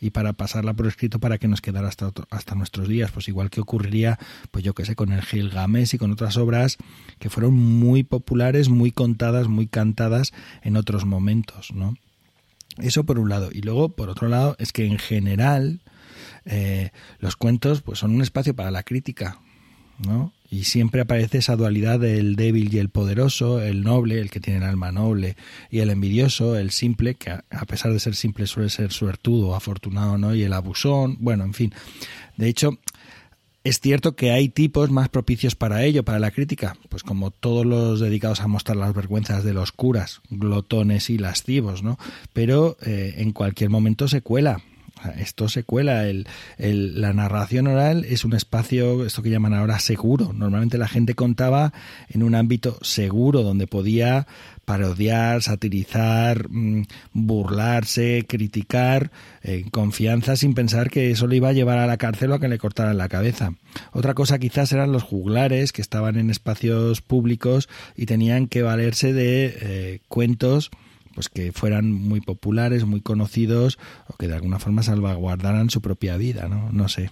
y 0.00 0.08
para 0.08 0.32
pasarla 0.32 0.72
por 0.72 0.86
escrito 0.86 1.18
para 1.18 1.36
que 1.36 1.46
nos 1.46 1.60
quedara 1.60 1.88
hasta, 1.88 2.10
hasta 2.30 2.54
nuestros 2.54 2.88
días. 2.88 3.10
Pues 3.10 3.28
igual 3.28 3.50
que 3.50 3.60
ocurriría, 3.60 4.18
pues 4.50 4.64
yo 4.64 4.72
que 4.72 4.86
sé, 4.86 4.96
con 4.96 5.12
el 5.12 5.20
Gilgamesh 5.20 5.94
y 5.94 5.98
con 5.98 6.10
otras 6.10 6.38
obras 6.38 6.78
que 7.18 7.28
fueron 7.28 7.52
muy 7.52 8.02
populares, 8.02 8.70
muy 8.70 8.90
contadas, 8.90 9.48
muy 9.48 9.66
cantadas 9.66 10.32
en 10.62 10.78
otros 10.78 11.04
momentos, 11.04 11.74
¿no? 11.74 11.98
Eso 12.78 13.04
por 13.04 13.18
un 13.18 13.28
lado. 13.28 13.50
Y 13.52 13.60
luego, 13.60 13.90
por 13.90 14.08
otro 14.08 14.28
lado, 14.28 14.56
es 14.58 14.72
que 14.72 14.86
en 14.86 14.98
general 14.98 15.82
eh, 16.46 16.92
los 17.18 17.36
cuentos 17.36 17.82
pues 17.82 17.98
son 17.98 18.14
un 18.14 18.22
espacio 18.22 18.54
para 18.56 18.70
la 18.70 18.84
crítica, 18.84 19.38
¿no? 19.98 20.32
Y 20.50 20.64
siempre 20.64 21.02
aparece 21.02 21.38
esa 21.38 21.56
dualidad 21.56 22.00
del 22.00 22.34
débil 22.34 22.74
y 22.74 22.78
el 22.78 22.88
poderoso, 22.88 23.60
el 23.60 23.82
noble, 23.82 24.20
el 24.20 24.30
que 24.30 24.40
tiene 24.40 24.60
el 24.60 24.64
alma 24.64 24.92
noble, 24.92 25.36
y 25.70 25.80
el 25.80 25.90
envidioso, 25.90 26.56
el 26.56 26.70
simple, 26.70 27.16
que 27.16 27.30
a 27.30 27.64
pesar 27.66 27.92
de 27.92 28.00
ser 28.00 28.14
simple 28.14 28.46
suele 28.46 28.70
ser 28.70 28.92
suertudo, 28.92 29.54
afortunado, 29.54 30.16
¿no? 30.16 30.34
Y 30.34 30.42
el 30.42 30.52
abusón, 30.54 31.18
bueno, 31.20 31.44
en 31.44 31.52
fin. 31.52 31.74
De 32.36 32.48
hecho, 32.48 32.78
es 33.68 33.80
cierto 33.80 34.16
que 34.16 34.30
hay 34.30 34.48
tipos 34.48 34.90
más 34.90 35.10
propicios 35.10 35.54
para 35.54 35.84
ello, 35.84 36.02
para 36.02 36.18
la 36.18 36.30
crítica, 36.30 36.76
pues 36.88 37.02
como 37.02 37.30
todos 37.30 37.66
los 37.66 38.00
dedicados 38.00 38.40
a 38.40 38.48
mostrar 38.48 38.78
las 38.78 38.94
vergüenzas 38.94 39.44
de 39.44 39.52
los 39.52 39.72
curas, 39.72 40.22
glotones 40.30 41.10
y 41.10 41.18
lascivos, 41.18 41.82
¿no? 41.82 41.98
Pero 42.32 42.78
eh, 42.80 43.16
en 43.18 43.32
cualquier 43.32 43.68
momento 43.68 44.08
se 44.08 44.22
cuela 44.22 44.62
esto 45.16 45.48
se 45.48 45.64
cuela. 45.64 46.06
El, 46.06 46.26
la 46.58 47.12
narración 47.12 47.66
oral 47.66 48.04
es 48.04 48.24
un 48.24 48.34
espacio, 48.34 49.04
esto 49.04 49.22
que 49.22 49.30
llaman 49.30 49.54
ahora 49.54 49.78
seguro. 49.78 50.32
Normalmente 50.32 50.78
la 50.78 50.88
gente 50.88 51.14
contaba 51.14 51.72
en 52.08 52.22
un 52.22 52.34
ámbito 52.34 52.78
seguro 52.82 53.42
donde 53.42 53.66
podía 53.66 54.26
parodiar, 54.64 55.42
satirizar, 55.42 56.48
mm, 56.50 56.82
burlarse, 57.14 58.26
criticar 58.28 59.10
en 59.42 59.70
confianza 59.70 60.36
sin 60.36 60.52
pensar 60.52 60.90
que 60.90 61.10
eso 61.10 61.26
le 61.26 61.36
iba 61.36 61.48
a 61.48 61.54
llevar 61.54 61.78
a 61.78 61.86
la 61.86 61.96
cárcel 61.96 62.32
o 62.32 62.34
a 62.34 62.40
que 62.40 62.48
le 62.48 62.58
cortaran 62.58 62.98
la 62.98 63.08
cabeza. 63.08 63.54
Otra 63.92 64.12
cosa 64.12 64.38
quizás 64.38 64.70
eran 64.72 64.92
los 64.92 65.04
juglares 65.04 65.72
que 65.72 65.80
estaban 65.80 66.16
en 66.16 66.28
espacios 66.28 67.00
públicos 67.00 67.68
y 67.96 68.04
tenían 68.04 68.46
que 68.46 68.60
valerse 68.60 69.14
de 69.14 69.56
eh, 69.58 70.00
cuentos 70.08 70.70
pues 71.18 71.28
que 71.28 71.50
fueran 71.50 71.92
muy 71.92 72.20
populares, 72.20 72.84
muy 72.84 73.00
conocidos 73.00 73.76
o 74.06 74.16
que 74.16 74.28
de 74.28 74.34
alguna 74.34 74.60
forma 74.60 74.84
salvaguardaran 74.84 75.68
su 75.68 75.80
propia 75.80 76.16
vida, 76.16 76.46
¿no? 76.46 76.70
No 76.70 76.88
sé. 76.88 77.10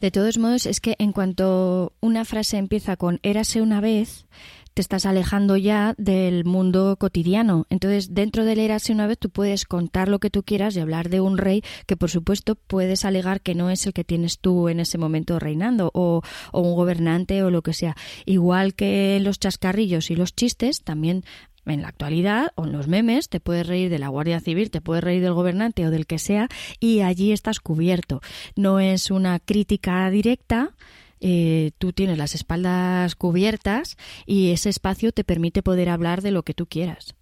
De 0.00 0.12
todos 0.12 0.38
modos, 0.38 0.66
es 0.66 0.78
que 0.78 0.94
en 1.00 1.10
cuanto 1.10 1.94
una 2.00 2.24
frase 2.24 2.58
empieza 2.58 2.94
con 2.94 3.18
érase 3.24 3.60
una 3.60 3.80
vez, 3.80 4.26
te 4.72 4.82
estás 4.82 5.04
alejando 5.04 5.56
ya 5.56 5.94
del 5.98 6.44
mundo 6.44 6.96
cotidiano. 6.96 7.66
Entonces, 7.70 8.14
dentro 8.14 8.44
del 8.44 8.60
érase 8.60 8.92
una 8.92 9.08
vez, 9.08 9.18
tú 9.18 9.30
puedes 9.30 9.64
contar 9.64 10.08
lo 10.08 10.20
que 10.20 10.30
tú 10.30 10.44
quieras 10.44 10.76
y 10.76 10.80
hablar 10.80 11.08
de 11.08 11.20
un 11.20 11.36
rey 11.36 11.64
que, 11.88 11.96
por 11.96 12.10
supuesto, 12.10 12.54
puedes 12.54 13.04
alegar 13.04 13.40
que 13.40 13.56
no 13.56 13.68
es 13.68 13.84
el 13.84 13.92
que 13.92 14.04
tienes 14.04 14.38
tú 14.38 14.68
en 14.68 14.78
ese 14.78 14.96
momento 14.96 15.40
reinando, 15.40 15.90
o, 15.92 16.22
o 16.52 16.60
un 16.60 16.76
gobernante 16.76 17.42
o 17.42 17.50
lo 17.50 17.62
que 17.62 17.72
sea. 17.72 17.96
Igual 18.26 18.74
que 18.74 19.18
los 19.20 19.40
chascarrillos 19.40 20.12
y 20.12 20.14
los 20.14 20.36
chistes, 20.36 20.84
también 20.84 21.24
en 21.66 21.82
la 21.82 21.88
actualidad 21.88 22.52
o 22.56 22.64
en 22.64 22.72
los 22.72 22.88
memes 22.88 23.28
te 23.28 23.40
puedes 23.40 23.66
reír 23.66 23.90
de 23.90 23.98
la 23.98 24.08
Guardia 24.08 24.40
Civil, 24.40 24.70
te 24.70 24.80
puedes 24.80 25.02
reír 25.02 25.22
del 25.22 25.32
gobernante 25.32 25.86
o 25.86 25.90
del 25.90 26.06
que 26.06 26.18
sea 26.18 26.48
y 26.80 27.00
allí 27.00 27.32
estás 27.32 27.60
cubierto. 27.60 28.20
No 28.56 28.80
es 28.80 29.10
una 29.10 29.38
crítica 29.40 30.08
directa, 30.10 30.74
eh, 31.20 31.70
tú 31.78 31.92
tienes 31.92 32.18
las 32.18 32.34
espaldas 32.34 33.14
cubiertas 33.14 33.96
y 34.26 34.52
ese 34.52 34.68
espacio 34.68 35.12
te 35.12 35.24
permite 35.24 35.62
poder 35.62 35.88
hablar 35.88 36.20
de 36.22 36.30
lo 36.30 36.42
que 36.42 36.54
tú 36.54 36.66
quieras. 36.66 37.14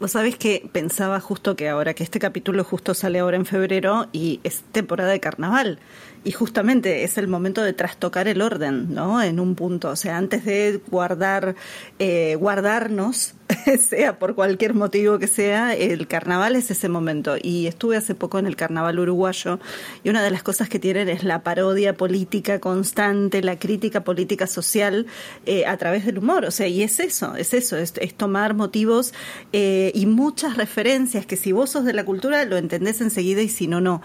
Vos 0.00 0.12
sabés 0.12 0.36
que 0.36 0.68
pensaba 0.72 1.20
justo 1.20 1.54
que 1.54 1.68
ahora 1.68 1.94
que 1.94 2.02
este 2.02 2.18
capítulo 2.18 2.64
justo 2.64 2.94
sale 2.94 3.20
ahora 3.20 3.36
en 3.36 3.46
febrero 3.46 4.08
y 4.12 4.40
es 4.42 4.62
temporada 4.72 5.12
de 5.12 5.20
carnaval 5.20 5.78
y 6.24 6.32
justamente 6.32 7.04
es 7.04 7.18
el 7.18 7.28
momento 7.28 7.62
de 7.62 7.74
trastocar 7.74 8.28
el 8.28 8.40
orden, 8.40 8.94
¿no? 8.94 9.22
En 9.22 9.38
un 9.38 9.54
punto, 9.54 9.90
o 9.90 9.96
sea, 9.96 10.16
antes 10.16 10.46
de 10.46 10.80
guardar, 10.90 11.54
eh, 11.98 12.34
guardarnos, 12.36 13.34
sea 13.78 14.18
por 14.18 14.34
cualquier 14.34 14.72
motivo 14.72 15.18
que 15.18 15.26
sea, 15.26 15.74
el 15.74 16.06
carnaval 16.08 16.56
es 16.56 16.70
ese 16.70 16.88
momento. 16.88 17.36
Y 17.40 17.66
estuve 17.66 17.98
hace 17.98 18.14
poco 18.14 18.38
en 18.38 18.46
el 18.46 18.56
carnaval 18.56 18.98
uruguayo 18.98 19.60
y 20.02 20.08
una 20.08 20.22
de 20.22 20.30
las 20.30 20.42
cosas 20.42 20.70
que 20.70 20.78
tienen 20.78 21.10
es 21.10 21.24
la 21.24 21.42
parodia 21.42 21.94
política 21.94 22.58
constante, 22.58 23.42
la 23.42 23.58
crítica 23.58 24.02
política 24.02 24.46
social 24.46 25.06
eh, 25.44 25.66
a 25.66 25.76
través 25.76 26.06
del 26.06 26.18
humor. 26.18 26.46
O 26.46 26.50
sea, 26.50 26.66
y 26.68 26.82
es 26.82 27.00
eso, 27.00 27.36
es 27.36 27.52
eso, 27.52 27.76
es, 27.76 27.92
tomar 28.16 28.54
motivos 28.54 29.12
eh, 29.52 29.92
y 29.94 30.06
muchas 30.06 30.56
referencias 30.56 31.26
que 31.26 31.36
si 31.36 31.52
vos 31.52 31.70
sos 31.70 31.84
de 31.84 31.92
la 31.92 32.04
cultura 32.04 32.46
lo 32.46 32.56
entendés 32.56 33.02
enseguida 33.02 33.42
y 33.42 33.48
si 33.50 33.66
no, 33.66 33.82
no. 33.82 34.00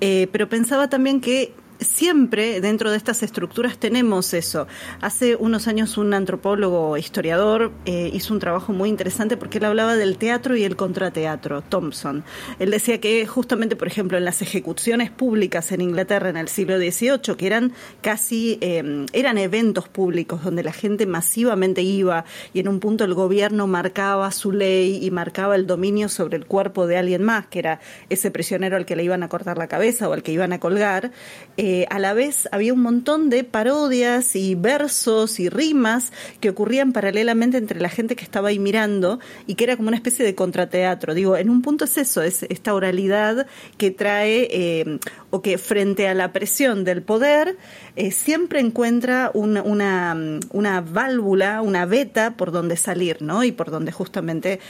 pero 0.00 0.48
pensaba 0.48 0.88
también 0.88 1.20
que 1.20 1.52
siempre 1.84 2.60
dentro 2.60 2.90
de 2.90 2.96
estas 2.96 3.22
estructuras 3.22 3.78
tenemos 3.78 4.34
eso. 4.34 4.66
Hace 5.00 5.36
unos 5.36 5.68
años 5.68 5.96
un 5.96 6.14
antropólogo 6.14 6.96
historiador 6.96 7.72
eh, 7.86 8.10
hizo 8.12 8.34
un 8.34 8.40
trabajo 8.40 8.72
muy 8.72 8.88
interesante 8.88 9.36
porque 9.36 9.58
él 9.58 9.64
hablaba 9.64 9.96
del 9.96 10.16
teatro 10.16 10.56
y 10.56 10.64
el 10.64 10.76
contrateatro, 10.76 11.62
Thompson. 11.62 12.24
Él 12.58 12.70
decía 12.70 13.00
que 13.00 13.26
justamente, 13.26 13.76
por 13.76 13.88
ejemplo, 13.88 14.18
en 14.18 14.24
las 14.24 14.42
ejecuciones 14.42 15.10
públicas 15.10 15.70
en 15.72 15.80
Inglaterra 15.80 16.28
en 16.28 16.36
el 16.36 16.48
siglo 16.48 16.78
XVIII, 16.78 17.36
que 17.36 17.46
eran 17.46 17.72
casi, 18.00 18.58
eh, 18.60 19.06
eran 19.12 19.38
eventos 19.38 19.88
públicos 19.88 20.42
donde 20.42 20.62
la 20.62 20.72
gente 20.72 21.06
masivamente 21.06 21.82
iba 21.82 22.24
y 22.52 22.60
en 22.60 22.68
un 22.68 22.80
punto 22.80 23.04
el 23.04 23.14
gobierno 23.14 23.66
marcaba 23.66 24.30
su 24.30 24.52
ley 24.52 25.04
y 25.04 25.10
marcaba 25.10 25.56
el 25.56 25.66
dominio 25.66 26.08
sobre 26.08 26.36
el 26.36 26.46
cuerpo 26.46 26.86
de 26.86 26.96
alguien 26.96 27.22
más, 27.22 27.46
que 27.46 27.58
era 27.58 27.80
ese 28.08 28.30
prisionero 28.30 28.76
al 28.76 28.86
que 28.86 28.96
le 28.96 29.04
iban 29.04 29.22
a 29.22 29.28
cortar 29.28 29.58
la 29.58 29.68
cabeza 29.68 30.08
o 30.08 30.12
al 30.12 30.22
que 30.22 30.32
iban 30.32 30.52
a 30.52 30.60
colgar, 30.60 31.12
eh, 31.56 31.73
a 31.90 31.98
la 31.98 32.14
vez 32.14 32.48
había 32.52 32.72
un 32.72 32.82
montón 32.82 33.30
de 33.30 33.44
parodias 33.44 34.36
y 34.36 34.54
versos 34.54 35.40
y 35.40 35.48
rimas 35.48 36.12
que 36.40 36.50
ocurrían 36.50 36.92
paralelamente 36.92 37.58
entre 37.58 37.80
la 37.80 37.88
gente 37.88 38.16
que 38.16 38.24
estaba 38.24 38.48
ahí 38.48 38.58
mirando 38.58 39.20
y 39.46 39.54
que 39.54 39.64
era 39.64 39.76
como 39.76 39.88
una 39.88 39.96
especie 39.96 40.24
de 40.24 40.34
contrateatro. 40.34 41.14
Digo, 41.14 41.36
en 41.36 41.50
un 41.50 41.62
punto 41.62 41.84
es 41.84 41.96
eso, 41.98 42.22
es 42.22 42.44
esta 42.44 42.74
oralidad 42.74 43.46
que 43.76 43.90
trae 43.90 44.48
eh, 44.50 44.98
o 45.30 45.42
que 45.42 45.58
frente 45.58 46.08
a 46.08 46.14
la 46.14 46.32
presión 46.32 46.84
del 46.84 47.02
poder 47.02 47.56
eh, 47.96 48.10
siempre 48.10 48.60
encuentra 48.60 49.30
una, 49.34 49.62
una, 49.62 50.16
una, 50.52 50.80
válvula, 50.80 51.62
una 51.62 51.86
veta 51.86 52.36
por 52.36 52.52
donde 52.52 52.76
salir, 52.76 53.22
¿no? 53.22 53.44
Y 53.44 53.52
por 53.52 53.70
donde 53.70 53.92
justamente 53.92 54.60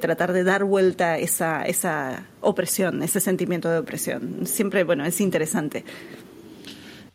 tratar 0.00 0.32
de 0.32 0.44
dar 0.44 0.64
vuelta 0.64 1.18
esa, 1.18 1.62
esa 1.64 2.26
opresión, 2.40 3.02
ese 3.02 3.20
sentimiento 3.20 3.68
de 3.68 3.78
opresión. 3.78 4.46
Siempre, 4.46 4.84
bueno, 4.84 5.04
es 5.04 5.20
interesante. 5.20 5.84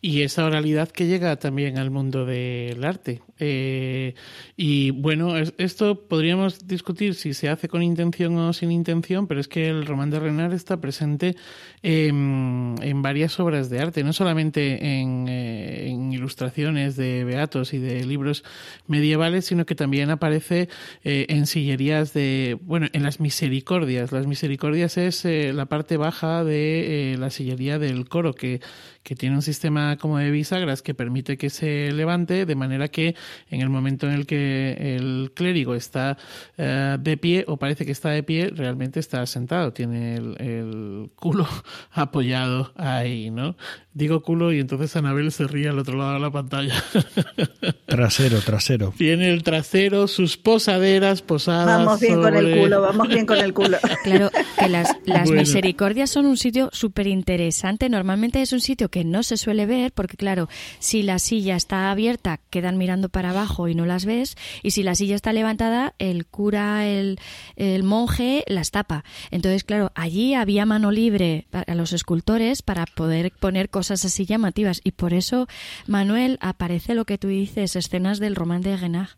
Y 0.03 0.23
esa 0.23 0.45
oralidad 0.45 0.89
que 0.89 1.05
llega 1.05 1.35
también 1.35 1.77
al 1.77 1.91
mundo 1.91 2.25
del 2.25 2.83
arte. 2.83 3.21
Eh, 3.43 4.13
y 4.55 4.91
bueno, 4.91 5.35
esto 5.37 6.07
podríamos 6.07 6.67
discutir 6.67 7.15
si 7.15 7.33
se 7.33 7.49
hace 7.49 7.67
con 7.67 7.81
intención 7.81 8.37
o 8.37 8.53
sin 8.53 8.71
intención, 8.71 9.25
pero 9.25 9.39
es 9.39 9.47
que 9.47 9.67
el 9.67 9.85
román 9.85 10.11
de 10.11 10.19
Renard 10.19 10.53
está 10.53 10.81
presente 10.81 11.35
en, 11.81 13.01
varias 13.01 13.39
obras 13.39 13.71
de 13.71 13.79
arte, 13.79 14.03
no 14.03 14.13
solamente 14.13 15.01
en, 15.01 15.27
eh, 15.27 15.89
en, 15.89 16.13
ilustraciones 16.13 16.95
de 16.95 17.23
beatos 17.23 17.73
y 17.73 17.79
de 17.79 18.03
libros 18.03 18.43
medievales, 18.85 19.45
sino 19.45 19.65
que 19.65 19.73
también 19.73 20.11
aparece 20.11 20.69
eh, 21.03 21.25
en 21.29 21.47
sillerías 21.47 22.13
de, 22.13 22.59
bueno, 22.61 22.87
en 22.93 23.01
las 23.01 23.19
misericordias. 23.19 24.11
Las 24.11 24.27
misericordias 24.27 24.97
es 24.97 25.25
la 25.25 25.65
parte 25.65 25.97
baja 25.97 26.43
de 26.43 27.15
la 27.19 27.31
sillería 27.31 27.79
del 27.79 28.07
coro, 28.07 28.33
que, 28.33 28.61
que 29.03 29.15
tiene 29.15 29.35
un 29.35 29.41
sistema 29.41 29.97
como 29.97 30.17
de 30.17 30.31
bisagras 30.31 30.81
que 30.81 30.93
permite 30.93 31.37
que 31.37 31.49
se 31.49 31.91
levante, 31.91 32.45
de 32.45 32.55
manera 32.55 32.87
que 32.87 33.15
en 33.49 33.61
el 33.61 33.69
momento 33.69 34.07
en 34.07 34.13
el 34.13 34.25
que 34.25 34.95
el 34.95 35.31
clérigo 35.33 35.75
está 35.75 36.17
eh, 36.57 36.97
de 36.99 37.17
pie 37.17 37.45
o 37.47 37.57
parece 37.57 37.85
que 37.85 37.91
está 37.91 38.09
de 38.09 38.23
pie, 38.23 38.51
realmente 38.53 38.99
está 38.99 39.25
sentado, 39.25 39.73
tiene 39.73 40.15
el, 40.15 40.35
el, 40.39 41.11
culo 41.15 41.47
apoyado 41.91 42.71
ahí, 42.75 43.31
¿no? 43.31 43.55
Digo 43.93 44.21
culo 44.21 44.53
y 44.53 44.59
entonces 44.61 44.95
Anabel 44.95 45.33
se 45.33 45.47
ríe 45.47 45.67
al 45.67 45.77
otro 45.77 45.97
lado 45.97 46.13
de 46.13 46.19
la 46.21 46.31
pantalla. 46.31 46.81
Trasero, 47.87 48.39
trasero. 48.39 48.93
Tiene 48.97 49.29
el 49.29 49.43
trasero, 49.43 50.07
sus 50.07 50.37
posaderas 50.37 51.21
posadas. 51.21 51.77
Vamos 51.79 51.99
bien 51.99 52.21
con 52.21 52.33
el 52.37 52.57
culo, 52.61 52.81
vamos 52.81 53.09
bien 53.09 53.25
con 53.25 53.37
el 53.39 53.53
culo. 53.53 53.77
Claro, 54.05 54.31
que 54.57 54.69
las, 54.69 54.95
las 55.03 55.29
misericordias 55.29 56.09
son 56.09 56.25
un 56.25 56.37
sitio 56.37 56.69
súper 56.71 57.07
interesante. 57.07 57.89
Normalmente 57.89 58.41
es 58.41 58.53
un 58.53 58.61
sitio 58.61 58.87
que 58.87 59.03
no 59.03 59.23
se 59.23 59.35
suele 59.35 59.65
ver 59.65 59.91
porque, 59.91 60.15
claro, 60.15 60.47
si 60.79 61.03
la 61.03 61.19
silla 61.19 61.57
está 61.57 61.91
abierta, 61.91 62.39
quedan 62.49 62.77
mirando 62.77 63.09
para 63.09 63.31
abajo 63.31 63.67
y 63.67 63.75
no 63.75 63.85
las 63.85 64.05
ves. 64.05 64.37
Y 64.63 64.71
si 64.71 64.83
la 64.83 64.95
silla 64.95 65.15
está 65.15 65.33
levantada, 65.33 65.95
el 65.99 66.25
cura, 66.25 66.87
el, 66.87 67.19
el 67.57 67.83
monje 67.83 68.45
las 68.47 68.71
tapa. 68.71 69.03
Entonces, 69.31 69.65
claro, 69.65 69.91
allí 69.95 70.33
había 70.33 70.65
mano 70.65 70.91
libre 70.91 71.47
a 71.51 71.75
los 71.75 71.91
escultores 71.91 72.61
para 72.61 72.85
poder 72.85 73.33
poner 73.37 73.69
cosas 73.69 73.80
cosas 73.81 74.05
así 74.05 74.27
llamativas. 74.27 74.79
Y 74.83 74.91
por 74.91 75.11
eso, 75.11 75.47
Manuel, 75.87 76.37
aparece 76.39 76.93
lo 76.93 77.05
que 77.05 77.17
tú 77.17 77.29
dices, 77.29 77.75
escenas 77.75 78.19
del 78.19 78.35
román 78.35 78.61
de 78.61 78.77
Guenard. 78.77 79.17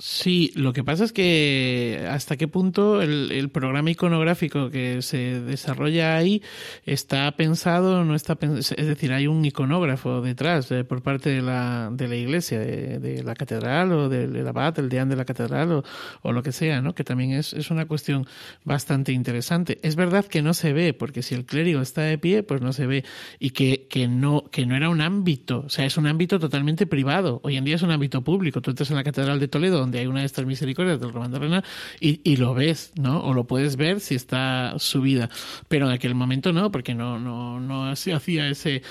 Sí, 0.00 0.52
lo 0.54 0.72
que 0.72 0.84
pasa 0.84 1.02
es 1.02 1.12
que 1.12 2.06
hasta 2.08 2.36
qué 2.36 2.46
punto 2.46 3.02
el, 3.02 3.50
programa 3.50 3.90
iconográfico 3.90 4.70
que 4.70 5.02
se 5.02 5.40
desarrolla 5.40 6.16
ahí 6.16 6.40
está 6.86 7.32
pensado, 7.32 8.04
no 8.04 8.14
está 8.14 8.38
es 8.40 8.76
decir, 8.76 9.12
hay 9.12 9.26
un 9.26 9.44
iconógrafo 9.44 10.20
detrás 10.20 10.70
eh, 10.70 10.84
por 10.84 11.02
parte 11.02 11.30
de 11.30 11.42
la, 11.42 11.90
de 11.92 12.06
la 12.06 12.14
iglesia, 12.14 12.60
de, 12.60 13.24
la 13.24 13.34
catedral 13.34 13.90
o 13.90 14.08
del 14.08 14.46
abad, 14.46 14.78
el 14.78 14.88
deán 14.88 15.08
de 15.08 15.16
la 15.16 15.24
catedral 15.24 15.82
o, 16.22 16.32
lo 16.32 16.42
que 16.44 16.52
sea, 16.52 16.80
¿no? 16.80 16.94
Que 16.94 17.02
también 17.02 17.32
es, 17.32 17.52
es 17.52 17.72
una 17.72 17.86
cuestión 17.86 18.24
bastante 18.62 19.10
interesante. 19.10 19.80
Es 19.82 19.96
verdad 19.96 20.26
que 20.26 20.42
no 20.42 20.54
se 20.54 20.72
ve, 20.72 20.94
porque 20.94 21.22
si 21.22 21.34
el 21.34 21.44
clérigo 21.44 21.80
está 21.80 22.02
de 22.02 22.18
pie, 22.18 22.44
pues 22.44 22.60
no 22.60 22.72
se 22.72 22.86
ve 22.86 23.04
y 23.40 23.50
que, 23.50 23.88
que 23.88 24.06
no 24.06 24.44
que 24.52 24.64
no 24.64 24.76
era 24.76 24.90
un 24.90 25.00
ámbito, 25.00 25.64
o 25.66 25.68
sea, 25.70 25.86
es 25.86 25.96
un 25.96 26.06
ámbito 26.06 26.38
totalmente 26.38 26.86
privado. 26.86 27.40
Hoy 27.42 27.56
en 27.56 27.64
día 27.64 27.74
es 27.74 27.82
un 27.82 27.90
ámbito 27.90 28.22
público. 28.22 28.60
Tú 28.60 28.70
entras 28.70 28.90
en 28.90 28.96
la 28.96 29.02
catedral 29.02 29.40
de 29.40 29.48
Toledo 29.48 29.87
donde 29.88 30.00
hay 30.00 30.06
una 30.06 30.20
de 30.20 30.26
estas 30.26 30.44
misericordias 30.44 31.00
del 31.00 31.12
Román 31.12 31.32
de 31.32 31.38
Renal 31.38 31.64
y, 31.98 32.20
y, 32.22 32.36
lo 32.36 32.52
ves, 32.52 32.92
¿no? 32.96 33.20
O 33.22 33.32
lo 33.32 33.44
puedes 33.44 33.76
ver 33.76 34.00
si 34.00 34.14
está 34.14 34.74
subida. 34.78 35.30
Pero 35.68 35.86
en 35.86 35.92
aquel 35.92 36.14
momento 36.14 36.52
no, 36.52 36.70
porque 36.70 36.94
no, 36.94 37.18
no, 37.18 37.58
no 37.58 37.96
se 37.96 38.12
hacía 38.12 38.48
ese, 38.48 38.82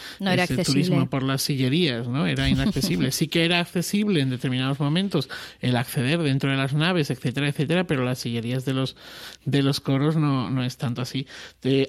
turismo 0.66 1.08
por 1.08 1.22
las 1.22 1.44
sillerías, 1.44 2.08
¿no? 2.08 2.26
Era 2.26 2.50
inaccesible. 2.50 3.12
sí 3.12 3.28
que 3.28 3.46
era 3.46 3.60
accesible 3.60 4.22
en 4.22 4.32
determinados 4.32 4.80
momentos 4.80 5.30
el 5.62 5.76
acceder 5.76 6.20
dentro 6.20 6.50
de 6.50 6.58
las 6.58 6.74
naves, 6.74 7.12
etcétera, 7.12 7.48
etcétera, 7.48 7.86
pero 7.86 8.04
las 8.04 8.18
sillerías 8.18 8.66
de 8.66 8.74
los, 8.74 8.96
de 9.46 9.62
los 9.62 9.80
coros 9.80 10.16
no, 10.16 10.50
no 10.50 10.64
es 10.64 10.78
tanto 10.78 11.04
así. 11.04 11.28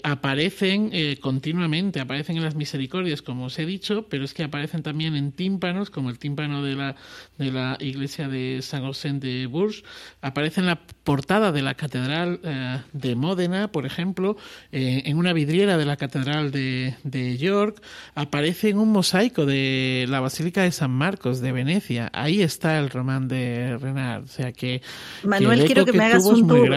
aparecen 0.03 0.91
eh, 0.93 1.17
continuamente, 1.19 2.01
aparecen 2.01 2.37
en 2.37 2.45
las 2.45 2.57
misericordias, 2.57 3.23
como 3.23 3.47
os 3.47 3.59
he 3.59 3.65
dicho, 3.65 4.07
pero 4.11 4.25
es 4.25 4.35
que 4.35 4.43
aparecen 4.43 4.83
también 4.83 5.17
en 5.17 5.33
tímpanos, 5.33 5.89
como 5.89 6.11
el 6.11 6.19
tímpano 6.19 6.63
de 6.63 6.77
la, 6.77 6.97
de 7.39 7.53
la 7.53 7.79
iglesia 7.81 8.29
de 8.29 8.61
San 8.61 8.85
José 8.99 9.13
de 9.13 9.47
Bourges, 9.47 9.85
aparece 10.23 10.61
en 10.61 10.67
la 10.67 10.81
portada 11.05 11.53
de 11.53 11.63
la 11.63 11.75
Catedral 11.75 12.41
eh, 12.43 12.79
de 12.93 13.15
Módena, 13.15 13.69
por 13.69 13.87
ejemplo, 13.87 14.37
eh, 14.73 15.03
en 15.07 15.17
una 15.17 15.33
vidriera 15.33 15.79
de 15.79 15.85
la 15.85 15.97
Catedral 15.97 16.51
de, 16.51 17.37
York, 17.39 17.81
aparece 18.17 18.71
en 18.71 18.79
un 18.79 18.91
mosaico 18.91 19.47
de 19.47 20.07
la 20.09 20.19
Basílica 20.19 20.63
de 20.63 20.73
San 20.73 20.91
Marcos 20.91 21.41
de 21.41 21.53
Venecia. 21.53 22.11
Ahí 22.13 22.43
está 22.43 22.79
el 22.79 22.91
román 22.91 23.29
de 23.29 23.79
Renard. 23.79 24.25
O 24.25 24.29
sea 24.29 24.53
que. 24.53 24.83
Manuel, 25.23 25.65
quiero 25.65 25.85
que, 25.85 25.93
me 25.93 26.05
hagas 26.05 26.25
un 26.25 26.49
tour. 26.49 26.69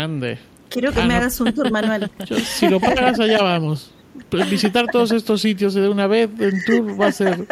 Quiero 0.70 0.92
que 0.92 1.02
ah, 1.02 1.06
me 1.08 1.16
hagas 1.16 1.40
un 1.42 1.54
tour, 1.54 1.72
Manuel. 1.72 2.10
si 2.46 2.70
lo 2.70 2.80
pagas, 2.80 3.20
allá 3.20 3.42
vamos. 3.42 3.92
Pues 4.30 4.50
visitar 4.50 4.88
todos 4.92 5.12
estos 5.12 5.42
sitios 5.42 5.74
de 5.74 5.90
una 5.90 6.08
vez 6.08 6.30
en 6.40 6.64
tour 6.64 7.00
va 7.00 7.08
a 7.08 7.12
ser 7.12 7.48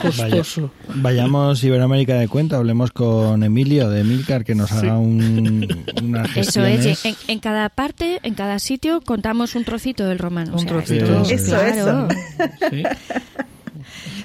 costoso. 0.00 0.70
vayamos 0.94 1.62
Iberoamérica 1.62 2.14
de 2.14 2.28
cuenta, 2.28 2.56
hablemos 2.56 2.90
con 2.90 3.42
Emilio 3.42 3.88
de 3.90 4.00
Emilcar 4.00 4.44
que 4.44 4.54
nos 4.54 4.72
haga 4.72 4.98
un, 4.98 5.84
una 6.02 6.26
gestión. 6.28 6.66
Eso 6.68 6.90
es, 6.90 7.28
en, 7.28 7.38
cada 7.38 7.68
parte, 7.68 8.20
en 8.22 8.34
cada 8.34 8.58
sitio 8.58 9.00
contamos 9.00 9.54
un 9.54 9.64
trocito 9.64 10.06
del 10.06 10.18
romano. 10.18 10.56
Un 10.56 10.66
trocito. 10.66 11.22
Eso, 11.22 11.60
eso. 11.62 12.08
¿Sí? 12.70 12.82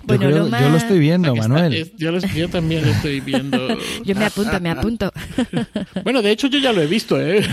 Bueno, 0.04 0.30
yo, 0.30 0.70
lo 0.70 0.78
estoy 0.78 1.00
viendo, 1.00 1.36
Manuel. 1.36 1.92
yo, 1.98 2.50
también 2.50 2.86
lo 2.86 2.92
estoy 2.92 3.20
viendo. 3.20 3.78
yo 4.04 4.16
me 4.16 4.26
apunto, 4.26 4.60
me 4.60 4.70
apunto. 4.70 5.12
bueno, 6.04 6.22
de 6.22 6.32
hecho 6.32 6.48
yo 6.48 6.60
ya 6.60 6.72
lo 6.72 6.82
he 6.82 6.88
visto, 6.88 7.20
¿eh? 7.20 7.46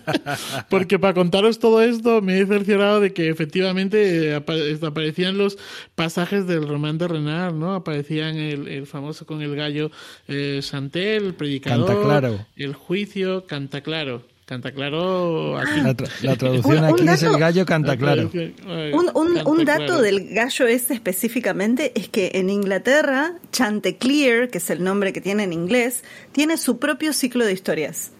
Porque 0.68 0.98
para 0.98 1.14
contaros 1.14 1.58
todo 1.58 1.82
esto 1.82 2.20
me 2.22 2.40
he 2.40 2.46
cerciorado 2.46 3.00
de 3.00 3.12
que 3.12 3.28
efectivamente 3.28 4.34
aparecían 4.34 5.38
los 5.38 5.58
pasajes 5.94 6.46
del 6.46 6.66
román 6.66 6.98
de 6.98 7.08
Renard, 7.08 7.54
¿no? 7.54 7.74
Aparecían 7.74 8.36
el, 8.36 8.86
famoso 8.86 9.26
con 9.26 9.42
el 9.42 9.54
gallo 9.54 9.90
eh, 10.28 10.60
Santel, 10.62 11.26
el 11.26 11.34
predicador, 11.34 11.86
canta 11.86 12.02
claro. 12.02 12.46
el 12.56 12.74
juicio, 12.74 13.46
canta 13.46 13.80
claro. 13.80 14.22
Canta 14.46 14.70
claro. 14.70 15.60
La, 16.22 16.36
traducción 16.36 16.84
aquí 16.84 17.08
es 17.08 17.22
el 17.24 17.36
gallo 17.36 17.66
canta 17.66 17.96
claro. 17.96 18.30
Un, 18.92 19.64
dato 19.64 20.00
del 20.00 20.32
gallo 20.32 20.68
ese 20.68 20.94
específicamente 20.94 21.90
es 21.96 22.08
que 22.08 22.30
en 22.34 22.48
Inglaterra, 22.48 23.32
Chanticleer, 23.50 24.48
que 24.48 24.58
es 24.58 24.70
el 24.70 24.84
nombre 24.84 25.12
que 25.12 25.20
tiene 25.20 25.42
en 25.42 25.52
inglés, 25.52 26.04
tiene 26.30 26.58
su 26.58 26.78
propio 26.78 27.12
ciclo 27.12 27.44
de 27.44 27.54
historias 27.54 28.12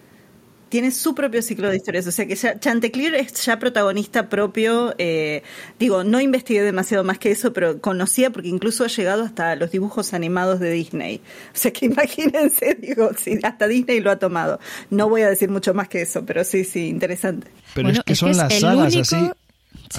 tiene 0.68 0.90
su 0.90 1.14
propio 1.14 1.42
ciclo 1.42 1.68
de 1.70 1.76
historias. 1.76 2.06
O 2.06 2.12
sea 2.12 2.26
que 2.26 2.36
Chanticleer 2.36 3.14
es 3.14 3.44
ya 3.44 3.58
protagonista 3.58 4.28
propio. 4.28 4.94
Eh, 4.98 5.42
digo, 5.78 6.04
no 6.04 6.20
investigué 6.20 6.62
demasiado 6.62 7.04
más 7.04 7.18
que 7.18 7.30
eso, 7.30 7.52
pero 7.52 7.80
conocía 7.80 8.30
porque 8.30 8.48
incluso 8.48 8.84
ha 8.84 8.88
llegado 8.88 9.22
hasta 9.22 9.54
los 9.56 9.70
dibujos 9.70 10.12
animados 10.12 10.60
de 10.60 10.70
Disney. 10.70 11.20
O 11.54 11.58
sea 11.58 11.72
que 11.72 11.86
imagínense, 11.86 12.76
digo, 12.80 13.10
si 13.16 13.38
hasta 13.42 13.68
Disney 13.68 14.00
lo 14.00 14.10
ha 14.10 14.18
tomado. 14.18 14.58
No 14.90 15.08
voy 15.08 15.22
a 15.22 15.28
decir 15.28 15.50
mucho 15.50 15.74
más 15.74 15.88
que 15.88 16.02
eso, 16.02 16.24
pero 16.24 16.44
sí, 16.44 16.64
sí, 16.64 16.88
interesante. 16.88 17.50
Pero 17.74 17.90
es 17.90 18.00
que 18.02 18.14
son 18.14 18.36
las 18.36 18.58
sagas 18.58 18.96
así 18.96 19.30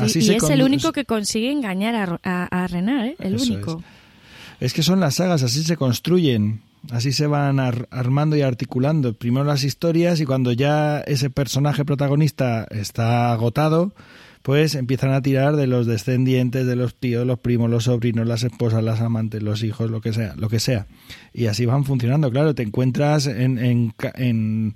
Sí, 0.08 0.20
y 0.20 0.36
es 0.36 0.44
el 0.50 0.64
único 0.64 0.92
que 0.92 1.06
consigue 1.06 1.52
engañar 1.52 1.96
a, 1.96 2.20
a, 2.24 2.64
a 2.64 2.68
Renard, 2.68 3.06
¿eh? 3.06 3.16
el 3.20 3.38
único. 3.38 3.82
Es. 4.60 4.74
que 4.74 4.84
son 4.84 5.00
las 5.00 5.16
sagas, 5.16 5.44
así 5.44 5.64
se 5.64 5.78
construyen. 5.78 6.62
Así 6.92 7.12
se 7.12 7.28
van 7.28 7.60
armando 7.60 8.36
y 8.36 8.42
articulando. 8.42 9.14
Primero 9.14 9.46
las 9.46 9.64
historias 9.64 10.20
y 10.22 10.26
cuando 10.26 10.52
ya 10.52 11.00
ese 11.02 11.30
personaje 11.30 11.84
protagonista 11.86 12.66
está 12.70 13.32
agotado, 13.32 13.94
pues 14.42 14.76
empiezan 14.76 15.12
a 15.12 15.22
tirar 15.22 15.58
de 15.58 15.68
los 15.68 15.86
descendientes, 15.86 16.66
de 16.66 16.76
los 16.78 16.96
tíos, 16.96 17.28
los 17.28 17.40
primos, 17.40 17.70
los 17.70 17.86
sobrinos, 17.86 18.26
las 18.26 18.44
esposas, 18.44 18.84
las 18.84 19.02
amantes, 19.02 19.44
los 19.44 19.64
hijos, 19.64 19.92
lo 19.92 20.00
que 20.00 20.14
sea, 20.14 20.36
lo 20.38 20.48
que 20.48 20.60
sea. 20.60 20.88
Y 21.34 21.48
así 21.48 21.66
van 21.66 21.84
funcionando. 21.84 22.32
Claro, 22.32 22.56
te 22.56 22.64
encuentras 22.64 23.28
en, 23.28 23.58
en, 23.58 23.94
en, 24.16 24.74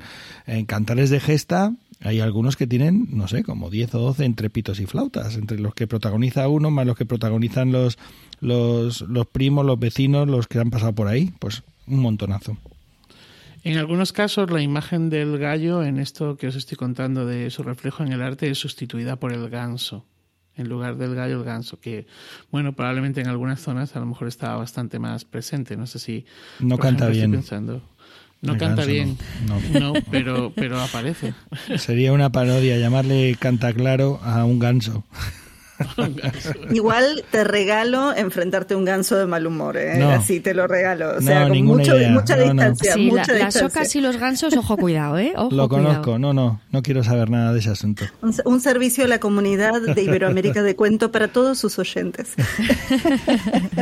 en 0.47 0.66
cantares 0.66 1.09
de 1.09 1.20
gesta 1.20 1.74
hay 2.03 2.20
algunos 2.20 2.57
que 2.57 2.66
tienen, 2.66 3.07
no 3.12 3.28
sé, 3.28 3.43
como 3.43 3.70
10 3.70 3.95
o 3.95 3.99
12 3.99 4.26
entre 4.26 4.49
pitos 4.49 4.80
y 4.80 4.88
flautas, 4.88 5.36
entre 5.36 5.59
los 5.59 5.76
que 5.76 5.86
protagoniza 5.86 6.47
uno 6.47 6.72
más 6.72 6.88
los 6.88 6.97
que 6.97 7.05
protagonizan 7.05 7.72
los, 7.72 7.99
los, 8.39 9.01
los 9.01 9.28
primos, 9.28 9.66
los 9.66 9.80
vecinos, 9.80 10.28
los 10.28 10.47
que 10.47 10.57
han 10.57 10.72
pasado 10.72 10.93
por 10.93 11.07
ahí. 11.07 11.32
Pues 11.38 11.64
un 11.88 12.00
montonazo. 12.00 12.58
En 13.64 13.78
algunos 13.78 14.12
casos 14.12 14.50
la 14.50 14.62
imagen 14.62 15.10
del 15.10 15.38
gallo 15.38 15.84
en 15.84 16.00
esto 16.00 16.36
que 16.36 16.48
os 16.48 16.56
estoy 16.56 16.78
contando 16.78 17.26
de 17.26 17.52
su 17.52 17.62
reflejo 17.62 18.04
en 18.04 18.12
el 18.12 18.22
arte 18.22 18.50
es 18.50 18.58
sustituida 18.58 19.18
por 19.18 19.34
el 19.34 19.50
ganso. 19.50 20.06
En 20.56 20.68
lugar 20.68 20.98
del 20.98 21.16
gallo, 21.16 21.38
el 21.40 21.46
ganso, 21.46 21.80
que, 21.80 22.08
bueno, 22.52 22.74
probablemente 22.74 23.22
en 23.22 23.28
algunas 23.28 23.62
zonas 23.62 23.96
a 23.96 24.00
lo 24.00 24.06
mejor 24.06 24.28
estaba 24.28 24.58
bastante 24.58 25.00
más 25.00 25.24
presente. 25.24 25.78
No 25.78 25.88
sé 25.88 25.98
si. 25.98 26.26
No 26.60 26.78
canta 26.78 27.08
bien. 27.08 27.32
Pensando. 27.32 27.82
No 28.42 28.58
canta 28.58 28.86
bien, 28.86 29.18
no. 29.48 29.94
pero, 30.10 30.52
pero 30.56 30.80
aparece. 30.80 31.34
Sería 31.78 32.12
una 32.12 32.32
parodia 32.32 32.78
llamarle 32.78 33.36
canta 33.40 33.72
claro 33.72 34.20
a 34.24 34.44
un 34.46 34.58
ganso. 34.58 35.04
Igual 36.72 37.24
te 37.32 37.44
regalo 37.44 38.14
enfrentarte 38.16 38.74
a 38.74 38.78
un 38.78 38.86
ganso 38.86 39.18
de 39.18 39.26
mal 39.26 39.46
humor, 39.48 39.78
¿eh? 39.78 40.04
así 40.04 40.40
te 40.40 40.54
lo 40.54 40.68
regalo. 40.68 41.18
O 41.18 41.22
sea, 41.22 41.48
con 41.48 41.66
mucha 41.66 41.96
distancia. 41.96 42.96
las 42.98 43.54
socas 43.54 43.96
y 43.96 44.02
los 44.02 44.18
gansos, 44.18 44.56
ojo, 44.56 44.78
cuidado, 44.78 45.18
¿eh? 45.18 45.34
lo 45.50 45.70
conozco, 45.70 46.20
no, 46.20 46.34
no, 46.34 46.62
no 46.72 46.82
quiero 46.82 47.04
saber 47.04 47.30
nada 47.30 47.54
de 47.54 47.60
ese 47.60 47.70
asunto. 47.70 48.06
Un, 48.22 48.62
servicio 48.62 49.06
a 49.06 49.08
la 49.08 49.20
comunidad 49.20 49.82
de 49.82 50.04
Iberoamérica 50.04 50.62
de 50.62 50.76
Cuento 50.76 51.12
para 51.12 51.30
todos 51.30 51.58
sus 51.58 51.80
oyentes. 51.80 52.34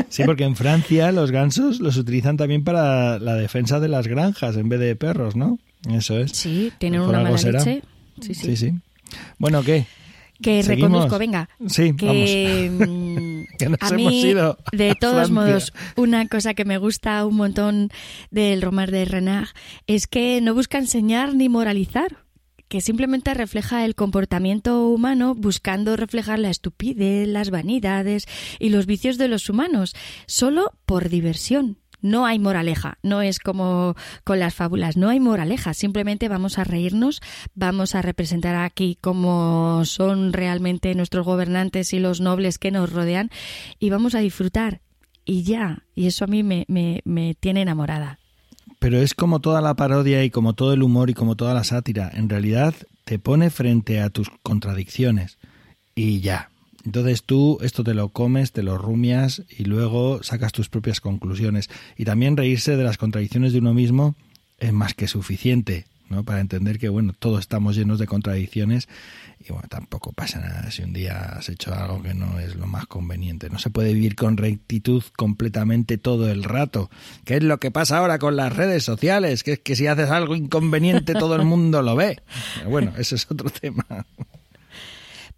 Sí, 0.10 0.24
porque 0.26 0.44
en 0.44 0.56
Francia 0.56 1.12
los 1.12 1.32
gansos 1.32 1.80
los 1.80 1.98
utilizan 1.98 2.38
también 2.38 2.64
para 2.64 3.20
la 3.20 3.36
defensa 3.36 3.80
de 3.80 3.88
las 3.88 4.08
granjas 4.08 4.56
en 4.56 4.70
vez 4.70 4.80
de 4.80 4.96
perros, 4.96 5.36
¿no? 5.36 5.60
Eso 5.90 6.18
es. 6.18 6.32
Sí, 6.32 6.72
tienen 6.78 7.02
una 7.02 7.20
mala 7.20 7.38
leche. 7.38 7.82
Sí, 8.22 8.34
sí. 8.34 8.36
sí, 8.36 8.58
sí. 8.58 8.74
Bueno, 9.38 9.64
¿qué? 9.64 9.86
Que 10.42 10.62
reconduzco, 10.62 11.18
venga. 11.18 11.50
Sí, 11.68 11.96
que, 11.96 12.70
mm, 12.72 13.66
a 13.80 13.92
mí, 13.92 14.34
de 14.72 14.96
todos 15.00 15.32
modos, 15.32 15.74
una 15.96 16.28
cosa 16.28 16.54
que 16.54 16.66
me 16.66 16.78
gusta 16.78 17.26
un 17.26 17.36
montón 17.36 17.90
del 18.32 18.62
romar 18.62 18.92
de 18.92 19.06
Renard 19.06 19.50
es 19.88 20.08
que 20.08 20.42
no 20.42 20.54
busca 20.54 20.78
enseñar 20.78 21.36
ni 21.36 21.50
moralizar 21.50 22.18
que 22.70 22.82
simplemente 22.82 23.34
refleja 23.34 23.84
el 23.84 23.96
comportamiento 23.96 24.88
humano 24.88 25.34
buscando 25.36 25.96
reflejar 25.96 26.38
la 26.38 26.52
estupidez, 26.52 27.28
las 27.28 27.50
vanidades 27.50 28.28
y 28.60 28.70
los 28.70 28.86
vicios 28.86 29.18
de 29.18 29.28
los 29.28 29.50
humanos, 29.50 29.96
solo 30.28 30.72
por 30.86 31.10
diversión. 31.10 31.80
No 32.02 32.26
hay 32.26 32.40
moraleja, 32.40 32.98
no 33.04 33.22
es 33.22 33.40
como 33.40 33.96
con 34.24 34.40
las 34.40 34.56
fábulas, 34.56 34.98
no 34.98 35.10
hay 35.10 35.20
moraleja, 35.20 35.74
simplemente 35.74 36.30
vamos 36.30 36.58
a 36.58 36.64
reírnos, 36.64 37.22
vamos 37.56 37.96
a 37.96 38.02
representar 38.02 38.56
aquí 38.56 38.98
cómo 39.02 39.84
son 39.86 40.34
realmente 40.34 40.96
nuestros 40.96 41.26
gobernantes 41.26 41.94
y 41.94 42.00
los 42.00 42.22
nobles 42.22 42.58
que 42.58 42.72
nos 42.72 42.92
rodean 42.92 43.30
y 43.80 43.90
vamos 43.90 44.16
a 44.16 44.20
disfrutar. 44.20 44.82
Y 45.26 45.44
ya, 45.44 45.84
y 45.94 46.08
eso 46.08 46.26
a 46.26 46.28
mí 46.28 46.42
me, 46.42 46.66
me, 46.68 47.02
me 47.06 47.36
tiene 47.36 47.62
enamorada. 47.62 48.20
Pero 48.80 48.98
es 48.98 49.14
como 49.14 49.42
toda 49.42 49.62
la 49.62 49.76
parodia 49.76 50.24
y 50.24 50.30
como 50.30 50.54
todo 50.54 50.74
el 50.74 50.84
humor 50.84 51.10
y 51.10 51.14
como 51.14 51.36
toda 51.36 51.54
la 51.54 51.64
sátira, 51.64 52.10
en 52.14 52.30
realidad 52.30 52.74
te 53.04 53.20
pone 53.20 53.50
frente 53.50 54.00
a 54.00 54.10
tus 54.10 54.30
contradicciones. 54.42 55.38
Y 55.96 56.22
ya, 56.22 56.50
entonces 56.90 57.22
tú 57.22 57.60
esto 57.62 57.84
te 57.84 57.94
lo 57.94 58.10
comes, 58.10 58.52
te 58.52 58.64
lo 58.64 58.76
rumias 58.80 59.44
y 59.48 59.66
luego 59.66 60.24
sacas 60.24 60.52
tus 60.52 60.70
propias 60.70 61.02
conclusiones. 61.02 61.70
Y 61.98 62.04
también 62.04 62.36
reírse 62.36 62.78
de 62.78 62.84
las 62.84 62.98
contradicciones 62.98 63.54
de 63.54 63.60
uno 63.60 63.76
mismo 63.76 64.16
es 64.58 64.74
más 64.74 64.96
que 64.96 65.08
suficiente, 65.08 65.86
¿no? 66.10 66.24
Para 66.24 66.42
entender 66.42 66.80
que, 66.80 66.90
bueno, 66.90 67.14
todos 67.14 67.42
estamos 67.42 67.76
llenos 67.76 68.00
de 68.00 68.08
contradicciones 68.08 68.90
y, 69.40 69.54
bueno, 69.54 69.68
tampoco 69.70 70.14
pasa 70.14 70.40
nada 70.40 70.72
si 70.72 70.82
un 70.82 70.92
día 70.92 71.34
has 71.38 71.50
hecho 71.50 71.76
algo 71.76 72.02
que 72.02 72.16
no 72.16 72.40
es 72.40 72.56
lo 72.56 72.66
más 72.66 72.88
conveniente. 72.88 73.52
No 73.52 73.60
se 73.60 73.70
puede 73.70 73.94
vivir 73.94 74.16
con 74.16 74.36
rectitud 74.36 75.04
completamente 75.16 76.00
todo 76.00 76.32
el 76.32 76.44
rato. 76.44 76.90
¿Qué 77.24 77.36
es 77.36 77.44
lo 77.44 77.60
que 77.60 77.70
pasa 77.70 78.00
ahora 78.00 78.18
con 78.18 78.36
las 78.36 78.56
redes 78.56 78.84
sociales? 78.84 79.44
Que 79.44 79.52
es 79.54 79.60
que 79.60 79.76
si 79.76 79.86
haces 79.86 80.10
algo 80.10 80.36
inconveniente 80.36 81.14
todo 81.14 81.36
el 81.36 81.46
mundo 81.46 81.84
lo 81.84 81.96
ve. 81.96 82.20
bueno, 82.68 82.94
ese 82.98 83.14
es 83.14 83.30
otro 83.30 83.50
tema 83.62 83.86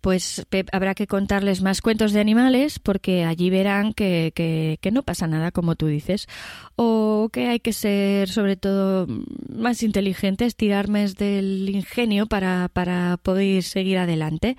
pues 0.01 0.45
habrá 0.71 0.95
que 0.95 1.07
contarles 1.07 1.61
más 1.61 1.81
cuentos 1.81 2.11
de 2.11 2.19
animales 2.19 2.79
porque 2.79 3.23
allí 3.23 3.49
verán 3.49 3.93
que, 3.93 4.31
que, 4.35 4.91
no 4.91 5.03
pasa 5.03 5.27
nada, 5.27 5.51
como 5.51 5.75
tú 5.75 5.87
dices, 5.87 6.27
o 6.75 7.29
que 7.31 7.47
hay 7.47 7.59
que 7.59 7.71
ser 7.71 8.27
sobre 8.27 8.57
todo 8.57 9.07
más 9.47 9.83
inteligentes, 9.83 10.55
tirar 10.55 10.81
del 10.81 11.69
ingenio 11.69 12.25
para, 12.25 12.69
para 12.73 13.17
poder 13.17 13.63
seguir 13.63 13.97
adelante. 13.97 14.57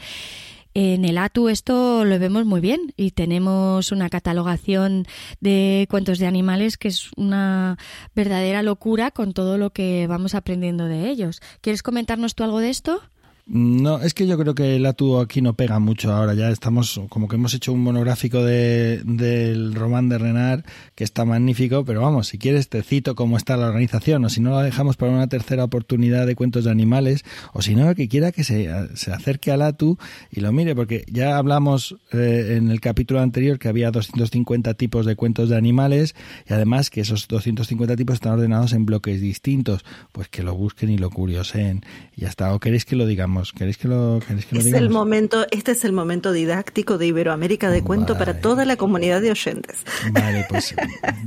En 0.74 1.04
el 1.04 1.18
ATU 1.18 1.48
esto 1.50 2.04
lo 2.04 2.18
vemos 2.18 2.46
muy 2.46 2.60
bien 2.60 2.94
y 2.96 3.10
tenemos 3.10 3.92
una 3.92 4.08
catalogación 4.08 5.04
de 5.40 5.86
cuentos 5.90 6.18
de 6.18 6.26
animales 6.26 6.78
que 6.78 6.88
es 6.88 7.10
una 7.16 7.76
verdadera 8.14 8.62
locura 8.62 9.10
con 9.10 9.34
todo 9.34 9.58
lo 9.58 9.70
que 9.70 10.06
vamos 10.06 10.34
aprendiendo 10.34 10.86
de 10.86 11.10
ellos. 11.10 11.42
¿Quieres 11.60 11.82
comentarnos 11.82 12.34
tú 12.34 12.44
algo 12.44 12.60
de 12.60 12.70
esto? 12.70 13.02
No, 13.44 14.00
es 14.00 14.14
que 14.14 14.28
yo 14.28 14.38
creo 14.38 14.54
que 14.54 14.76
el 14.76 14.86
Atu 14.86 15.18
aquí 15.18 15.42
no 15.42 15.54
pega 15.54 15.80
mucho 15.80 16.12
ahora. 16.12 16.34
Ya 16.34 16.48
estamos, 16.50 17.00
como 17.08 17.26
que 17.26 17.34
hemos 17.34 17.52
hecho 17.54 17.72
un 17.72 17.82
monográfico 17.82 18.44
de, 18.44 19.00
del 19.04 19.74
román 19.74 20.08
de 20.08 20.18
Renard, 20.18 20.64
que 20.94 21.02
está 21.02 21.24
magnífico, 21.24 21.84
pero 21.84 22.02
vamos, 22.02 22.28
si 22.28 22.38
quieres 22.38 22.68
te 22.68 22.84
cito 22.84 23.16
cómo 23.16 23.36
está 23.36 23.56
la 23.56 23.66
organización, 23.66 24.24
o 24.24 24.28
si 24.28 24.40
no 24.40 24.50
la 24.52 24.62
dejamos 24.62 24.96
para 24.96 25.10
una 25.10 25.26
tercera 25.26 25.64
oportunidad 25.64 26.24
de 26.24 26.36
cuentos 26.36 26.64
de 26.64 26.70
animales, 26.70 27.24
o 27.52 27.62
si 27.62 27.74
no, 27.74 27.92
que 27.96 28.06
quiera 28.06 28.30
que 28.30 28.44
se, 28.44 28.70
se 28.94 29.12
acerque 29.12 29.50
al 29.50 29.62
Atu 29.62 29.98
y 30.30 30.40
lo 30.40 30.52
mire, 30.52 30.76
porque 30.76 31.04
ya 31.10 31.36
hablamos 31.36 31.96
eh, 32.12 32.54
en 32.56 32.70
el 32.70 32.80
capítulo 32.80 33.20
anterior 33.20 33.58
que 33.58 33.68
había 33.68 33.90
250 33.90 34.74
tipos 34.74 35.04
de 35.04 35.16
cuentos 35.16 35.48
de 35.48 35.56
animales, 35.56 36.14
y 36.48 36.52
además 36.52 36.90
que 36.90 37.00
esos 37.00 37.26
250 37.26 37.96
tipos 37.96 38.14
están 38.14 38.34
ordenados 38.34 38.72
en 38.72 38.86
bloques 38.86 39.20
distintos, 39.20 39.84
pues 40.12 40.28
que 40.28 40.44
lo 40.44 40.54
busquen 40.54 40.90
y 40.90 40.98
lo 40.98 41.10
curiosen. 41.10 41.82
Y 42.14 42.26
hasta, 42.26 42.54
o 42.54 42.60
queréis 42.60 42.84
que 42.84 42.94
lo 42.94 43.04
digamos 43.04 43.31
¿Queréis 43.56 43.78
que 43.78 43.88
lo, 43.88 44.18
es 44.52 44.72
el 44.72 44.90
momento, 44.90 45.46
Este 45.50 45.72
es 45.72 45.84
el 45.84 45.92
momento 45.92 46.32
didáctico 46.32 46.98
de 46.98 47.06
Iberoamérica 47.06 47.70
de 47.70 47.82
cuento 47.82 48.16
para 48.18 48.40
toda 48.40 48.64
la 48.64 48.76
comunidad 48.76 49.20
de 49.20 49.30
oyentes. 49.30 49.78
Vale, 50.12 50.46
pues 50.48 50.74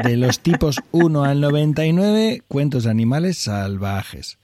de 0.03 0.18
los 0.18 0.39
tipos 0.39 0.82
1 0.91 1.24
al 1.24 1.41
99, 1.41 2.43
cuentos 2.47 2.84
de 2.84 2.91
animales 2.91 3.38
salvajes. 3.39 4.38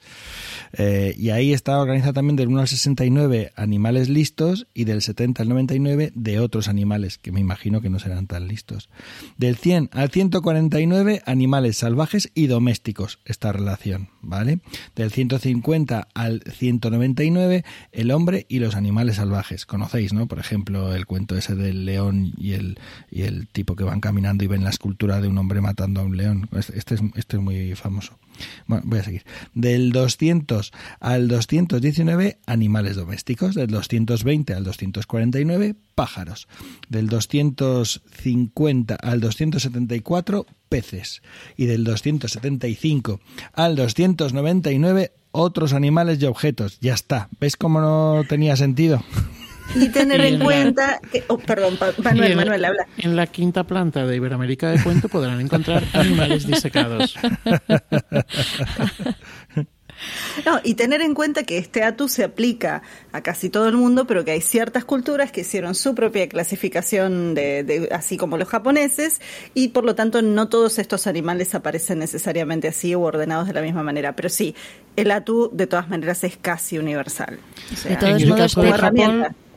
Eh, 0.73 1.13
y 1.17 1.29
ahí 1.29 1.53
está 1.53 1.79
organizado 1.79 2.13
también 2.13 2.35
del 2.35 2.47
1 2.47 2.61
al 2.61 2.67
69 2.67 3.51
animales 3.55 4.09
listos 4.09 4.67
y 4.73 4.85
del 4.85 5.01
70 5.01 5.43
al 5.43 5.49
99 5.49 6.11
de 6.15 6.39
otros 6.39 6.67
animales, 6.67 7.17
que 7.17 7.31
me 7.31 7.39
imagino 7.39 7.81
que 7.81 7.89
no 7.89 7.99
serán 7.99 8.27
tan 8.27 8.47
listos. 8.47 8.89
Del 9.37 9.55
100 9.55 9.89
al 9.93 10.09
149 10.09 11.21
animales 11.25 11.77
salvajes 11.77 12.31
y 12.33 12.47
domésticos, 12.47 13.19
esta 13.25 13.51
relación, 13.51 14.09
¿vale? 14.21 14.59
Del 14.95 15.11
150 15.11 16.07
al 16.13 16.41
199 16.41 17.63
el 17.91 18.11
hombre 18.11 18.45
y 18.49 18.59
los 18.59 18.75
animales 18.75 19.17
salvajes. 19.17 19.65
Conocéis, 19.65 20.13
¿no? 20.13 20.27
Por 20.27 20.39
ejemplo, 20.39 20.95
el 20.95 21.05
cuento 21.05 21.37
ese 21.37 21.55
del 21.55 21.85
león 21.85 22.33
y 22.37 22.53
el, 22.53 22.79
y 23.09 23.23
el 23.23 23.47
tipo 23.47 23.75
que 23.75 23.83
van 23.83 23.99
caminando 23.99 24.43
y 24.43 24.47
ven 24.47 24.63
la 24.63 24.69
escultura 24.69 25.21
de 25.21 25.27
un 25.27 25.37
hombre 25.37 25.61
matando 25.61 26.01
a 26.01 26.03
un 26.03 26.17
león. 26.17 26.49
Este, 26.55 26.77
este 26.77 26.95
es, 26.95 27.01
este 27.15 27.37
es 27.37 27.43
muy 27.43 27.75
famoso. 27.75 28.17
Bueno, 28.67 28.83
voy 28.85 28.99
a 28.99 29.03
seguir. 29.03 29.23
Del 29.53 29.91
200 29.91 30.71
al 30.99 31.27
219, 31.27 32.39
animales 32.45 32.95
domésticos. 32.95 33.55
Del 33.55 33.67
220 33.67 34.53
al 34.53 34.63
249, 34.63 35.75
pájaros. 35.95 36.47
Del 36.89 37.07
250 37.07 38.95
al 38.95 39.19
274, 39.19 40.45
peces. 40.69 41.21
Y 41.57 41.65
del 41.65 41.83
275 41.83 43.19
al 43.53 43.75
299, 43.75 45.11
otros 45.31 45.73
animales 45.73 46.21
y 46.21 46.25
objetos. 46.25 46.79
Ya 46.79 46.93
está. 46.93 47.29
¿Ves 47.39 47.57
cómo 47.57 47.81
no 47.81 48.23
tenía 48.27 48.55
sentido? 48.55 49.03
Y 49.75 49.89
tener 49.89 50.21
en, 50.21 50.39
cuenta 50.39 50.99
que, 51.11 51.23
oh, 51.27 51.37
perdón, 51.37 51.77
Manuel, 52.03 52.35
Manuel, 52.35 52.65
habla. 52.65 52.85
En 52.97 53.15
la 53.15 53.27
quinta 53.27 53.63
planta 53.63 54.05
de 54.05 54.15
Iberoamérica 54.15 54.69
de 54.69 54.81
Cuento 54.81 55.09
podrán 55.09 55.39
encontrar 55.41 55.83
animales 55.93 56.45
disecados. 56.47 57.15
No, 60.45 60.59
y 60.63 60.75
tener 60.75 61.01
en 61.01 61.13
cuenta 61.13 61.43
que 61.43 61.57
este 61.57 61.83
atu 61.83 62.07
se 62.07 62.23
aplica 62.23 62.81
a 63.11 63.21
casi 63.21 63.49
todo 63.49 63.67
el 63.67 63.77
mundo, 63.77 64.07
pero 64.07 64.25
que 64.25 64.31
hay 64.31 64.41
ciertas 64.41 64.85
culturas 64.85 65.31
que 65.31 65.41
hicieron 65.41 65.75
su 65.75 65.93
propia 65.95 66.27
clasificación 66.27 67.33
de, 67.35 67.89
así 67.91 68.17
como 68.17 68.37
los 68.37 68.47
japoneses, 68.47 69.21
y 69.53 69.69
por 69.69 69.85
lo 69.85 69.95
tanto 69.95 70.21
no 70.21 70.49
todos 70.49 70.79
estos 70.79 71.07
animales 71.07 71.53
aparecen 71.55 71.99
necesariamente 71.99 72.67
así 72.67 72.95
o 72.95 73.01
ordenados 73.01 73.47
de 73.47 73.53
la 73.53 73.61
misma 73.61 73.83
manera. 73.83 74.15
Pero 74.15 74.29
sí, 74.29 74.55
el 74.95 75.11
atu 75.11 75.49
de 75.53 75.67
todas 75.67 75.89
maneras 75.89 76.23
es 76.23 76.37
casi 76.37 76.77
universal. 76.77 77.39
de 77.83 77.95
todos 77.95 78.25
modos, 78.25 78.55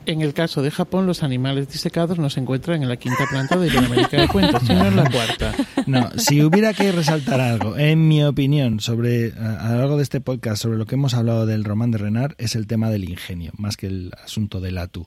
en 0.06 0.20
el 0.20 0.34
caso 0.34 0.62
de 0.62 0.70
Japón, 0.70 1.06
los 1.06 1.22
animales 1.22 1.68
disecados 1.68 2.18
no 2.18 2.30
se 2.30 2.40
encuentran 2.40 2.82
en 2.82 2.88
la 2.88 2.96
quinta 2.96 3.26
planta 3.30 3.56
de 3.56 3.76
América 3.76 4.20
de 4.20 4.28
Cuentos, 4.28 4.62
sino 4.66 4.86
en 4.86 4.96
la 4.96 5.10
cuarta. 5.10 5.54
No, 5.86 6.10
si 6.16 6.42
hubiera 6.42 6.72
que 6.72 6.92
resaltar 6.92 7.40
algo, 7.40 7.76
en 7.76 8.08
mi 8.08 8.22
opinión, 8.24 8.80
sobre 8.80 9.32
a 9.32 9.70
lo 9.72 9.78
largo 9.78 9.96
de 9.96 10.02
este 10.02 10.20
podcast, 10.20 10.62
sobre 10.62 10.78
lo 10.78 10.86
que 10.86 10.94
hemos 10.94 11.14
hablado 11.14 11.46
del 11.46 11.64
román 11.64 11.90
de 11.90 11.98
Renard, 11.98 12.34
es 12.38 12.54
el 12.54 12.66
tema 12.66 12.90
del 12.90 13.08
ingenio, 13.08 13.52
más 13.56 13.76
que 13.76 13.86
el 13.86 14.12
asunto 14.22 14.60
del 14.60 14.78
atu. 14.78 15.06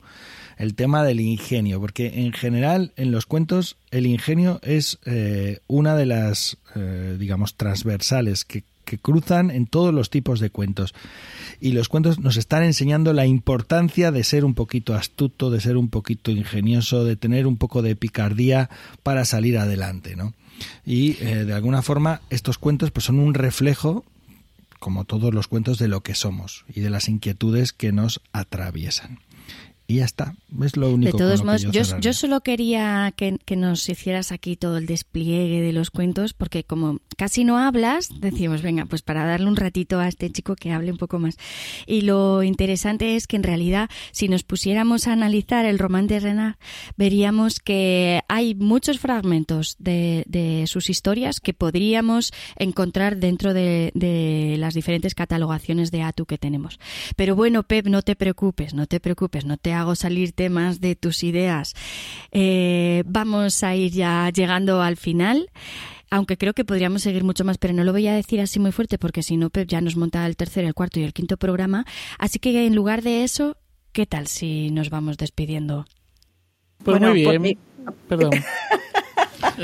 El 0.57 0.73
tema 0.73 1.03
del 1.03 1.19
ingenio, 1.19 1.79
porque 1.79 2.23
en 2.25 2.33
general 2.33 2.91
en 2.95 3.11
los 3.11 3.25
cuentos 3.27 3.77
el 3.91 4.07
ingenio 4.07 4.59
es 4.63 4.99
eh, 5.05 5.59
una 5.67 5.95
de 5.95 6.07
las, 6.07 6.57
eh, 6.75 7.15
digamos, 7.19 7.55
transversales 7.55 8.43
que 8.43 8.63
que 8.87 8.97
cruzan 8.97 9.51
en 9.51 9.67
todos 9.67 9.93
los 9.93 10.09
tipos 10.09 10.39
de 10.39 10.49
cuentos. 10.49 10.95
Y 11.59 11.73
los 11.73 11.89
cuentos 11.89 12.19
nos 12.19 12.37
están 12.37 12.63
enseñando 12.63 13.11
la 13.11 13.25
importancia 13.25 14.11
de 14.11 14.23
ser 14.23 14.45
un 14.45 14.55
poquito 14.55 14.95
astuto, 14.95 15.51
de 15.51 15.59
ser 15.59 15.75
un 15.75 15.89
poquito 15.89 16.31
ingenioso, 16.31 17.03
de 17.03 17.17
tener 17.17 17.45
un 17.45 17.57
poco 17.57 17.81
de 17.81 17.97
picardía 17.97 18.69
para 19.03 19.25
salir 19.25 19.57
adelante, 19.57 20.15
¿no? 20.15 20.33
Y 20.85 21.17
eh, 21.21 21.43
de 21.45 21.53
alguna 21.53 21.81
forma 21.81 22.21
estos 22.29 22.57
cuentos 22.57 22.89
pues 22.89 23.05
son 23.05 23.19
un 23.19 23.33
reflejo 23.33 24.05
como 24.79 25.03
todos 25.03 25.33
los 25.33 25.47
cuentos 25.47 25.79
de 25.79 25.87
lo 25.87 26.01
que 26.01 26.15
somos 26.15 26.65
y 26.73 26.81
de 26.81 26.89
las 26.89 27.09
inquietudes 27.09 27.73
que 27.73 27.91
nos 27.91 28.21
atraviesan. 28.31 29.19
Y 29.89 29.95
ya 29.95 30.05
está, 30.05 30.35
es 30.61 30.75
lo 30.75 30.89
único. 30.91 31.13
De 31.13 31.23
todos 31.23 31.45
modos, 31.45 31.63
yo, 31.63 31.81
yo, 31.99 32.11
solo 32.11 32.41
quería 32.41 33.13
que, 33.15 33.39
que, 33.45 33.55
nos 33.55 33.87
hicieras 33.87 34.33
aquí 34.33 34.57
todo 34.57 34.75
el 34.75 34.85
despliegue 34.85 35.61
de 35.61 35.71
los 35.71 35.91
cuentos, 35.91 36.33
porque 36.33 36.65
como 36.65 36.99
casi 37.15 37.45
no 37.45 37.57
hablas, 37.57 38.09
decimos, 38.19 38.61
venga, 38.61 38.85
pues 38.85 39.01
para 39.01 39.25
darle 39.25 39.47
un 39.47 39.55
ratito 39.55 39.99
a 39.99 40.09
este 40.09 40.29
chico 40.29 40.57
que 40.57 40.73
hable 40.73 40.91
un 40.91 40.97
poco 40.97 41.19
más. 41.19 41.37
Y 41.85 42.01
lo 42.01 42.43
interesante 42.43 43.15
es 43.15 43.27
que 43.27 43.37
en 43.37 43.43
realidad, 43.43 43.89
si 44.11 44.27
nos 44.27 44.43
pusiéramos 44.43 45.07
a 45.07 45.13
analizar 45.13 45.65
el 45.65 45.79
román 45.79 46.07
de 46.07 46.19
Renard, 46.19 46.55
veríamos 46.97 47.61
que 47.61 48.19
hay 48.27 48.55
muchos 48.55 48.99
fragmentos 48.99 49.77
de, 49.79 50.25
de 50.27 50.67
sus 50.67 50.89
historias 50.89 51.39
que 51.39 51.53
podríamos 51.53 52.33
encontrar 52.57 53.15
dentro 53.17 53.53
de, 53.53 53.91
de 53.95 54.57
las 54.59 54.73
diferentes 54.73 55.15
catalogaciones 55.15 55.91
de 55.91 56.01
Atu 56.01 56.25
que 56.25 56.37
tenemos. 56.37 56.77
Pero 57.15 57.37
bueno, 57.37 57.63
Pep, 57.63 57.87
no 57.87 58.01
te 58.01 58.17
preocupes, 58.17 58.73
no 58.73 58.85
te 58.85 58.99
preocupes, 58.99 59.45
no 59.45 59.55
te 59.55 59.76
hago 59.79 59.95
salir 59.95 60.31
temas 60.31 60.81
de 60.81 60.95
tus 60.95 61.23
ideas. 61.23 61.73
Eh, 62.31 63.03
vamos 63.05 63.63
a 63.63 63.75
ir 63.75 63.91
ya 63.91 64.29
llegando 64.29 64.81
al 64.81 64.97
final 64.97 65.49
aunque 66.09 66.37
creo 66.37 66.53
que 66.53 66.63
podríamos 66.63 67.01
seguir 67.01 67.23
mucho 67.23 67.43
más, 67.43 67.57
pero 67.57 67.73
no 67.73 67.83
lo 67.83 67.91
voy 67.91 68.07
a 68.07 68.13
decir 68.13 68.39
así 68.39 68.59
muy 68.59 68.71
fuerte 68.71 68.97
porque 68.97 69.23
si 69.23 69.37
no, 69.37 69.49
Pep 69.49 69.67
ya 69.67 69.81
nos 69.81 69.97
monta 69.97 70.25
el 70.25 70.37
tercer, 70.37 70.63
el 70.63 70.73
cuarto 70.73 70.99
y 70.99 71.03
el 71.03 71.13
quinto 71.13 71.37
programa. 71.37 71.85
Así 72.17 72.39
que 72.39 72.65
en 72.65 72.75
lugar 72.75 73.01
de 73.01 73.23
eso, 73.23 73.57
¿qué 73.91 74.05
tal 74.05 74.27
si 74.27 74.71
nos 74.71 74.89
vamos 74.89 75.17
despidiendo? 75.17 75.85
Pues 76.83 77.01
muy 77.01 77.25
bien. 77.25 77.59
Perdón. 78.07 78.31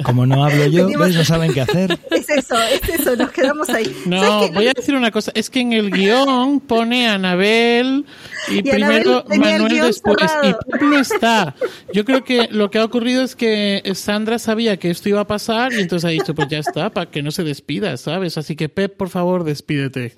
Como 0.04 0.26
no 0.26 0.44
hablo 0.44 0.68
yo, 0.68 0.88
no 0.88 1.26
saben 1.26 1.54
qué 1.54 1.62
hacer. 1.62 2.00
Es 2.12 2.30
eso, 2.30 2.56
es 2.64 3.00
eso, 3.00 3.16
nos 3.16 3.32
quedamos 3.32 3.70
ahí. 3.70 3.96
No, 4.06 4.50
voy 4.52 4.68
a 4.68 4.74
decir 4.74 4.96
una 4.96 5.12
cosa, 5.12 5.32
es 5.36 5.50
que 5.50 5.60
en 5.60 5.74
el 5.74 5.90
guion 5.90 6.60
pone 6.60 7.08
Anabel 7.08 8.06
y, 8.50 8.62
primero 8.62 9.26
Manuel 9.28 9.82
después 9.82 10.32
y 10.44 10.54
Pep 10.54 10.82
no 10.82 11.00
está. 11.00 11.56
Yo 11.94 12.06
creo 12.06 12.24
que 12.24 12.48
lo 12.50 12.72
que 12.72 12.80
ha 12.80 12.86
ocurrido 12.86 13.24
es 13.24 13.36
que 13.36 13.82
Sandra 13.96 14.40
sabía 14.40 14.78
que 14.78 14.90
esto 14.90 15.10
iba 15.10 15.22
a 15.22 15.28
pasar 15.28 15.74
y 15.74 15.82
entonces 15.82 16.06
ha 16.06 16.12
dicho, 16.12 16.34
pues 16.34 16.48
ya 16.50 16.60
está, 16.60 16.92
para 16.92 17.10
que 17.10 17.24
no 17.24 17.32
se 17.32 17.44
despida, 17.44 17.98
¿sabes? 17.98 18.38
Así 18.38 18.56
que 18.56 18.70
Pep, 18.70 18.96
por 18.96 19.10
favor, 19.10 19.44
despídete. 19.44 20.16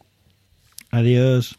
Adiós. 0.92 1.58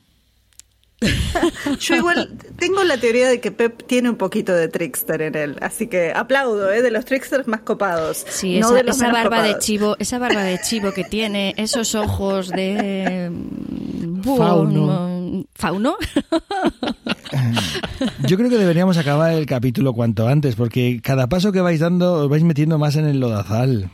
Yo 1.80 1.94
igual 1.94 2.30
tengo 2.58 2.82
la 2.84 2.96
teoría 2.98 3.28
de 3.28 3.40
que 3.40 3.50
Pep 3.50 3.86
tiene 3.86 4.08
un 4.08 4.16
poquito 4.16 4.54
de 4.54 4.68
trickster 4.68 5.20
en 5.20 5.34
él, 5.34 5.56
así 5.60 5.88
que 5.88 6.12
aplaudo, 6.14 6.72
¿eh? 6.72 6.80
De 6.80 6.90
los 6.90 7.04
tricksters 7.04 7.46
más 7.46 7.60
copados. 7.60 8.24
Sí, 8.28 8.58
esa, 8.58 9.12
barba 9.12 9.42
de 9.42 9.58
chivo, 9.58 9.96
esa 9.98 10.18
barba 10.18 10.42
de 10.42 10.58
chivo 10.60 10.92
que 10.92 11.04
tiene, 11.04 11.54
esos 11.58 11.94
ojos 11.94 12.48
de 12.48 13.30
fauno. 14.24 15.44
¿Fauno? 15.54 15.96
Yo 18.26 18.36
creo 18.38 18.48
que 18.48 18.56
deberíamos 18.56 18.96
acabar 18.96 19.32
el 19.32 19.44
capítulo 19.44 19.92
cuanto 19.92 20.28
antes, 20.28 20.54
porque 20.56 21.00
cada 21.02 21.28
paso 21.28 21.52
que 21.52 21.60
vais 21.60 21.80
dando 21.80 22.14
os 22.14 22.28
vais 22.30 22.42
metiendo 22.42 22.78
más 22.78 22.96
en 22.96 23.06
el 23.06 23.20
lodazal. 23.20 23.90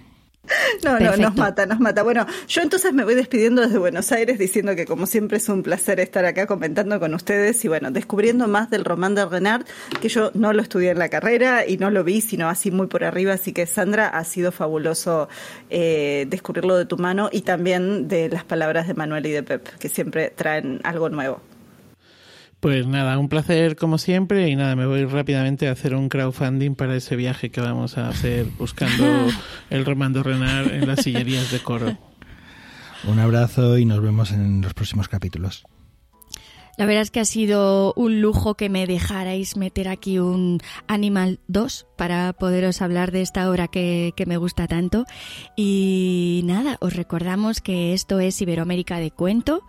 No, 0.84 0.98
no, 0.98 1.16
nos 1.16 1.36
mata, 1.36 1.66
nos 1.66 1.78
mata. 1.78 2.02
Bueno, 2.02 2.26
yo 2.48 2.62
entonces 2.62 2.92
me 2.92 3.04
voy 3.04 3.14
despidiendo 3.14 3.62
desde 3.62 3.78
Buenos 3.78 4.10
Aires 4.10 4.38
diciendo 4.38 4.74
que 4.74 4.86
como 4.86 5.06
siempre 5.06 5.38
es 5.38 5.48
un 5.48 5.62
placer 5.62 6.00
estar 6.00 6.24
acá 6.24 6.46
comentando 6.46 6.98
con 6.98 7.14
ustedes 7.14 7.64
y 7.64 7.68
bueno, 7.68 7.92
descubriendo 7.92 8.48
más 8.48 8.68
del 8.68 8.84
román 8.84 9.14
de 9.14 9.24
Renard, 9.24 9.64
que 10.00 10.08
yo 10.08 10.32
no 10.34 10.52
lo 10.52 10.62
estudié 10.62 10.90
en 10.90 10.98
la 10.98 11.08
carrera 11.08 11.64
y 11.66 11.78
no 11.78 11.90
lo 11.90 12.02
vi, 12.02 12.20
sino 12.20 12.48
así 12.48 12.72
muy 12.72 12.88
por 12.88 13.04
arriba. 13.04 13.34
Así 13.34 13.52
que 13.52 13.66
Sandra, 13.66 14.08
ha 14.08 14.24
sido 14.24 14.50
fabuloso 14.50 15.28
eh, 15.70 16.26
descubrirlo 16.28 16.76
de 16.76 16.86
tu 16.86 16.96
mano 16.98 17.28
y 17.30 17.42
también 17.42 18.08
de 18.08 18.28
las 18.28 18.44
palabras 18.44 18.88
de 18.88 18.94
Manuel 18.94 19.26
y 19.26 19.30
de 19.30 19.42
Pep, 19.44 19.68
que 19.78 19.88
siempre 19.88 20.30
traen 20.34 20.80
algo 20.82 21.08
nuevo. 21.08 21.40
Pues 22.62 22.86
nada, 22.86 23.18
un 23.18 23.28
placer 23.28 23.74
como 23.74 23.98
siempre 23.98 24.48
y 24.48 24.54
nada, 24.54 24.76
me 24.76 24.86
voy 24.86 25.04
rápidamente 25.04 25.66
a 25.66 25.72
hacer 25.72 25.96
un 25.96 26.08
crowdfunding 26.08 26.76
para 26.76 26.94
ese 26.94 27.16
viaje 27.16 27.50
que 27.50 27.60
vamos 27.60 27.98
a 27.98 28.06
hacer 28.08 28.46
buscando 28.56 29.04
el 29.70 29.84
Romando 29.84 30.22
Renard 30.22 30.70
en 30.70 30.86
las 30.86 31.00
sillerías 31.00 31.50
de 31.50 31.58
coro. 31.58 31.98
Un 33.02 33.18
abrazo 33.18 33.78
y 33.78 33.84
nos 33.84 34.00
vemos 34.00 34.30
en 34.30 34.60
los 34.60 34.74
próximos 34.74 35.08
capítulos. 35.08 35.64
La 36.78 36.86
verdad 36.86 37.02
es 37.02 37.10
que 37.10 37.20
ha 37.20 37.26
sido 37.26 37.92
un 37.96 38.22
lujo 38.22 38.54
que 38.54 38.70
me 38.70 38.86
dejarais 38.86 39.58
meter 39.58 39.88
aquí 39.88 40.18
un 40.18 40.58
Animal 40.86 41.38
2 41.48 41.86
para 41.96 42.32
poderos 42.32 42.80
hablar 42.80 43.12
de 43.12 43.20
esta 43.20 43.50
obra 43.50 43.68
que, 43.68 44.14
que, 44.16 44.24
me 44.24 44.38
gusta 44.38 44.66
tanto. 44.66 45.04
Y 45.54 46.40
nada, 46.44 46.78
os 46.80 46.96
recordamos 46.96 47.60
que 47.60 47.92
esto 47.92 48.20
es 48.20 48.40
Iberoamérica 48.40 48.98
de 48.98 49.10
Cuento, 49.10 49.64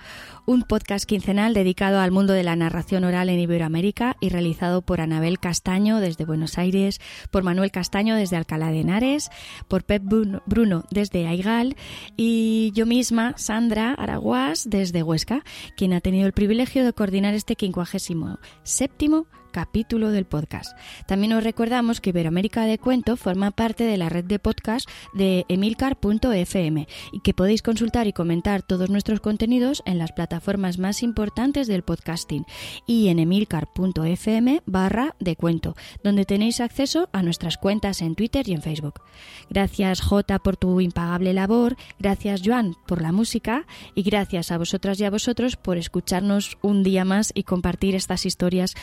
un 0.45 0.63
podcast 0.63 1.05
quincenal 1.05 1.53
dedicado 1.53 1.99
al 1.99 2.11
mundo 2.11 2.33
de 2.33 2.43
la 2.43 2.55
narración 2.55 3.03
oral 3.03 3.29
en 3.29 3.39
Iberoamérica 3.39 4.15
y 4.19 4.29
realizado 4.29 4.81
por 4.81 5.01
Anabel 5.01 5.39
Castaño 5.39 5.99
desde 5.99 6.25
Buenos 6.25 6.57
Aires, 6.57 6.99
por 7.31 7.43
Manuel 7.43 7.71
Castaño 7.71 8.15
desde 8.15 8.37
Alcalá 8.37 8.71
de 8.71 8.81
Henares, 8.81 9.29
por 9.67 9.83
Pep 9.83 10.03
Bruno 10.03 10.85
desde 10.89 11.27
Aigal 11.27 11.75
y 12.17 12.71
yo 12.73 12.85
misma, 12.85 13.33
Sandra 13.37 13.93
Araguás, 13.93 14.69
desde 14.69 15.03
Huesca, 15.03 15.43
quien 15.77 15.93
ha 15.93 16.01
tenido 16.01 16.27
el 16.27 16.33
privilegio 16.33 16.83
de 16.83 16.92
coordinar 16.93 17.33
este 17.33 17.55
quincuagésimo 17.55 18.39
séptimo 18.63 19.27
capítulo 19.53 20.09
del 20.09 20.25
podcast. 20.25 20.77
También 21.07 21.31
os 21.31 21.43
recordamos 21.43 22.01
que 22.01 22.09
Iberoamérica 22.09 22.65
de 22.65 22.77
Cuento 22.77 23.15
forma 23.15 23.51
parte 23.51 23.85
de 23.85 23.95
la 23.95 24.09
red 24.09 24.25
de 24.25 24.39
podcast 24.39 24.89
de 25.13 25.45
emilcar.fm 25.47 26.87
y 27.13 27.19
que 27.21 27.33
podéis 27.33 27.61
consultar 27.61 28.07
y 28.07 28.13
comentar 28.13 28.63
todos 28.63 28.89
nuestros 28.89 29.21
contenidos 29.21 29.81
en 29.85 29.99
las 29.99 30.11
plataformas 30.11 30.79
más 30.79 31.03
importantes 31.03 31.67
del 31.67 31.83
podcasting 31.83 32.45
y 32.85 33.07
en 33.07 33.19
emilcar.fm 33.19 34.63
barra 34.65 35.15
de 35.19 35.35
cuento, 35.35 35.75
donde 36.03 36.25
tenéis 36.25 36.59
acceso 36.59 37.07
a 37.13 37.23
nuestras 37.23 37.57
cuentas 37.57 38.01
en 38.01 38.15
Twitter 38.15 38.49
y 38.49 38.53
en 38.53 38.61
Facebook. 38.61 39.01
Gracias 39.49 40.01
J 40.01 40.39
por 40.39 40.57
tu 40.57 40.81
impagable 40.81 41.33
labor, 41.33 41.77
gracias 41.99 42.41
Joan 42.43 42.75
por 42.87 43.01
la 43.01 43.11
música 43.11 43.65
y 43.93 44.01
gracias 44.01 44.51
a 44.51 44.57
vosotras 44.57 44.99
y 44.99 45.05
a 45.05 45.11
vosotros 45.11 45.55
por 45.55 45.77
escucharnos 45.77 46.57
un 46.61 46.81
día 46.81 47.05
más 47.05 47.31
y 47.35 47.43
compartir 47.43 47.93
estas 47.93 48.25
historias 48.25 48.73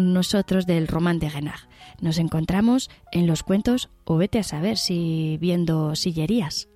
nosotros 0.00 0.66
del 0.66 0.88
Román 0.88 1.18
de 1.18 1.28
Renard. 1.28 1.68
Nos 2.00 2.18
encontramos 2.18 2.90
en 3.12 3.26
los 3.26 3.42
cuentos 3.42 3.90
o 4.04 4.16
vete 4.16 4.38
a 4.38 4.42
saber 4.42 4.78
si 4.78 5.36
viendo 5.40 5.94
sillerías. 5.94 6.69